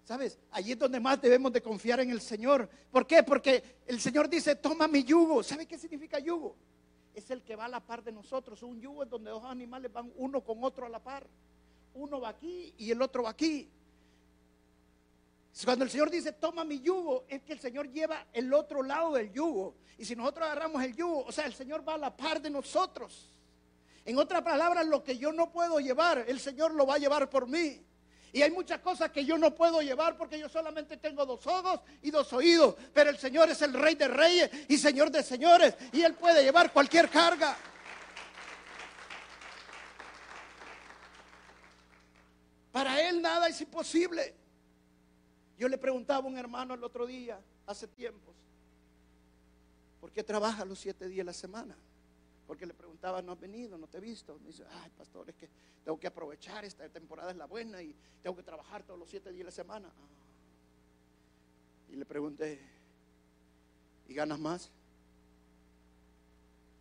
¿Sabes? 0.08 0.38
Allí 0.52 0.72
es 0.72 0.78
donde 0.78 0.98
más 1.00 1.20
debemos 1.20 1.52
de 1.52 1.60
confiar 1.60 2.00
en 2.00 2.08
el 2.08 2.22
Señor. 2.22 2.66
¿Por 2.90 3.06
qué? 3.06 3.22
Porque 3.22 3.82
el 3.86 4.00
Señor 4.00 4.26
dice, 4.26 4.56
toma 4.56 4.88
mi 4.88 5.04
yugo. 5.04 5.42
¿Sabe 5.42 5.66
qué 5.66 5.76
significa 5.76 6.18
yugo? 6.18 6.56
Es 7.14 7.30
el 7.30 7.42
que 7.42 7.54
va 7.54 7.66
a 7.66 7.68
la 7.68 7.80
par 7.80 8.02
de 8.02 8.10
nosotros. 8.10 8.62
Un 8.62 8.80
yugo 8.80 9.02
es 9.02 9.10
donde 9.10 9.30
dos 9.30 9.44
animales 9.44 9.92
van 9.92 10.10
uno 10.16 10.40
con 10.40 10.64
otro 10.64 10.86
a 10.86 10.88
la 10.88 10.98
par. 10.98 11.26
Uno 11.92 12.22
va 12.22 12.30
aquí 12.30 12.72
y 12.78 12.90
el 12.90 13.02
otro 13.02 13.24
va 13.24 13.28
aquí. 13.28 13.68
Cuando 15.62 15.84
el 15.84 15.90
Señor 15.90 16.08
dice, 16.08 16.32
toma 16.32 16.64
mi 16.64 16.80
yugo, 16.80 17.26
es 17.28 17.42
que 17.42 17.52
el 17.52 17.60
Señor 17.60 17.92
lleva 17.92 18.28
el 18.32 18.50
otro 18.54 18.82
lado 18.82 19.12
del 19.12 19.30
yugo. 19.30 19.74
Y 19.98 20.06
si 20.06 20.16
nosotros 20.16 20.46
agarramos 20.46 20.82
el 20.82 20.96
yugo, 20.96 21.26
o 21.26 21.32
sea, 21.32 21.44
el 21.44 21.52
Señor 21.52 21.86
va 21.86 21.96
a 21.96 21.98
la 21.98 22.16
par 22.16 22.40
de 22.40 22.48
nosotros. 22.48 23.28
En 24.06 24.16
otras 24.16 24.40
palabras, 24.40 24.86
lo 24.86 25.04
que 25.04 25.18
yo 25.18 25.34
no 25.34 25.52
puedo 25.52 25.80
llevar, 25.80 26.24
el 26.26 26.40
Señor 26.40 26.72
lo 26.72 26.86
va 26.86 26.94
a 26.94 26.98
llevar 26.98 27.28
por 27.28 27.46
mí. 27.46 27.84
Y 28.32 28.42
hay 28.42 28.50
muchas 28.50 28.80
cosas 28.80 29.10
que 29.10 29.24
yo 29.24 29.38
no 29.38 29.54
puedo 29.54 29.80
llevar 29.80 30.16
porque 30.16 30.38
yo 30.38 30.48
solamente 30.48 30.96
tengo 30.96 31.24
dos 31.24 31.46
ojos 31.46 31.80
y 32.02 32.10
dos 32.10 32.32
oídos. 32.32 32.74
Pero 32.92 33.10
el 33.10 33.18
Señor 33.18 33.48
es 33.50 33.62
el 33.62 33.72
Rey 33.72 33.94
de 33.94 34.08
Reyes 34.08 34.50
y 34.68 34.76
Señor 34.76 35.10
de 35.10 35.22
Señores. 35.22 35.74
Y 35.92 36.02
Él 36.02 36.14
puede 36.14 36.42
llevar 36.42 36.72
cualquier 36.72 37.08
carga. 37.08 37.56
Para 42.72 43.00
Él 43.08 43.22
nada 43.22 43.48
es 43.48 43.60
imposible. 43.60 44.34
Yo 45.58 45.68
le 45.68 45.78
preguntaba 45.78 46.24
a 46.24 46.28
un 46.30 46.38
hermano 46.38 46.74
el 46.74 46.84
otro 46.84 47.06
día, 47.06 47.40
hace 47.66 47.88
tiempos, 47.88 48.36
¿por 50.00 50.12
qué 50.12 50.22
trabaja 50.22 50.64
los 50.64 50.78
siete 50.78 51.08
días 51.08 51.18
de 51.18 51.24
la 51.24 51.32
semana? 51.32 51.76
Porque 52.48 52.64
le 52.64 52.72
preguntaba, 52.72 53.20
no 53.20 53.32
has 53.32 53.40
venido, 53.40 53.76
no 53.76 53.86
te 53.86 53.98
he 53.98 54.00
visto. 54.00 54.38
Me 54.40 54.46
dice, 54.46 54.64
ay, 54.82 54.90
pastor, 54.96 55.28
es 55.28 55.36
que 55.36 55.50
tengo 55.84 56.00
que 56.00 56.06
aprovechar, 56.06 56.64
esta 56.64 56.88
temporada 56.88 57.30
es 57.30 57.36
la 57.36 57.44
buena 57.44 57.82
y 57.82 57.94
tengo 58.22 58.34
que 58.34 58.42
trabajar 58.42 58.82
todos 58.82 58.98
los 58.98 59.10
siete 59.10 59.30
días 59.30 59.40
de 59.40 59.44
la 59.44 59.50
semana. 59.50 59.88
Ah. 59.88 60.08
Y 61.92 61.96
le 61.96 62.06
pregunté, 62.06 62.58
¿y 64.08 64.14
ganas 64.14 64.38
más? 64.38 64.70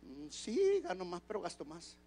Mm, 0.00 0.30
sí, 0.30 0.80
gano 0.80 1.04
más, 1.04 1.20
pero 1.28 1.42
gasto 1.42 1.66
más. 1.66 1.98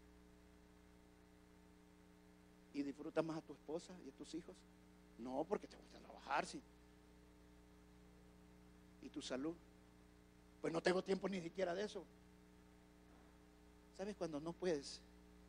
¿Y 2.74 2.82
disfrutas 2.82 3.24
más 3.24 3.38
a 3.38 3.42
tu 3.42 3.54
esposa 3.54 3.94
y 4.04 4.10
a 4.10 4.14
tus 4.14 4.34
hijos? 4.34 4.56
No, 5.20 5.46
porque 5.48 5.68
te 5.68 5.78
gusta 5.78 6.00
trabajar, 6.00 6.48
sí. 6.48 6.60
¿Y 9.04 9.10
tu 9.10 9.22
salud? 9.22 9.54
Pues 10.62 10.74
no 10.74 10.82
tengo 10.82 11.04
tiempo 11.04 11.30
ni 11.30 11.42
siquiera 11.42 11.76
de 11.76 11.84
eso. 11.84 12.04
¿Sabes 13.98 14.16
cuando 14.16 14.40
no 14.40 14.54
puedes 14.54 15.02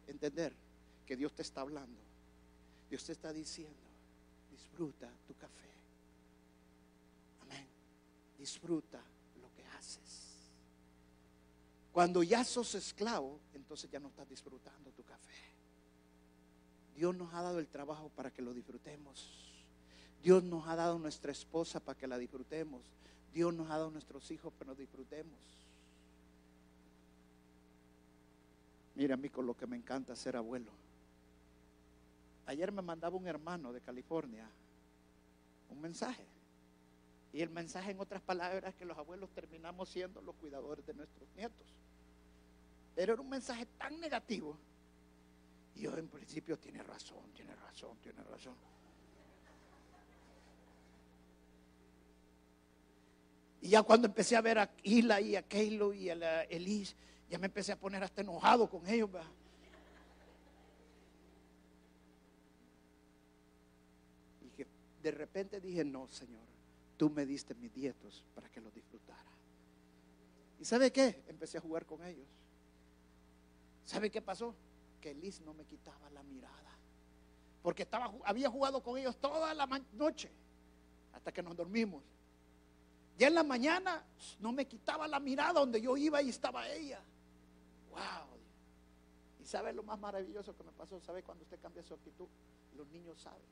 entender 0.07 0.53
que 1.07 1.17
Dios 1.17 1.33
te 1.33 1.43
está 1.43 1.61
hablando? 1.63 2.01
Dios 2.91 3.05
te 3.05 3.13
está 3.13 3.33
diciendo, 3.33 3.81
disfruta 4.51 5.11
tu 5.27 5.35
café. 5.35 5.71
Amén. 7.43 7.67
Disfruta 8.39 9.01
lo 9.41 9.51
que 9.55 9.65
haces. 9.77 10.33
Cuando 11.93 12.23
ya 12.23 12.45
sos 12.45 12.75
esclavo, 12.75 13.39
entonces 13.55 13.91
ya 13.91 14.01
no 14.01 14.09
estás 14.09 14.29
disfrutando 14.29 14.91
tu 14.91 15.03
café. 15.05 15.33
Dios 16.95 17.15
nos 17.17 17.33
ha 17.35 17.43
dado 17.43 17.59
el 17.59 17.69
trabajo 17.69 18.11
para 18.11 18.31
que 18.31 18.43
lo 18.43 18.53
disfrutemos. 18.53 19.27
Dios 20.23 20.43
nos 20.45 20.69
ha 20.69 20.77
dado 20.77 20.99
nuestra 20.99 21.33
esposa 21.33 21.81
para 21.81 21.99
que 21.99 22.07
la 22.07 22.19
disfrutemos. 22.19 22.83
Dios 23.33 23.53
nos 23.55 23.71
ha 23.71 23.79
dado 23.79 23.91
nuestros 23.91 24.31
hijos 24.31 24.53
para 24.53 24.67
que 24.67 24.69
nos 24.69 24.79
disfrutemos. 24.79 25.39
Mira 28.95 29.15
a 29.15 29.17
mí 29.17 29.29
con 29.31 29.47
lo 29.47 29.57
que 29.57 29.67
me 29.67 29.77
encanta 29.77 30.15
ser 30.15 30.37
abuelo. 30.37 30.71
Ayer 32.47 32.73
me 32.73 32.83
mandaba 32.83 33.17
un 33.17 33.27
hermano 33.27 33.73
de 33.73 33.81
California 33.81 34.49
un 35.73 35.81
mensaje. 35.81 36.25
Y 37.33 37.41
el 37.41 37.51
mensaje 37.51 37.93
en 37.93 38.01
otras 38.01 38.21
palabras 38.21 38.65
es 38.65 38.75
que 38.75 38.85
los 38.85 38.97
abuelos 38.97 39.31
terminamos 39.31 39.89
siendo 39.89 40.21
los 40.21 40.35
cuidadores 40.37 40.87
de 40.87 40.95
nuestros 40.95 41.29
nietos. 41.35 41.67
Pero 42.95 43.15
era 43.15 43.23
un 43.23 43.31
mensaje 43.31 43.67
tan 43.79 43.99
negativo. 43.99 44.57
Y 45.75 45.83
yo 45.83 45.97
en 45.97 46.09
principio 46.09 46.59
tiene 46.59 46.83
razón, 46.83 47.33
tiene 47.35 47.57
razón, 47.57 47.97
tiene 48.03 48.23
razón. 48.23 48.55
Y 53.63 53.69
ya 53.69 53.83
cuando 53.83 54.09
empecé 54.09 54.37
a 54.37 54.43
ver 54.43 54.59
a 54.59 54.71
Hila 54.83 55.21
y 55.21 55.37
a 55.37 55.43
Keilo 55.43 55.95
y 55.95 56.11
a 56.11 56.43
Elis, 56.43 56.95
ya 57.33 57.39
me 57.39 57.47
empecé 57.47 57.73
a 57.73 57.81
poner 57.81 58.05
hasta 58.05 58.21
enojado 58.21 58.69
con 58.69 58.87
ellos. 58.87 59.09
Y 64.43 64.51
que 64.51 64.67
de 65.03 65.11
repente 65.13 65.59
dije, 65.59 65.83
no, 65.83 66.07
Señor, 66.09 66.43
tú 66.99 67.09
me 67.09 67.25
diste 67.25 67.55
mis 67.55 67.73
dietos 67.73 68.23
para 68.35 68.51
que 68.51 68.61
los 68.61 68.75
disfrutara. 68.75 69.31
¿Y 70.61 70.67
sabe 70.67 70.93
qué? 70.93 71.23
Empecé 71.27 71.57
a 71.57 71.63
jugar 71.63 71.87
con 71.87 72.05
ellos. 72.05 72.29
¿Sabe 73.87 74.11
qué 74.11 74.21
pasó? 74.21 74.55
Que 75.01 75.13
Elis 75.13 75.41
no 75.41 75.55
me 75.55 75.65
quitaba 75.65 76.11
la 76.11 76.23
mirada. 76.23 76.77
Porque 77.63 77.85
estaba, 77.85 78.13
había 78.27 78.51
jugado 78.51 78.83
con 78.83 78.99
ellos 78.99 79.17
toda 79.17 79.55
la 79.55 79.67
noche 79.95 80.31
hasta 81.15 81.33
que 81.33 81.43
nos 81.43 81.57
dormimos. 81.57 82.05
Ya 83.17 83.29
en 83.29 83.35
la 83.37 83.43
mañana 83.43 84.05
no 84.39 84.53
me 84.53 84.67
quitaba 84.67 85.09
la 85.09 85.19
mirada 85.19 85.61
donde 85.61 85.81
yo 85.81 85.97
iba 85.97 86.21
y 86.21 86.29
estaba 86.29 86.69
ella. 86.69 87.03
Wow. 87.93 88.39
Y 89.41 89.45
sabe 89.45 89.73
lo 89.73 89.83
más 89.83 89.99
maravilloso 89.99 90.57
que 90.57 90.65
me 90.65 90.73
pasó, 90.73 91.01
sabe 91.01 91.23
cuando 91.23 91.45
usted 91.45 91.61
cambia 91.61 91.83
su 91.83 91.95
actitud, 91.95 92.29
los 92.77 92.89
niños 92.89 93.21
saben. 93.21 93.47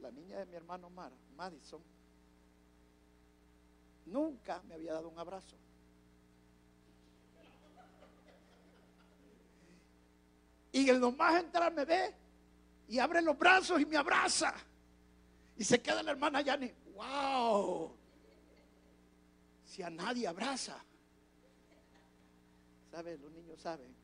La 0.00 0.10
niña 0.10 0.38
de 0.38 0.46
mi 0.46 0.54
hermano 0.54 0.90
Mar, 0.90 1.12
Madison, 1.36 1.82
nunca 4.06 4.62
me 4.68 4.74
había 4.74 4.92
dado 4.92 5.08
un 5.08 5.18
abrazo. 5.18 5.56
Y 10.72 10.88
el 10.88 11.00
nomás 11.00 11.40
entrar 11.40 11.72
me 11.72 11.84
ve 11.84 12.14
y 12.88 12.98
abre 12.98 13.22
los 13.22 13.36
brazos 13.38 13.80
y 13.80 13.86
me 13.86 13.96
abraza. 13.96 14.54
Y 15.56 15.64
se 15.64 15.80
queda 15.80 16.02
la 16.02 16.12
hermana 16.12 16.40
Yani, 16.40 16.72
wow. 16.94 17.96
Si 19.64 19.82
a 19.82 19.90
nadie 19.90 20.26
abraza. 20.26 20.84
¿Sabe? 22.98 23.16
Los 23.16 23.30
niños 23.30 23.60
saben 23.60 23.94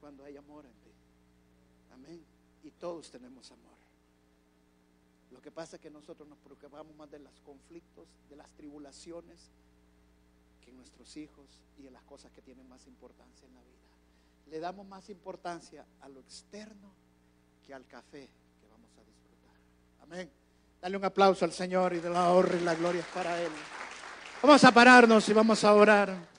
cuando 0.00 0.24
hay 0.24 0.36
amor 0.36 0.66
en 0.66 0.72
ti. 0.72 0.90
Amén. 1.92 2.20
Y 2.64 2.72
todos 2.72 3.08
tenemos 3.08 3.52
amor. 3.52 3.78
Lo 5.30 5.40
que 5.40 5.52
pasa 5.52 5.76
es 5.76 5.82
que 5.82 5.90
nosotros 5.90 6.28
nos 6.28 6.36
preocupamos 6.38 6.92
más 6.96 7.08
de 7.08 7.20
los 7.20 7.38
conflictos, 7.42 8.08
de 8.28 8.34
las 8.34 8.50
tribulaciones, 8.50 9.52
que 10.60 10.72
nuestros 10.72 11.16
hijos 11.16 11.62
y 11.78 11.86
en 11.86 11.92
las 11.92 12.02
cosas 12.02 12.32
que 12.32 12.42
tienen 12.42 12.68
más 12.68 12.88
importancia 12.88 13.46
en 13.46 13.54
la 13.54 13.60
vida. 13.60 14.50
Le 14.50 14.58
damos 14.58 14.84
más 14.88 15.08
importancia 15.08 15.86
a 16.00 16.08
lo 16.08 16.18
externo 16.18 16.90
que 17.64 17.74
al 17.74 17.86
café 17.86 18.28
que 18.60 18.66
vamos 18.66 18.90
a 18.98 19.04
disfrutar. 19.04 19.54
Amén. 20.00 20.28
Dale 20.80 20.96
un 20.96 21.04
aplauso 21.04 21.44
al 21.44 21.52
Señor 21.52 21.92
y 21.92 22.00
de 22.00 22.10
la 22.10 22.32
honra 22.32 22.56
y 22.56 22.64
la 22.64 22.74
gloria 22.74 23.02
es 23.02 23.06
para 23.06 23.40
Él. 23.40 23.52
Vamos 24.42 24.64
a 24.64 24.72
pararnos 24.72 25.28
y 25.28 25.32
vamos 25.32 25.62
a 25.62 25.72
orar. 25.72 26.35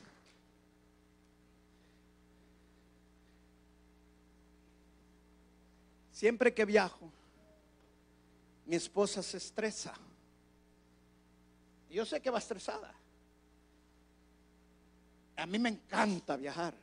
Siempre 6.18 6.52
que 6.52 6.66
viajo, 6.66 7.12
mi 8.66 8.76
esposa 8.76 9.22
se 9.22 9.38
estresa. 9.38 9.94
Yo 11.92 12.08
sé 12.08 12.20
que 12.20 12.32
va 12.32 12.40
estresada. 12.40 12.92
A 15.36 15.46
mí 15.46 15.60
me 15.60 15.70
encanta 15.70 16.36
viajar. 16.36 16.74